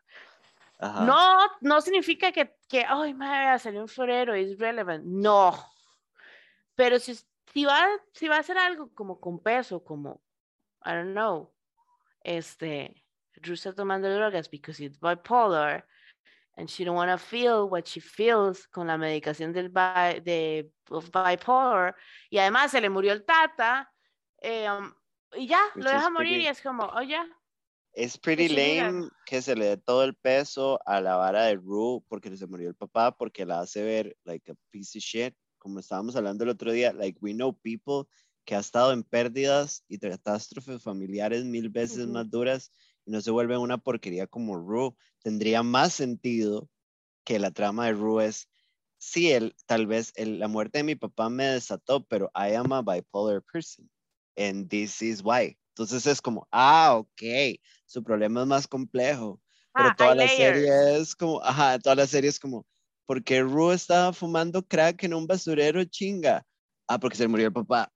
Ajá. 0.79 1.05
No, 1.05 1.37
no 1.61 1.81
significa 1.81 2.31
que, 2.31 2.55
que 2.69 2.85
ay, 2.87 3.13
madre, 3.13 3.57
salió 3.59 3.81
un 3.81 3.87
florero, 3.87 4.33
es 4.33 4.57
relevant. 4.57 5.03
No. 5.05 5.53
Pero 6.75 6.99
si, 6.99 7.15
si, 7.15 7.65
va, 7.65 7.87
si 8.13 8.27
va 8.27 8.35
a 8.35 8.39
hacer 8.39 8.57
algo 8.57 8.93
como 8.93 9.19
con 9.19 9.39
peso, 9.39 9.83
como, 9.83 10.21
I 10.85 10.91
don't 10.91 11.13
know, 11.13 11.51
este, 12.23 13.03
Ruth 13.41 13.53
está 13.53 13.73
tomando 13.73 14.07
drogas 14.13 14.49
because 14.49 14.79
it's 14.83 14.99
bipolar, 14.99 15.83
and 16.57 16.69
she 16.69 16.83
don't 16.83 16.95
want 16.95 17.09
to 17.11 17.17
feel 17.17 17.67
what 17.69 17.87
she 17.87 17.99
feels 17.99 18.67
con 18.67 18.87
la 18.87 18.97
medicación 18.97 19.53
del 19.53 19.69
bi 19.69 20.19
de 20.23 20.71
of 20.89 21.09
bipolar 21.11 21.95
y 22.29 22.39
además 22.39 22.71
se 22.71 22.81
le 22.81 22.89
murió 22.89 23.13
el 23.13 23.23
tata 23.25 23.91
eh, 24.41 24.67
um, 24.69 24.91
y 25.35 25.47
ya 25.47 25.59
Which 25.75 25.85
lo 25.85 25.91
deja 25.91 26.09
morir 26.09 26.37
pretty- 26.37 26.43
y 26.45 26.47
es 26.47 26.61
como 26.61 26.83
oh 26.85 27.01
ya 27.03 27.27
Es 27.97 28.15
pretty 28.15 28.47
lame 28.47 29.09
que 29.25 29.41
se 29.41 29.55
le 29.55 29.65
dé 29.65 29.77
todo 29.77 30.03
el 30.03 30.13
peso 30.13 30.79
a 30.85 31.01
la 31.01 31.15
vara 31.15 31.45
de 31.45 31.55
Rue 31.55 32.03
porque 32.07 32.37
se 32.37 32.45
murió 32.45 32.69
el 32.69 32.75
papá, 32.75 33.17
porque 33.17 33.43
la 33.43 33.61
hace 33.61 33.81
ver 33.81 34.15
like 34.23 34.51
a 34.51 34.55
piece 34.69 34.99
of 34.99 35.03
shit. 35.03 35.33
Como 35.57 35.79
estábamos 35.79 36.15
hablando 36.15 36.43
el 36.43 36.51
otro 36.51 36.71
día, 36.71 36.93
like 36.93 37.17
we 37.23 37.33
know 37.33 37.51
people 37.51 38.07
que 38.45 38.53
ha 38.53 38.59
estado 38.59 38.93
en 38.93 39.01
pérdidas 39.01 39.83
y 39.87 39.97
catástrofes 39.97 40.83
familiares 40.83 41.43
mil 41.43 41.69
veces 41.69 42.05
Ujú. 42.05 42.13
más 42.13 42.29
duras 42.29 42.71
y 43.03 43.09
no 43.09 43.19
se 43.19 43.31
vuelve 43.31 43.57
una 43.57 43.79
porquería 43.79 44.27
como 44.27 44.55
Rue. 44.57 44.95
Tendría 45.23 45.63
más 45.63 45.93
sentido 45.93 46.69
que 47.25 47.39
la 47.39 47.49
trama 47.49 47.87
de 47.87 47.93
Rue 47.93 48.27
es, 48.27 48.47
sí, 48.99 49.31
el, 49.31 49.55
tal 49.65 49.87
vez 49.87 50.13
el- 50.15 50.37
la 50.37 50.47
muerte 50.47 50.77
de 50.77 50.83
mi 50.83 50.95
papá 50.95 51.29
me 51.31 51.45
desató, 51.45 52.05
pero 52.05 52.29
I 52.35 52.53
am 52.53 52.71
a 52.73 52.83
bipolar 52.83 53.41
person 53.51 53.89
and 54.37 54.69
this 54.69 55.01
is 55.01 55.23
why. 55.23 55.57
Entonces 55.77 56.07
es 56.07 56.19
como, 56.19 56.47
ah, 56.51 56.95
ok, 56.97 57.21
su 57.85 58.03
problema 58.03 58.41
es 58.41 58.47
más 58.47 58.67
complejo. 58.67 59.39
Pero 59.73 59.89
Ah, 59.89 59.95
toda 59.95 60.15
la 60.15 60.23
layers. 60.25 60.35
serie 60.35 60.97
es 60.99 61.15
como, 61.15 61.39
ajá, 61.43 61.77
toda 61.77 61.95
la 61.95 62.07
serie 62.07 62.31
es 62.31 62.39
como, 62.39 62.65
¿por 63.05 63.23
qué 63.23 63.43
Rue 63.43 63.75
estaba 63.75 64.11
fumando 64.11 64.65
crack 64.65 65.03
en 65.03 65.13
un 65.13 65.27
basurero 65.27 65.83
chinga? 65.85 66.43
Ah, 66.87 66.99
porque 66.99 67.15
se 67.15 67.27
murió 67.27 67.45
el 67.45 67.53
papá. 67.53 67.91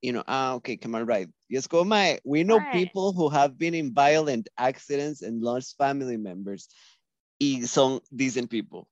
You 0.00 0.12
know, 0.12 0.22
ah, 0.28 0.54
ok, 0.54 0.70
come 0.80 0.96
on, 0.96 1.08
right. 1.08 1.28
Y 1.48 1.56
es 1.56 1.66
como, 1.66 1.84
mae, 1.86 2.20
we 2.24 2.44
know 2.44 2.60
people 2.72 3.12
who 3.12 3.28
have 3.28 3.58
been 3.58 3.74
in 3.74 3.92
violent 3.92 4.48
accidents 4.56 5.22
and 5.22 5.42
lost 5.42 5.76
family 5.76 6.16
members. 6.16 6.68
Y 7.40 7.66
son 7.66 8.00
decent 8.14 8.48
people. 8.48 8.86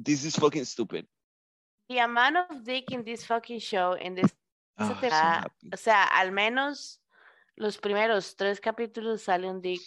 This 0.00 0.24
is 0.24 0.36
fucking 0.36 0.64
stupid. 0.64 1.06
the 1.88 1.98
amount 1.98 2.36
of 2.36 2.62
dick 2.64 2.92
in 2.92 3.02
this 3.02 3.24
fucking 3.24 3.58
show 3.58 3.94
in 3.94 4.14
this 4.14 4.30
Ah, 4.76 4.94
te 5.00 5.10
so 5.10 5.16
o 5.72 5.76
sea 5.76 6.04
al 6.04 6.30
menos 6.30 7.00
los 7.58 7.78
primeros 7.78 8.36
tres 8.36 8.60
capítulos 8.60 9.22
sale 9.22 9.48
un 9.48 9.60
dick 9.60 9.82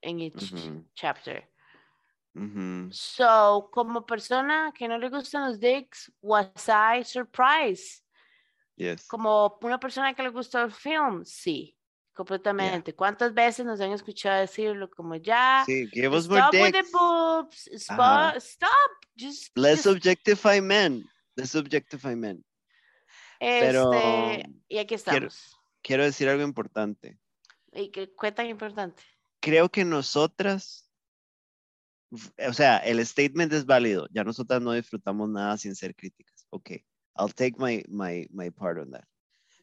en 0.00 0.20
each 0.20 0.52
chapter. 0.94 1.48
So, 2.92 3.68
como 3.72 4.06
persona 4.06 4.72
que 4.74 4.88
no 4.88 4.96
le 4.98 5.10
gustan 5.10 5.48
los 5.48 5.58
dicks, 5.58 6.10
was 6.22 6.48
I 6.68 7.02
surprised? 7.04 8.02
Yes. 8.76 9.06
Como 9.06 9.58
una 9.62 9.78
persona 9.78 10.14
que 10.14 10.22
le 10.22 10.30
gusta 10.30 10.62
el 10.62 10.70
film, 10.72 11.24
sí, 11.24 11.76
completamente. 12.14 12.94
¿Cuántas 12.94 13.34
veces 13.34 13.66
nos 13.66 13.80
han 13.80 13.92
escuchado 13.92 14.40
decirlo? 14.40 14.88
Como 14.88 15.16
ya, 15.16 15.64
Sí, 15.66 15.86
give 15.92 16.16
us 16.16 16.26
more 16.26 16.40
stop 16.40 16.54
with 16.54 16.72
the 16.72 16.84
boobs, 16.90 17.68
spo- 17.74 18.36
stop, 18.40 18.90
just, 19.14 19.50
Let's 19.56 19.84
just, 19.84 19.96
objectify 19.96 20.60
men. 20.60 21.04
Let's 21.36 21.54
objectify 21.54 22.14
men. 22.16 22.42
pero 23.38 23.92
este, 23.92 24.50
y 24.68 24.78
aquí 24.78 24.94
estamos. 24.94 25.18
Quiero 25.18 25.61
decir 25.82 26.28
algo 26.28 26.42
importante. 26.42 27.18
Y 27.72 27.90
que 27.90 28.10
fue 28.18 28.32
tan 28.32 28.46
importante. 28.46 29.02
creo 29.42 29.68
que 29.68 29.84
nosotras, 29.84 30.88
o 32.38 32.52
sea, 32.52 32.78
el 32.78 33.04
statement 33.04 33.52
es 33.52 33.66
válido. 33.66 34.06
Ya 34.12 34.24
nosotras 34.24 34.62
no 34.62 34.72
disfrutamos 34.72 35.28
nada 35.28 35.58
sin 35.58 35.74
ser 35.74 35.94
críticas. 35.94 36.46
Ok, 36.50 36.70
I'll 37.18 37.34
take 37.34 37.56
my, 37.58 37.84
my, 37.88 38.26
my 38.30 38.50
part 38.50 38.78
on 38.78 38.90
that. 38.92 39.04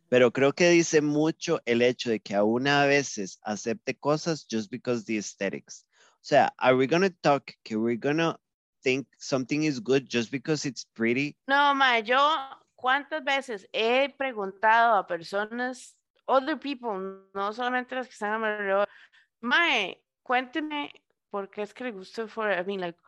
Pero 0.10 0.32
creo 0.32 0.54
que 0.54 0.70
dice 0.70 1.02
mucho 1.02 1.62
el 1.66 1.82
hecho 1.82 2.10
de 2.10 2.20
que 2.20 2.36
aún 2.36 2.68
a 2.68 2.86
veces 2.86 3.40
acepte 3.44 3.96
cosas 3.98 4.46
just 4.48 4.72
because 4.72 5.06
the 5.06 5.18
aesthetics. 5.18 5.86
O 6.16 6.26
sea, 6.26 6.52
are 6.58 6.76
we 6.76 6.88
gonna 6.88 7.12
talk 7.22 7.54
que 7.64 7.78
we're 7.78 7.96
gonna 7.96 8.38
think 8.84 9.08
something 9.20 9.64
is 9.64 9.80
good 9.80 10.10
just 10.10 10.32
because 10.32 10.68
it's 10.68 10.84
pretty? 10.84 11.38
No, 11.48 11.74
ma, 11.76 12.00
yo 12.00 12.18
cuántas 12.76 13.24
veces 13.24 13.68
he 13.72 14.10
preguntado 14.18 14.98
a 14.98 15.06
personas, 15.06 15.96
other 16.30 16.60
people, 16.60 17.28
no 17.34 17.54
solamente 17.54 17.96
las 17.96 18.08
que 18.08 18.14
están 18.14 18.34
a 18.34 18.40
mi 18.40 18.46
alrededor, 18.46 18.88
mae, 19.42 20.04
cuénteme 20.22 20.92
por 21.30 21.50
qué 21.50 21.64
es 21.64 21.74
que 21.74 21.86
le 21.86 21.92
gusta 21.92 22.28
for, 22.28 22.52
I 22.52 22.64
mean, 22.66 22.82
like, 22.82 23.00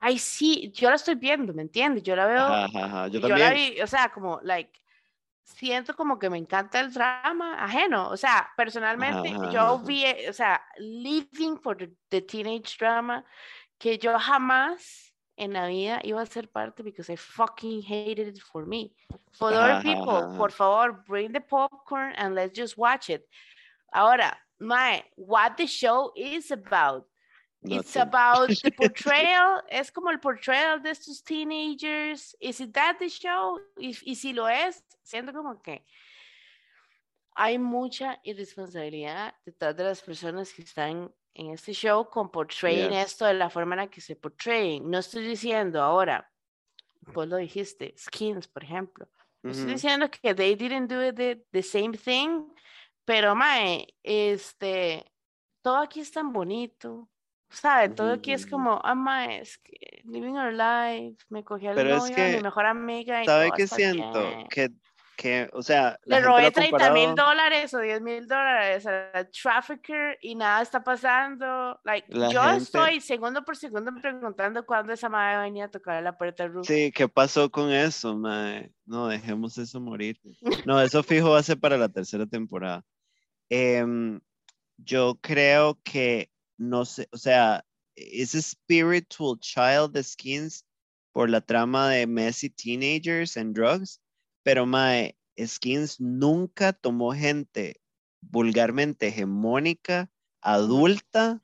ay, 0.00 0.18
sí, 0.18 0.70
yo 0.72 0.88
la 0.88 0.96
estoy 0.96 1.14
viendo, 1.16 1.52
¿me 1.52 1.62
entiendes? 1.62 2.02
Yo 2.02 2.14
la 2.16 2.26
veo, 2.26 2.42
Ajá, 2.42 2.64
ajá, 2.64 2.84
ajá, 2.84 3.08
Yo 3.08 3.20
yo 3.20 3.36
la 3.36 3.50
vi, 3.50 3.80
o 3.80 3.86
sea, 3.86 4.10
como, 4.10 4.40
like, 4.42 4.80
siento 5.42 5.94
como 5.94 6.18
que 6.18 6.28
me 6.28 6.38
encanta 6.38 6.80
el 6.80 6.92
drama 6.92 7.62
ajeno, 7.62 8.10
o 8.10 8.16
sea, 8.16 8.50
personalmente, 8.56 9.28
ajá, 9.28 9.50
yo 9.50 9.78
vi, 9.80 10.04
eh, 10.04 10.26
o 10.28 10.32
sea, 10.32 10.62
living 10.78 11.56
for 11.58 11.76
the, 11.76 11.92
the 12.08 12.22
teenage 12.22 12.76
drama, 12.78 13.24
que 13.78 13.98
yo 13.98 14.18
jamás 14.18 15.14
en 15.36 15.52
la 15.52 15.66
vida 15.66 16.00
iba 16.04 16.20
a 16.20 16.26
ser 16.26 16.48
parte 16.48 16.82
because 16.82 17.10
I 17.10 17.16
fucking 17.16 17.82
hated 17.82 18.28
it 18.28 18.40
for 18.40 18.64
me. 18.66 18.94
For 19.32 19.52
other 19.52 19.82
people, 19.82 20.34
por 20.36 20.50
favor, 20.50 21.04
bring 21.06 21.32
the 21.32 21.40
popcorn 21.40 22.14
and 22.16 22.34
let's 22.34 22.56
just 22.56 22.78
watch 22.78 23.10
it. 23.10 23.28
Ahora, 23.92 24.36
my, 24.58 25.02
what 25.16 25.56
the 25.56 25.66
show 25.66 26.12
is 26.16 26.50
about. 26.50 27.04
It's 27.62 27.96
about 27.96 28.48
the 28.48 28.70
portrayal, 28.76 29.60
es 29.70 29.90
como 29.90 30.10
el 30.10 30.18
portrayal 30.18 30.82
de 30.82 30.90
estos 30.90 31.22
teenagers. 31.22 32.34
Is 32.40 32.60
it 32.60 32.72
that 32.74 32.98
the 32.98 33.08
show? 33.08 33.58
Y, 33.76 33.94
y 34.06 34.14
si 34.14 34.32
lo 34.32 34.46
es, 34.46 34.82
siento 35.04 35.32
como 35.32 35.60
que 35.60 35.84
hay 37.34 37.58
mucha 37.58 38.20
irresponsabilidad 38.22 39.34
detrás 39.44 39.76
de 39.76 39.84
las 39.84 40.00
personas 40.00 40.52
que 40.52 40.62
están 40.62 41.12
en 41.38 41.50
este 41.50 41.72
show 41.72 42.08
con 42.08 42.30
portraying 42.30 42.92
Yes. 42.92 43.12
esto 43.12 43.26
de 43.26 43.34
la 43.34 43.50
forma 43.50 43.74
en 43.74 43.80
la 43.82 43.90
que 43.90 44.00
se 44.00 44.16
portrayen. 44.16 44.90
No 44.90 44.98
estoy 44.98 45.26
diciendo 45.26 45.82
ahora, 45.82 46.32
vos 47.00 47.28
lo 47.28 47.36
dijiste, 47.36 47.94
skins, 47.96 48.48
por 48.48 48.64
ejemplo. 48.64 49.08
No 49.42 49.52
estoy 49.52 49.68
Ujú. 49.68 49.74
diciendo 49.74 50.10
que 50.10 50.34
they 50.34 50.54
didn't 50.56 50.90
do 50.90 51.12
the, 51.14 51.44
the 51.52 51.62
same 51.62 51.92
thing, 51.92 52.48
pero 53.04 53.34
mae, 53.34 53.86
este, 54.02 55.04
todo 55.62 55.76
aquí 55.76 56.00
es 56.00 56.10
tan 56.10 56.32
bonito. 56.32 57.08
¿Sabe? 57.48 57.90
Todo 57.90 58.12
aquí 58.12 58.32
es 58.32 58.44
como, 58.46 58.80
ah, 58.82 58.94
mae, 58.94 59.40
es 59.40 59.58
que 59.58 60.02
living 60.04 60.34
our 60.36 60.52
life, 60.52 61.24
me 61.28 61.44
cogí 61.44 61.66
al 61.68 61.76
Pero 61.76 61.96
es 61.96 62.04
novio 62.04 62.16
de 62.16 62.28
mi 62.30 62.36
que, 62.36 62.42
mejor 62.42 62.66
amiga 62.66 63.22
y 63.22 63.26
¿Sabe 63.26 63.52
qué 63.52 63.66
siento? 63.66 64.02
bien. 64.18 64.48
Que, 64.50 64.68
que, 65.16 65.48
o 65.52 65.62
sea, 65.62 65.98
Le 66.04 66.20
robé 66.20 66.46
ha 66.46 66.50
30 66.50 66.90
mil 66.92 67.14
dólares 67.14 67.72
o 67.74 67.80
10 67.80 68.00
mil 68.02 68.26
dólares 68.28 68.86
al 68.86 69.30
trafficker 69.30 70.18
y 70.20 70.34
nada 70.34 70.62
está 70.62 70.84
pasando. 70.84 71.80
Like, 71.84 72.06
La 72.10 72.28
yo 72.30 72.42
gente- 72.42 72.62
estoy 72.64 73.00
segundo 73.00 73.44
por 73.44 73.56
segundo 73.56 73.90
preguntando 74.00 74.64
cuándo 74.66 74.92
esa 74.92 75.08
madre 75.08 75.38
venía 75.42 75.64
a 75.64 75.70
tocar 75.70 76.02
la 76.02 76.16
puerta 76.16 76.42
del 76.42 76.52
roof. 76.52 76.66
Sí, 76.66 76.92
¿qué 76.92 77.08
pasó 77.08 77.50
con 77.50 77.72
eso, 77.72 78.16
mae? 78.16 78.70
No, 78.84 79.08
dejemos 79.08 79.56
eso 79.58 79.80
morir. 79.80 80.20
No, 80.66 80.80
eso 80.80 81.02
fijo 81.02 81.30
va 81.30 81.38
a 81.38 81.42
ser 81.42 81.58
para 81.58 81.76
la 81.78 81.88
tercera 81.88 82.26
temporada. 82.26 82.84
Em, 83.48 84.20
yo 84.76 85.18
creo 85.22 85.80
que, 85.82 86.30
no 86.58 86.84
sé, 86.84 87.08
o 87.12 87.16
sea, 87.16 87.64
es 87.94 88.32
spiritual 88.32 89.38
child 89.40 89.92
de 89.92 90.02
Skins 90.02 90.64
por 91.12 91.30
la 91.30 91.40
trama 91.40 91.88
de 91.88 92.06
messy 92.06 92.50
teenagers 92.50 93.36
and 93.38 93.54
drugs, 93.56 94.00
pero 94.46 94.64
mae, 94.64 95.18
Skins 95.36 96.00
nunca 96.00 96.72
tomó 96.72 97.12
gente 97.12 97.80
vulgarmente 98.20 99.08
hegemónica, 99.08 100.08
adulta, 100.40 101.42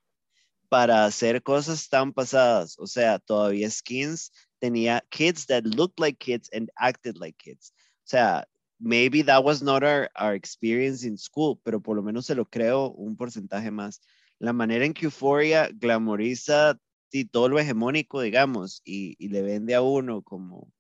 para 0.68 1.05
hacer 1.05 1.42
cosas 1.42 1.88
tan 1.88 2.12
pasadas. 2.12 2.78
O 2.78 2.86
sea, 2.86 3.18
todavía 3.18 3.68
Skins 3.68 4.30
tenía 4.61 5.05
kids 5.11 5.46
that 5.46 5.64
looked 5.64 5.98
like 5.98 6.16
kids 6.20 6.48
and 6.53 6.70
acted 6.76 7.18
like 7.18 7.36
kids. 7.38 7.72
O 7.74 8.09
sea, 8.09 8.44
maybe 8.78 9.24
that 9.24 9.42
was 9.42 9.64
not 9.64 9.82
our, 9.82 10.09
our 10.14 10.36
experience 10.36 11.05
in 11.05 11.18
school, 11.18 11.59
pero 11.64 11.80
por 11.80 11.96
lo 11.96 12.05
menos 12.05 12.26
se 12.26 12.36
lo 12.36 12.44
creo 12.44 12.92
un 12.92 13.16
porcentaje 13.16 13.72
más. 13.72 14.00
La 14.38 14.53
manera 14.53 14.84
en 14.84 14.94
que 14.94 15.07
Euphoria 15.07 15.68
glamoriza 15.74 16.78
y 17.11 17.24
todo 17.24 17.48
lo 17.48 17.59
hegemónico, 17.59 18.20
digamos, 18.20 18.80
y, 18.84 19.16
y 19.18 19.30
le 19.30 19.42
vende 19.42 19.74
a 19.74 19.82
uno 19.82 20.22
como 20.22 20.70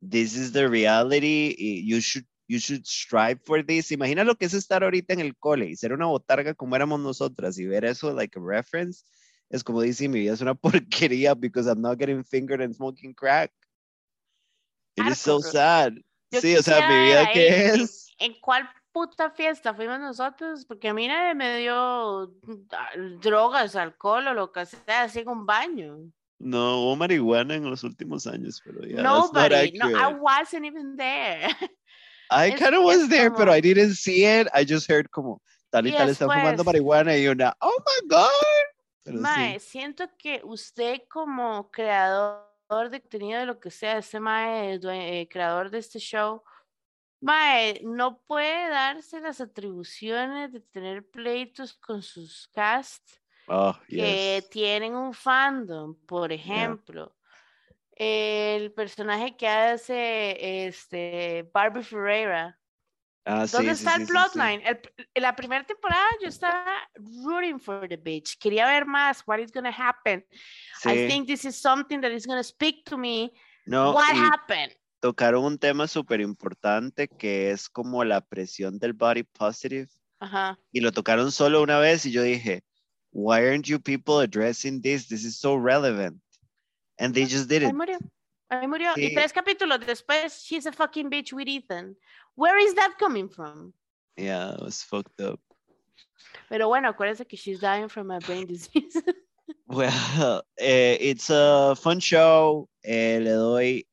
this 0.00 0.34
is 0.34 0.52
the 0.52 0.68
reality, 0.68 1.54
you 1.84 2.00
should 2.00 2.26
you 2.48 2.58
should 2.58 2.86
strive 2.86 3.40
for 3.44 3.62
this. 3.62 3.92
Imagina 3.92 4.24
lo 4.24 4.34
que 4.34 4.46
es 4.46 4.54
estar 4.54 4.82
ahorita 4.82 5.12
en 5.12 5.20
el 5.20 5.36
cole 5.36 5.66
y 5.66 5.76
ser 5.76 5.92
una 5.92 6.06
botarga 6.06 6.54
como 6.54 6.76
éramos 6.76 6.98
nosotras 7.00 7.58
y 7.58 7.66
ver 7.66 7.84
eso 7.84 8.12
like 8.12 8.38
a 8.38 8.42
reference. 8.42 9.04
Es 9.50 9.62
como 9.62 9.82
dice, 9.82 10.08
mi 10.08 10.20
vida 10.20 10.32
es 10.32 10.40
una 10.40 10.54
porquería 10.54 11.34
because 11.34 11.68
I'm 11.68 11.80
not 11.80 11.98
getting 11.98 12.24
fingered 12.24 12.62
and 12.62 12.74
smoking 12.74 13.14
crack. 13.14 13.52
It 14.96 15.06
is 15.06 15.18
so 15.18 15.40
sad. 15.40 15.92
Yo 16.30 16.40
sí, 16.40 16.56
o 16.56 16.62
sea, 16.62 16.88
mi 16.88 17.06
vida 17.06 17.30
qué 17.32 17.68
en- 17.68 17.80
es. 17.80 18.08
¿En 18.18 18.34
cuál 18.40 18.68
puta 18.92 19.30
fiesta 19.30 19.74
fuimos 19.74 20.00
nosotros? 20.00 20.64
Porque 20.66 20.88
a 20.88 20.94
mí 20.94 21.06
nadie 21.06 21.34
me 21.34 21.58
dio 21.58 22.34
ah, 22.72 22.90
drogas, 23.20 23.76
alcohol 23.76 24.26
o 24.26 24.34
lo 24.34 24.52
que 24.52 24.66
sea, 24.66 25.02
así 25.02 25.20
en 25.20 25.28
un 25.28 25.46
baño. 25.46 26.10
No, 26.38 26.82
hubo 26.82 26.96
marihuana 26.96 27.54
en 27.56 27.68
los 27.68 27.82
últimos 27.82 28.26
años, 28.26 28.62
pero 28.64 28.86
ya. 28.86 29.02
Nobody. 29.02 29.72
No, 29.72 29.88
I 29.88 30.14
wasn't 30.14 30.64
even 30.64 30.96
there. 30.96 31.48
I 32.30 32.50
kind 32.52 32.74
of 32.74 32.84
was 32.84 33.08
there, 33.08 33.30
como- 33.30 33.52
I 33.52 33.60
didn't 33.60 33.94
see 33.94 34.24
it. 34.24 34.46
I 34.54 34.64
just 34.64 34.88
heard 34.88 35.10
como 35.10 35.40
tal 35.70 35.86
y 35.86 35.90
Y 35.90 35.96
tal 35.96 36.10
están 36.10 36.28
fumando 36.28 36.62
marihuana 36.62 37.16
y 37.16 37.26
una, 37.26 37.56
oh 37.60 37.76
my 37.84 38.08
God. 38.08 39.20
Mae, 39.20 39.58
sí. 39.58 39.70
siento 39.70 40.08
que 40.18 40.42
usted 40.44 41.02
como 41.08 41.70
creador 41.70 42.90
de 42.90 43.00
contenido 43.00 43.40
de 43.40 43.46
lo 43.46 43.58
que 43.58 43.70
sea, 43.70 43.98
este 43.98 44.20
Mae, 44.20 44.78
eh, 44.82 45.28
creador 45.30 45.70
de 45.70 45.78
este 45.78 45.98
show, 45.98 46.42
Mae, 47.20 47.80
no 47.82 48.20
puede 48.20 48.68
darse 48.68 49.20
las 49.20 49.40
atribuciones 49.40 50.52
de 50.52 50.60
tener 50.60 51.08
pleitos 51.08 51.74
con 51.74 52.02
sus 52.02 52.48
casts 52.48 53.20
Oh, 53.48 53.76
que 53.88 54.40
yes. 54.40 54.50
tienen 54.50 54.94
un 54.94 55.12
fandom, 55.14 55.94
por 56.06 56.32
ejemplo. 56.32 57.14
El 57.94 58.72
personaje 58.72 59.36
que 59.36 59.48
hace 59.48 60.66
este 60.66 61.48
Barbie 61.52 61.82
Ferreira. 61.82 62.58
Ah, 63.24 63.46
¿Dónde 63.50 63.74
sí, 63.74 63.84
está 63.84 63.96
sí, 63.96 64.02
el 64.02 64.06
sí, 64.06 64.12
plotline? 64.12 64.62
En 65.14 65.22
la 65.22 65.34
primera 65.34 65.64
temporada 65.64 66.06
yo 66.22 66.28
estaba 66.28 66.88
rooting 66.94 67.58
for 67.58 67.88
the 67.88 67.96
bitch. 67.96 68.38
Quería 68.38 68.66
ver 68.66 68.86
más. 68.86 69.22
What 69.26 69.38
is 69.38 69.52
gonna 69.52 69.70
happen? 69.70 70.24
I 70.84 71.08
think 71.08 71.26
this 71.26 71.44
is 71.44 71.56
something 71.56 72.00
that 72.00 72.12
is 72.12 72.26
gonna 72.26 72.44
speak 72.44 72.84
to 72.84 72.96
me. 72.96 73.32
No, 73.66 73.92
What 73.92 74.14
happened? 74.14 74.72
tocaron 75.00 75.44
un 75.44 75.58
tema 75.58 75.86
súper 75.86 76.20
importante 76.20 77.08
que 77.08 77.50
es 77.50 77.68
como 77.68 78.04
la 78.04 78.20
presión 78.20 78.78
del 78.78 78.92
body 78.92 79.22
positive. 79.24 79.88
Ajá. 80.20 80.58
Y 80.72 80.80
lo 80.80 80.92
tocaron 80.92 81.30
solo 81.30 81.62
una 81.62 81.78
vez 81.78 82.04
y 82.06 82.12
yo 82.12 82.22
dije, 82.22 82.64
why 83.12 83.46
aren't 83.46 83.68
you 83.68 83.78
people 83.78 84.20
addressing 84.20 84.80
this? 84.80 85.06
This 85.06 85.24
is 85.24 85.36
so 85.38 85.54
relevant. 85.56 86.18
And 86.98 87.14
they 87.14 87.24
just 87.26 87.48
didn't. 87.48 87.76
murió. 87.76 87.98
Ahí 88.50 88.66
murió. 88.66 88.94
Y 88.96 89.08
Sí. 89.10 89.14
tres 89.14 89.32
capítulos 89.32 89.80
después, 89.80 90.42
she's 90.44 90.66
a 90.66 90.72
fucking 90.72 91.10
bitch 91.10 91.32
with 91.32 91.48
Ethan. 91.48 91.96
Where 92.34 92.58
is 92.58 92.74
that 92.74 92.98
coming 92.98 93.28
from? 93.28 93.72
Yeah, 94.16 94.54
it 94.54 94.60
was 94.62 94.82
fucked 94.82 95.20
up. 95.20 95.40
Pero 96.48 96.68
bueno, 96.68 96.88
acuérdense 96.92 97.26
que 97.28 97.36
she's 97.36 97.60
dying 97.60 97.88
from 97.88 98.10
a 98.10 98.18
brain 98.20 98.46
disease. 98.46 98.96
Well, 99.66 100.42
eh, 100.58 100.98
it's 101.00 101.30
a 101.30 101.74
fun 101.74 102.00
show. 102.00 102.68
Eh, 102.84 103.18
le 103.22 103.30
doy, 103.30 103.86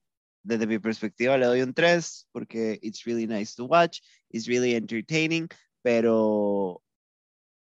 desde 0.46 0.68
mi 0.68 0.80
perspectiva, 0.80 1.38
le 1.38 1.46
doy 1.46 1.62
un 1.62 1.74
3 1.74 2.28
porque 2.34 2.78
it's 2.82 3.06
really 3.06 3.26
nice 3.26 3.56
to 3.56 3.64
watch. 3.66 4.02
It's 4.32 4.50
really 4.50 4.76
entertaining, 4.76 5.50
pero 5.82 6.82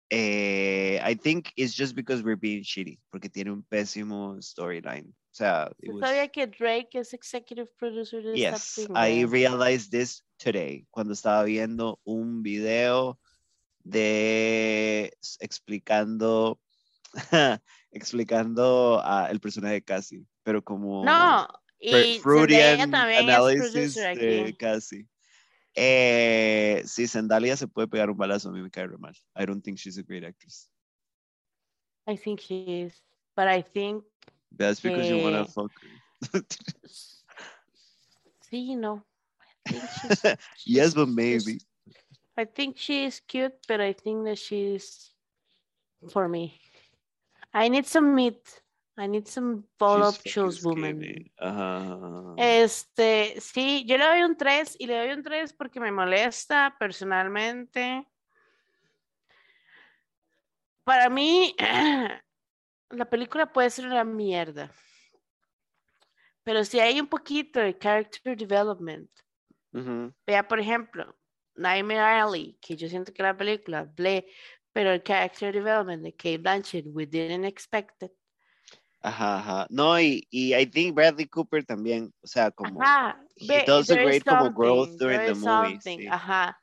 eh, 0.10 1.00
I 1.04 1.16
think 1.16 1.52
it's 1.56 1.74
just 1.76 1.96
because 1.96 2.24
we're 2.24 2.36
being 2.40 2.64
shitty, 2.64 3.00
porque 3.12 3.30
tiene 3.30 3.52
un 3.52 3.64
pésimo 3.64 4.38
storyline. 4.42 5.08
O 5.10 5.36
sea, 5.36 5.72
it 5.80 5.90
¿Usted 5.90 5.94
was- 6.02 6.10
sabía 6.10 6.28
que 6.32 6.46
Drake 6.48 6.90
es 7.00 7.14
executive 7.14 7.68
producer 7.78 8.22
de 8.22 8.34
esta 8.36 8.58
Yes, 8.58 8.78
I 8.96 9.26
primera? 9.26 9.28
realized 9.32 9.92
this 9.92 10.24
today 10.38 10.86
cuando 10.92 11.14
estaba 11.14 11.44
viendo 11.44 12.00
un 12.04 12.44
video 12.44 13.18
de 13.84 15.12
explicando 15.40 16.60
explicando 17.92 19.02
a 19.04 19.28
el 19.30 19.40
personaje 19.40 19.76
de 19.76 19.84
Cassie, 19.84 20.26
pero 20.44 20.64
como 20.64 21.04
No, 21.04 21.48
y 21.80 22.20
Freudian 22.20 22.80
Zendaya 22.80 22.92
también 22.92 23.30
es 23.30 23.72
producer 23.72 24.18
de 24.18 24.42
aquí. 24.42 24.54
Cassie. 24.56 25.08
Eh, 25.76 26.84
sí, 26.86 27.08
Zendaya 27.08 27.58
se 27.58 27.68
puede 27.68 27.88
pegar 27.88 28.10
un 28.10 28.18
balazo, 28.18 28.50
a 28.50 28.52
mí 28.52 28.62
me 28.62 28.70
cae 28.70 28.88
re 28.88 28.98
mal. 28.98 29.16
I 29.36 29.46
don't 29.46 29.64
think 29.64 29.78
she's 29.80 29.98
a 29.98 30.04
great 30.04 30.24
actress. 30.24 30.70
I 32.08 32.16
think 32.18 32.42
she 32.42 32.84
is, 32.84 33.02
but 33.36 33.48
I 33.48 33.62
think 33.64 34.04
That's 34.56 34.80
because 34.80 35.10
you 35.10 35.18
wanna 35.18 35.46
que- 35.46 35.54
fuck 35.54 35.72
her. 35.82 36.42
sí, 38.52 38.76
no. 38.76 39.04
I 39.68 39.72
think 39.72 39.90
she's, 40.02 40.36
yes, 40.66 40.94
but 40.94 41.08
maybe. 41.08 41.60
I 42.38 42.46
think 42.46 42.78
she 42.78 43.06
is 43.06 43.20
cute, 43.20 43.54
but 43.68 43.80
I 43.82 43.94
think 43.94 44.26
that 44.26 44.38
she's 44.38 45.14
for 46.10 46.28
me. 46.28 46.60
I 47.54 47.70
need 47.70 47.86
some 47.86 48.14
meat. 48.14 48.62
I 48.96 49.08
need 49.08 49.28
some 49.28 49.64
voluptuous 49.80 50.60
fucking 50.60 51.32
woman. 51.40 52.36
Este, 52.38 53.40
sí, 53.42 53.86
yo 53.88 53.98
le 53.98 54.06
doy 54.06 54.24
un 54.24 54.38
3 54.38 54.76
y 54.80 54.86
le 54.86 54.98
doy 54.98 55.10
un 55.14 55.24
3 55.24 55.54
porque 55.54 55.80
me 55.80 55.92
molesta 55.92 56.76
personalmente. 56.80 58.08
Para 60.84 61.10
mí, 61.10 61.56
la 62.92 63.10
película 63.10 63.52
puede 63.52 63.72
ser 63.72 63.88
una 63.88 64.04
mierda. 64.04 64.72
Pero 66.44 66.64
si 66.64 66.80
hay 66.80 67.00
un 67.00 67.08
poquito 67.08 67.60
de 67.60 67.78
character 67.78 68.38
development, 68.38 69.10
vea 70.28 70.48
por 70.48 70.60
ejemplo, 70.60 71.18
Nightmare 71.56 72.00
Alley, 72.00 72.58
que 72.62 72.76
yo 72.76 72.88
siento 72.88 73.12
que 73.12 73.24
la 73.24 73.36
película, 73.36 73.86
ble, 73.86 74.28
pero 74.72 74.92
el 74.92 75.02
character 75.02 75.54
development 75.54 76.04
de 76.04 76.12
Kate 76.12 76.38
Blanchett, 76.38 76.86
we 76.88 77.06
didn't 77.06 77.46
expect 77.46 78.04
it. 78.04 78.12
Ajá, 79.04 79.40
ajá. 79.40 79.68
No, 79.70 80.00
y, 80.00 80.26
y 80.32 80.56
I 80.56 80.66
think 80.66 80.96
Bradley 80.96 81.28
Cooper 81.28 81.66
también, 81.66 82.14
o 82.24 82.28
sea, 82.28 82.52
como 82.52 82.82
Ajá, 82.82 83.20
he 83.36 83.66
does 83.66 83.90
a 83.92 83.96
great 83.96 84.24
como 84.24 84.50
growth 84.50 84.98
during 84.98 85.20
the 85.26 85.36
movie. 85.36 85.80
sí. 85.82 86.08
Ajá. 86.08 86.58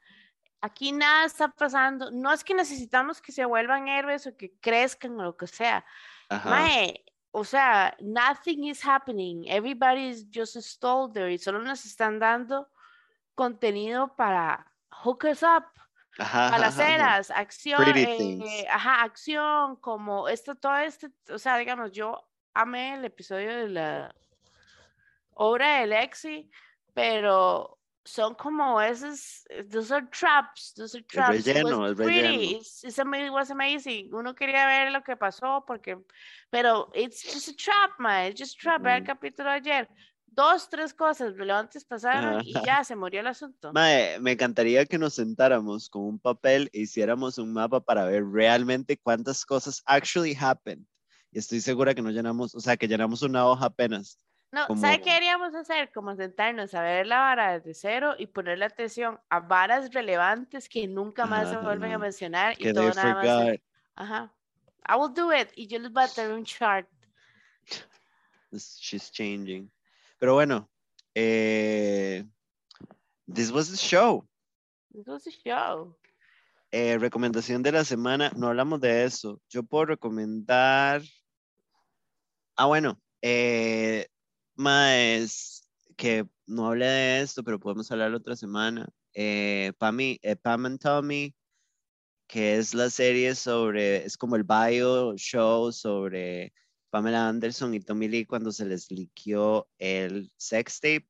Aquí 0.62 0.92
nada 0.92 1.26
está 1.26 1.48
pasando. 1.48 2.10
No 2.10 2.32
es 2.32 2.42
que 2.42 2.54
necesitamos 2.54 3.20
que 3.20 3.32
se 3.32 3.44
vuelvan 3.44 3.88
héroes 3.88 4.26
o 4.26 4.36
que 4.36 4.52
crezcan 4.60 5.18
o 5.20 5.22
lo 5.22 5.36
que 5.36 5.46
sea. 5.46 5.84
Ajá. 6.30 6.48
Mae, 6.50 7.04
o 7.30 7.44
sea, 7.44 7.94
nothing 8.00 8.64
is 8.64 8.82
happening. 8.82 9.46
Everybody 9.46 10.08
is 10.08 10.26
just 10.34 10.56
stalled 10.56 11.12
there 11.12 11.32
y 11.32 11.38
solo 11.38 11.60
nos 11.60 11.84
están 11.84 12.18
dando 12.18 12.68
contenido 13.34 14.14
para 14.16 14.66
hook 14.90 15.24
us 15.30 15.42
up. 15.42 15.64
Ajá, 16.18 16.48
ajá, 16.48 17.16
acción, 17.34 17.82
eh, 17.96 18.66
ajá, 18.68 19.02
acción, 19.02 19.76
como 19.76 20.28
esto, 20.28 20.54
todo 20.54 20.76
este, 20.78 21.08
o 21.30 21.38
sea, 21.38 21.56
digamos, 21.56 21.92
yo 21.92 22.29
amé 22.54 22.94
el 22.94 23.04
episodio 23.04 23.54
de 23.56 23.68
la 23.68 24.14
obra 25.34 25.80
de 25.80 25.86
Lexi, 25.86 26.50
pero 26.94 27.76
son 28.04 28.34
como 28.34 28.80
esos, 28.80 29.44
eh, 29.50 29.62
those 29.64 29.92
are 29.94 30.06
traps, 30.10 30.72
those 30.74 30.96
are 30.96 31.04
traps. 31.06 31.46
It 31.46 31.54
relleno, 31.54 31.78
was 31.80 31.90
el 31.90 31.96
pretty, 31.96 32.20
relleno. 32.22 32.58
it's- 32.58 32.84
it 32.84 33.30
was 33.32 33.50
amazing. 33.50 34.12
Uno 34.14 34.34
quería 34.34 34.66
ver 34.66 34.90
lo 34.90 35.02
que 35.02 35.16
pasó 35.16 35.64
porque, 35.66 35.98
pero 36.50 36.90
it's 36.94 37.22
just 37.22 37.48
a 37.48 37.54
trap, 37.56 37.98
man, 37.98 38.26
it's 38.30 38.40
just 38.40 38.56
a 38.58 38.62
trap. 38.62 38.82
Ve 38.82 38.96
el 38.96 39.04
capítulo 39.04 39.50
de 39.50 39.56
ayer. 39.56 39.88
Dos, 40.32 40.68
tres 40.70 40.94
cosas 40.94 41.36
relevantes 41.36 41.84
pasaron 41.84 42.40
y 42.44 42.56
Ajá. 42.56 42.64
ya 42.64 42.84
se 42.84 42.94
murió 42.94 43.20
el 43.20 43.26
asunto. 43.26 43.72
Mae, 43.72 44.18
me 44.20 44.32
encantaría 44.32 44.86
que 44.86 44.96
nos 44.96 45.14
sentáramos 45.14 45.88
con 45.90 46.02
un 46.02 46.18
papel 46.20 46.70
e 46.72 46.82
hiciéramos 46.82 47.36
un 47.38 47.52
mapa 47.52 47.80
para 47.80 48.04
ver 48.04 48.24
realmente 48.24 48.96
cuántas 48.96 49.44
cosas 49.44 49.82
actually 49.86 50.34
happened. 50.40 50.86
Y 51.32 51.38
estoy 51.38 51.60
segura 51.60 51.94
que 51.94 52.02
no 52.02 52.10
llenamos, 52.10 52.54
o 52.54 52.60
sea, 52.60 52.76
que 52.76 52.88
llenamos 52.88 53.22
una 53.22 53.46
hoja 53.46 53.66
apenas. 53.66 54.18
No, 54.52 54.66
como- 54.66 54.80
¿sabe 54.80 55.00
qué 55.00 55.10
deberíamos 55.10 55.54
hacer? 55.54 55.92
Como 55.92 56.16
sentarnos 56.16 56.74
a 56.74 56.82
ver 56.82 57.06
la 57.06 57.20
vara 57.20 57.58
desde 57.58 57.72
cero 57.74 58.14
y 58.18 58.26
ponerle 58.26 58.64
atención 58.64 59.20
a 59.28 59.38
varas 59.38 59.92
relevantes 59.94 60.68
que 60.68 60.88
nunca 60.88 61.24
más 61.26 61.48
se 61.48 61.56
vuelven 61.56 61.92
a 61.92 61.98
mencionar 61.98 62.56
y 62.58 62.72
todo 62.72 62.90
nada 62.92 63.14
más. 63.14 63.26
forgot. 63.26 63.60
Ajá. 63.94 64.34
I 64.88 64.94
will 64.98 65.14
do 65.14 65.32
it 65.32 65.50
y 65.54 65.68
yo 65.68 65.78
les 65.78 65.92
voy 65.92 66.02
a 66.02 66.08
traer 66.08 66.32
un 66.32 66.44
chart. 66.44 66.88
She's 68.52 69.10
changing. 69.12 69.70
Pero 70.18 70.34
bueno, 70.34 70.68
eh, 71.14 72.24
this 73.32 73.52
was 73.52 73.70
the 73.70 73.76
show. 73.76 74.26
This 74.92 75.06
was 75.06 75.26
a 75.28 75.30
show. 75.30 75.96
Eh, 76.72 76.98
recomendación 76.98 77.62
de 77.62 77.72
la 77.72 77.84
semana, 77.84 78.32
no 78.36 78.48
hablamos 78.48 78.80
de 78.80 79.04
eso. 79.04 79.40
Yo 79.48 79.62
puedo 79.62 79.86
recomendar. 79.86 81.02
Ah, 82.62 82.66
bueno, 82.66 83.00
eh, 83.22 84.06
más 84.54 85.66
que 85.96 86.26
no 86.46 86.66
hablé 86.66 86.84
de 86.84 87.22
esto, 87.22 87.42
pero 87.42 87.58
podemos 87.58 87.90
hablar 87.90 88.12
otra 88.12 88.36
semana. 88.36 88.86
Eh, 89.14 89.72
Pam, 89.78 89.98
y- 90.00 90.18
eh, 90.22 90.36
Pam 90.36 90.66
and 90.66 90.78
Tommy, 90.78 91.34
que 92.28 92.58
es 92.58 92.74
la 92.74 92.90
serie 92.90 93.34
sobre, 93.34 94.04
es 94.04 94.16
como 94.18 94.36
el 94.36 94.44
bio 94.44 95.16
show 95.16 95.72
sobre 95.72 96.52
Pamela 96.90 97.28
Anderson 97.28 97.74
y 97.74 97.80
Tommy 97.80 98.08
Lee 98.08 98.26
cuando 98.26 98.52
se 98.52 98.66
les 98.66 98.90
liqueó 98.90 99.66
el 99.78 100.30
sex 100.36 100.80
tape. 100.80 101.08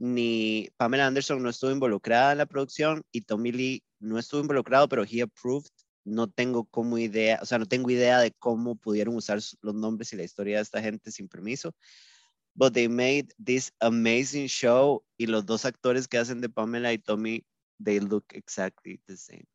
Ni 0.00 0.68
Pamela 0.76 1.06
Anderson 1.06 1.42
no 1.42 1.50
estuvo 1.50 1.70
involucrada 1.70 2.32
en 2.32 2.38
la 2.38 2.46
producción 2.46 3.04
y 3.12 3.22
Tommy 3.22 3.52
Lee 3.52 3.84
no 4.00 4.18
estuvo 4.18 4.40
involucrado, 4.42 4.88
pero 4.88 5.04
he 5.04 5.22
approved. 5.22 5.70
No 6.04 6.28
tengo 6.28 6.64
como 6.64 6.98
idea, 6.98 7.38
o 7.42 7.46
sea, 7.46 7.58
no 7.58 7.66
tengo 7.66 7.90
idea 7.90 8.18
de 8.18 8.32
cómo 8.32 8.76
pudieron 8.76 9.14
usar 9.14 9.38
los 9.60 9.74
nombres 9.74 10.12
y 10.12 10.16
la 10.16 10.24
historia 10.24 10.56
de 10.56 10.62
esta 10.62 10.82
gente 10.82 11.10
sin 11.10 11.28
permiso. 11.28 11.74
But 12.54 12.74
they 12.74 12.88
made 12.88 13.28
this 13.42 13.72
amazing 13.80 14.46
show 14.46 15.04
y 15.16 15.26
los 15.26 15.46
dos 15.46 15.64
actores 15.64 16.06
que 16.08 16.18
hacen 16.18 16.40
de 16.40 16.48
Pamela 16.48 16.92
y 16.92 16.98
Tommy, 16.98 17.46
they 17.82 18.00
look 18.00 18.26
exactly 18.30 19.00
the 19.06 19.16
same. 19.16 19.46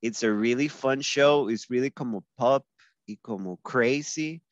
It's 0.00 0.22
a 0.22 0.32
really 0.32 0.68
fun 0.68 1.00
show. 1.00 1.50
It's 1.50 1.68
really 1.68 1.90
como 1.90 2.24
pop 2.36 2.64
y 3.06 3.16
como 3.16 3.58
crazy. 3.58 4.42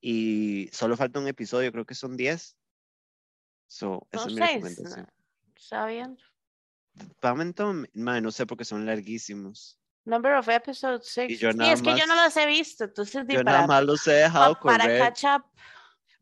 Y 0.00 0.68
solo 0.72 0.96
falta 0.96 1.20
un 1.20 1.28
episodio, 1.28 1.70
creo 1.70 1.86
que 1.86 1.94
son 1.94 2.16
10. 2.16 2.56
So, 3.68 4.06
esa 4.10 4.26
es 4.26 4.34
mi 4.34 4.40
recomendación. 4.40 5.06
¿Está 5.56 5.86
bien? 5.86 6.18
Pam 7.20 7.40
and 7.40 7.88
mae, 7.94 8.20
no 8.20 8.30
sé 8.30 8.44
porque 8.44 8.64
son 8.64 8.84
larguísimos. 8.84 9.78
Number 10.04 10.34
of 10.34 10.48
episodes, 10.48 11.06
six. 11.08 11.38
yo 11.38 11.52
Sí, 11.52 11.58
nada 11.58 11.72
es 11.72 11.80
que 11.82 11.90
yo 11.96 12.06
no 12.06 12.14
más- 12.16 12.24
los 12.34 12.36
he 12.36 12.46
visto, 12.46 12.84
entonces 12.84 13.24
Yo 13.28 13.38
para, 13.44 13.52
nada 13.52 13.66
más 13.66 13.84
los 13.84 14.06
he 14.08 14.12
dejado 14.14 14.54
pa- 14.54 14.60
para 14.60 14.84
correr. 14.84 14.98
catch 15.00 15.24
up. 15.24 15.44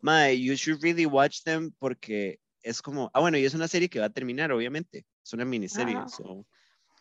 Mae, 0.02 0.34
you 0.38 0.54
should 0.54 0.82
really 0.82 1.06
watch 1.06 1.42
them 1.44 1.72
porque 1.78 2.40
es 2.62 2.82
como, 2.82 3.10
ah, 3.14 3.20
bueno, 3.20 3.38
y 3.38 3.44
es 3.44 3.54
una 3.54 3.68
serie 3.68 3.88
que 3.88 3.98
va 4.00 4.06
a 4.06 4.10
terminar, 4.10 4.52
obviamente. 4.52 5.06
Es 5.24 5.32
una 5.32 5.44
miniserie. 5.44 5.96
Ajá. 5.96 6.08
so. 6.08 6.46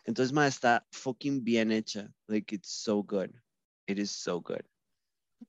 Entonces, 0.04 0.32
mae, 0.32 0.48
está 0.48 0.86
fucking 0.92 1.44
bien 1.44 1.70
hecha. 1.70 2.08
Like, 2.26 2.54
it's 2.54 2.70
so 2.70 3.02
good. 3.02 3.30
It 3.86 3.98
is 3.98 4.10
so 4.10 4.40
good. 4.40 4.62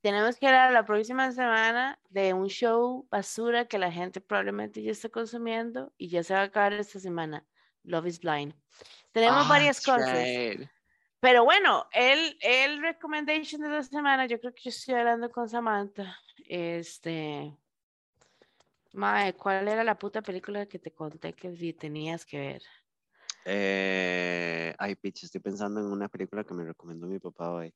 Tenemos 0.02 0.38
que 0.38 0.48
hablar 0.48 0.72
la 0.72 0.86
próxima 0.86 1.32
semana 1.32 2.00
de 2.10 2.34
un 2.34 2.48
show 2.48 3.06
basura 3.10 3.66
que 3.66 3.78
la 3.78 3.92
gente 3.92 4.20
probablemente 4.22 4.82
ya 4.82 4.92
está 4.92 5.10
consumiendo 5.10 5.94
y 5.98 6.08
ya 6.10 6.24
se 6.24 6.34
va 6.34 6.42
a 6.42 6.44
acabar 6.44 6.74
esta 6.74 7.00
semana. 7.00 7.46
Love 7.84 8.08
is 8.08 8.20
Blind. 8.20 8.54
Tenemos 9.12 9.46
Ah, 9.46 9.50
varias 9.50 9.82
cosas. 9.82 10.14
right. 10.14 10.70
Pero 11.22 11.44
bueno, 11.44 11.88
el, 11.92 12.36
el 12.42 12.82
recommendation 12.82 13.62
de 13.62 13.70
la 13.70 13.84
semana, 13.84 14.26
yo 14.26 14.40
creo 14.40 14.54
que 14.54 14.64
yo 14.64 14.70
estoy 14.72 14.96
hablando 14.96 15.30
con 15.32 15.48
Samantha. 15.48 16.20
Este. 16.48 17.56
Mae, 18.94 19.34
¿cuál 19.36 19.68
era 19.68 19.84
la 19.84 19.98
puta 19.98 20.24
película 20.24 20.66
que 20.66 20.80
te 20.80 20.92
conté 20.92 21.34
que 21.34 21.74
tenías 21.74 22.26
que 22.26 22.40
ver? 22.40 22.64
Eh, 23.46 24.74
ay, 24.80 24.96
pitch, 24.96 25.24
estoy 25.24 25.42
pensando 25.42 25.80
en 25.80 25.86
una 25.86 26.10
película 26.10 26.44
que 26.44 26.56
me 26.56 26.66
recomendó 26.66 27.06
mi 27.08 27.20
papá 27.20 27.52
hoy. 27.52 27.74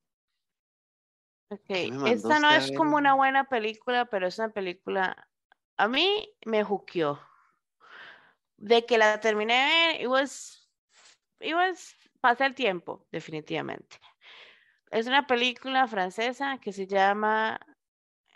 Ok, 1.50 1.70
esta 2.08 2.40
no 2.40 2.50
es 2.50 2.72
como 2.72 2.98
una 2.98 3.14
buena 3.14 3.48
película, 3.48 4.06
pero 4.06 4.28
es 4.28 4.40
una 4.40 4.50
película. 4.50 5.30
A 5.78 5.88
mí 5.88 6.36
me 6.46 6.64
juqueó. 6.64 7.20
De 8.58 8.86
que 8.86 8.98
la 8.98 9.20
terminé 9.20 9.54
de 9.54 9.66
ver, 9.66 10.02
it 10.02 10.08
was, 10.08 10.68
it 11.40 11.54
was, 11.54 11.96
pasa 12.26 12.47
el 12.47 12.56
tiempo, 12.56 13.06
definitivamente. 13.11 13.97
Es 14.89 15.06
una 15.06 15.27
película 15.27 15.88
francesa 15.88 16.57
que 16.57 16.73
se 16.73 16.88
llama 16.88 17.60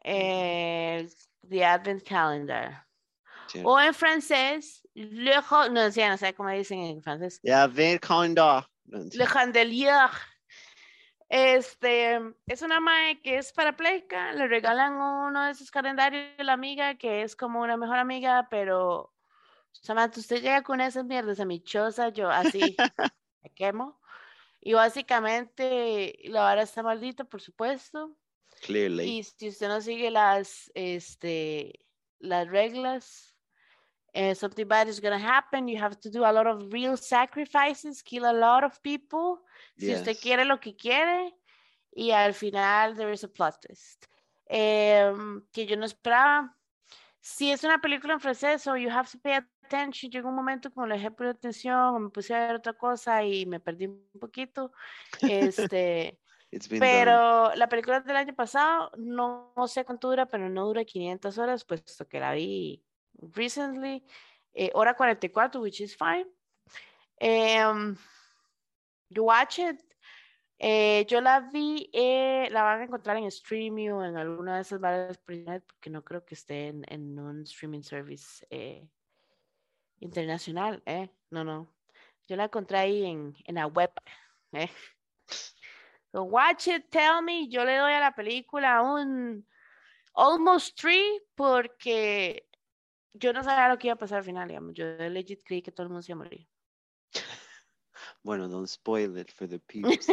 eh, 0.04 1.10
The 1.50 1.66
Advent 1.66 2.04
Calendar. 2.08 2.86
Sí. 3.48 3.64
O 3.66 3.80
en 3.80 3.96
francés, 3.96 4.88
Le, 4.94 5.34
no, 5.72 5.92
sí, 5.92 6.02
no 6.08 6.18
sé 6.18 6.36
cómo 6.36 6.52
dicen 6.52 6.82
en 6.82 7.02
francés. 7.02 7.42
Ver 7.42 8.00
Condor. 8.00 8.70
No, 8.86 9.00
Le 9.12 9.26
Chandelier. 9.26 10.12
Este, 11.28 12.20
es 12.46 12.62
una 12.62 12.80
mae 12.80 13.22
que 13.22 13.38
es 13.38 13.52
parapléjica, 13.54 14.34
le 14.34 14.48
regalan 14.48 14.94
uno 14.94 15.46
de 15.46 15.52
esos 15.52 15.72
calendarios 15.72 16.40
a 16.40 16.44
la 16.44 16.54
amiga 16.54 16.96
que 16.96 17.24
es 17.24 17.36
como 17.36 17.62
una 17.62 17.78
mejor 17.78 17.98
amiga, 17.98 18.48
pero 18.52 19.14
Samantha, 19.72 20.20
usted 20.20 20.42
llega 20.42 20.64
con 20.64 20.82
esas 20.82 21.06
mierdas 21.06 21.40
a 21.40 21.46
mi 21.46 21.62
choza, 21.62 22.10
yo 22.10 22.30
así 22.30 22.76
me 23.44 23.50
quemo. 23.52 24.00
Y 24.62 24.74
básicamente 24.74 26.20
la 26.26 26.42
vara 26.42 26.64
está 26.64 26.84
maldita, 26.84 27.24
por 27.24 27.42
supuesto. 27.42 28.16
Clearly. 28.62 29.20
Y 29.20 29.24
si 29.24 29.50
usted 29.50 29.68
no 29.70 29.80
sigue 29.82 30.12
las, 30.12 30.70
este, 30.74 31.86
las 32.20 32.48
reglas, 32.50 33.38
eh, 34.14 34.36
something 34.36 34.66
bad 34.68 34.88
is 34.88 35.00
gonna 35.00 35.18
happen. 35.18 35.68
You 35.68 35.82
have 35.82 35.96
to 36.02 36.10
do 36.10 36.26
a 36.26 36.32
lot 36.34 36.48
of 36.48 36.74
real 36.74 36.98
sacrifices, 36.98 38.04
kill 38.04 38.26
a 38.26 38.34
lot 38.34 38.66
of 38.66 38.82
people. 38.82 39.42
Si 39.78 39.94
usted 39.94 40.14
Yes. 40.14 40.22
quiere 40.22 40.46
lo 40.46 40.60
que 40.60 40.76
quiere. 40.76 41.34
Y 41.92 42.12
al 42.12 42.34
final, 42.34 42.96
there 42.96 43.12
is 43.14 43.24
a 43.24 43.28
plot 43.28 43.62
twist. 43.62 44.06
Em, 44.48 45.42
que 45.54 45.66
yo 45.66 45.76
no 45.78 45.86
esperaba. 45.86 46.56
Si 47.22 47.52
es 47.52 47.64
una 47.64 47.80
película 47.80 48.14
en 48.14 48.20
francés, 48.20 48.66
o 48.68 48.78
you 48.78 48.90
have 48.90 49.10
to 49.12 49.20
pay 49.20 49.34
attention, 49.34 50.10
llegó 50.12 50.30
un 50.30 50.36
momento 50.36 50.72
como 50.72 50.88
le 50.88 50.96
dejé 50.96 51.12
poner 51.12 51.36
atención, 51.36 51.78
o 51.96 52.00
me 52.00 52.10
puse 52.10 52.34
a 52.34 52.48
ver 52.48 52.56
otra 52.56 52.74
cosa 52.74 53.24
y 53.24 53.46
me 53.46 53.60
perdí 53.60 53.88
un 53.88 54.10
poquito. 54.20 54.72
Este. 55.22 56.20
Been 56.52 56.80
done. 56.80 56.80
Pero 56.80 57.54
la 57.56 57.70
película 57.70 58.00
del 58.00 58.16
año 58.16 58.34
pasado, 58.34 58.90
no, 58.98 59.54
no 59.56 59.68
sé 59.68 59.86
cuánto 59.86 60.10
dura, 60.10 60.26
pero 60.26 60.50
no 60.50 60.66
dura 60.66 60.84
500 60.84 61.38
horas, 61.38 61.64
puesto 61.64 62.08
que 62.08 62.20
la 62.20 62.34
vi 62.34 62.84
recently. 63.36 64.04
eh, 64.54 64.72
hora 64.74 64.96
44, 64.96 65.62
which 65.62 65.82
is 65.82 65.96
fine. 65.96 66.26
Em, 67.20 67.96
you 69.10 69.24
watch 69.26 69.60
it. 69.60 69.80
Eh, 70.62 71.06
yo 71.08 71.22
la 71.22 71.40
vi, 71.40 71.90
eh, 71.94 72.50
la 72.52 72.64
van 72.64 72.82
a 72.82 72.84
encontrar 72.84 73.16
en 73.16 73.32
Streamio 73.32 73.98
o 73.98 74.04
en 74.04 74.18
alguna 74.18 74.56
de 74.56 74.62
esas 74.62 74.82
varias 74.82 75.18
porque 75.18 75.90
no 75.90 76.04
creo 76.04 76.26
que 76.26 76.36
esté 76.36 76.68
en, 76.68 76.84
en 76.90 77.18
un 77.18 77.44
streaming 77.44 77.82
service 77.82 78.46
eh, 78.50 78.86
internacional. 80.00 80.84
Eh. 80.86 81.10
No, 81.32 81.46
no. 81.46 81.74
Yo 82.28 82.36
la 82.36 82.46
encontré 82.46 82.78
ahí 82.78 83.06
en, 83.06 83.34
en 83.46 83.56
la 83.56 83.68
web. 83.68 83.92
Eh. 84.52 84.70
So 86.12 86.24
watch 86.24 86.68
it, 86.68 86.90
tell 86.90 87.22
me. 87.24 87.48
Yo 87.48 87.64
le 87.64 87.78
doy 87.78 87.94
a 87.94 88.00
la 88.00 88.14
película 88.14 88.82
un 88.82 89.48
almost 90.14 90.78
three 90.78 91.22
porque 91.36 92.48
yo 93.14 93.32
no 93.32 93.44
sabía 93.44 93.70
lo 93.70 93.78
que 93.78 93.88
iba 93.88 93.94
a 93.94 93.98
pasar 93.98 94.20
al 94.20 94.24
final, 94.26 94.48
digamos. 94.48 94.74
Yo 94.74 94.86
legit 94.86 95.42
creí 95.44 95.62
que 95.62 95.72
todo 95.72 95.84
el 95.84 95.90
mundo 95.90 96.02
se 96.02 96.12
iba 96.12 96.22
a 96.22 96.24
morir. 96.24 96.48
Bueno, 98.22 98.50
don't 98.50 98.68
spoil 98.68 99.18
it 99.18 99.32
for 99.32 99.48
the 99.48 99.60
peeps. 99.68 100.08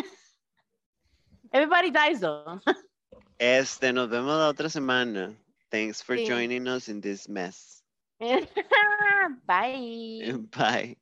Everybody 1.53 1.91
dies 1.91 2.21
though. 2.21 2.61
este, 3.39 3.93
nos 3.93 4.09
vemos 4.09 4.37
la 4.39 4.49
otra 4.49 4.69
semana. 4.69 5.35
Thanks 5.71 6.03
for 6.03 6.17
Sí. 6.17 6.27
joining 6.27 6.67
us 6.69 6.89
in 6.89 7.01
this 7.01 7.29
mess. 7.29 7.83
Bye. 9.47 10.33
Bye. 10.57 10.97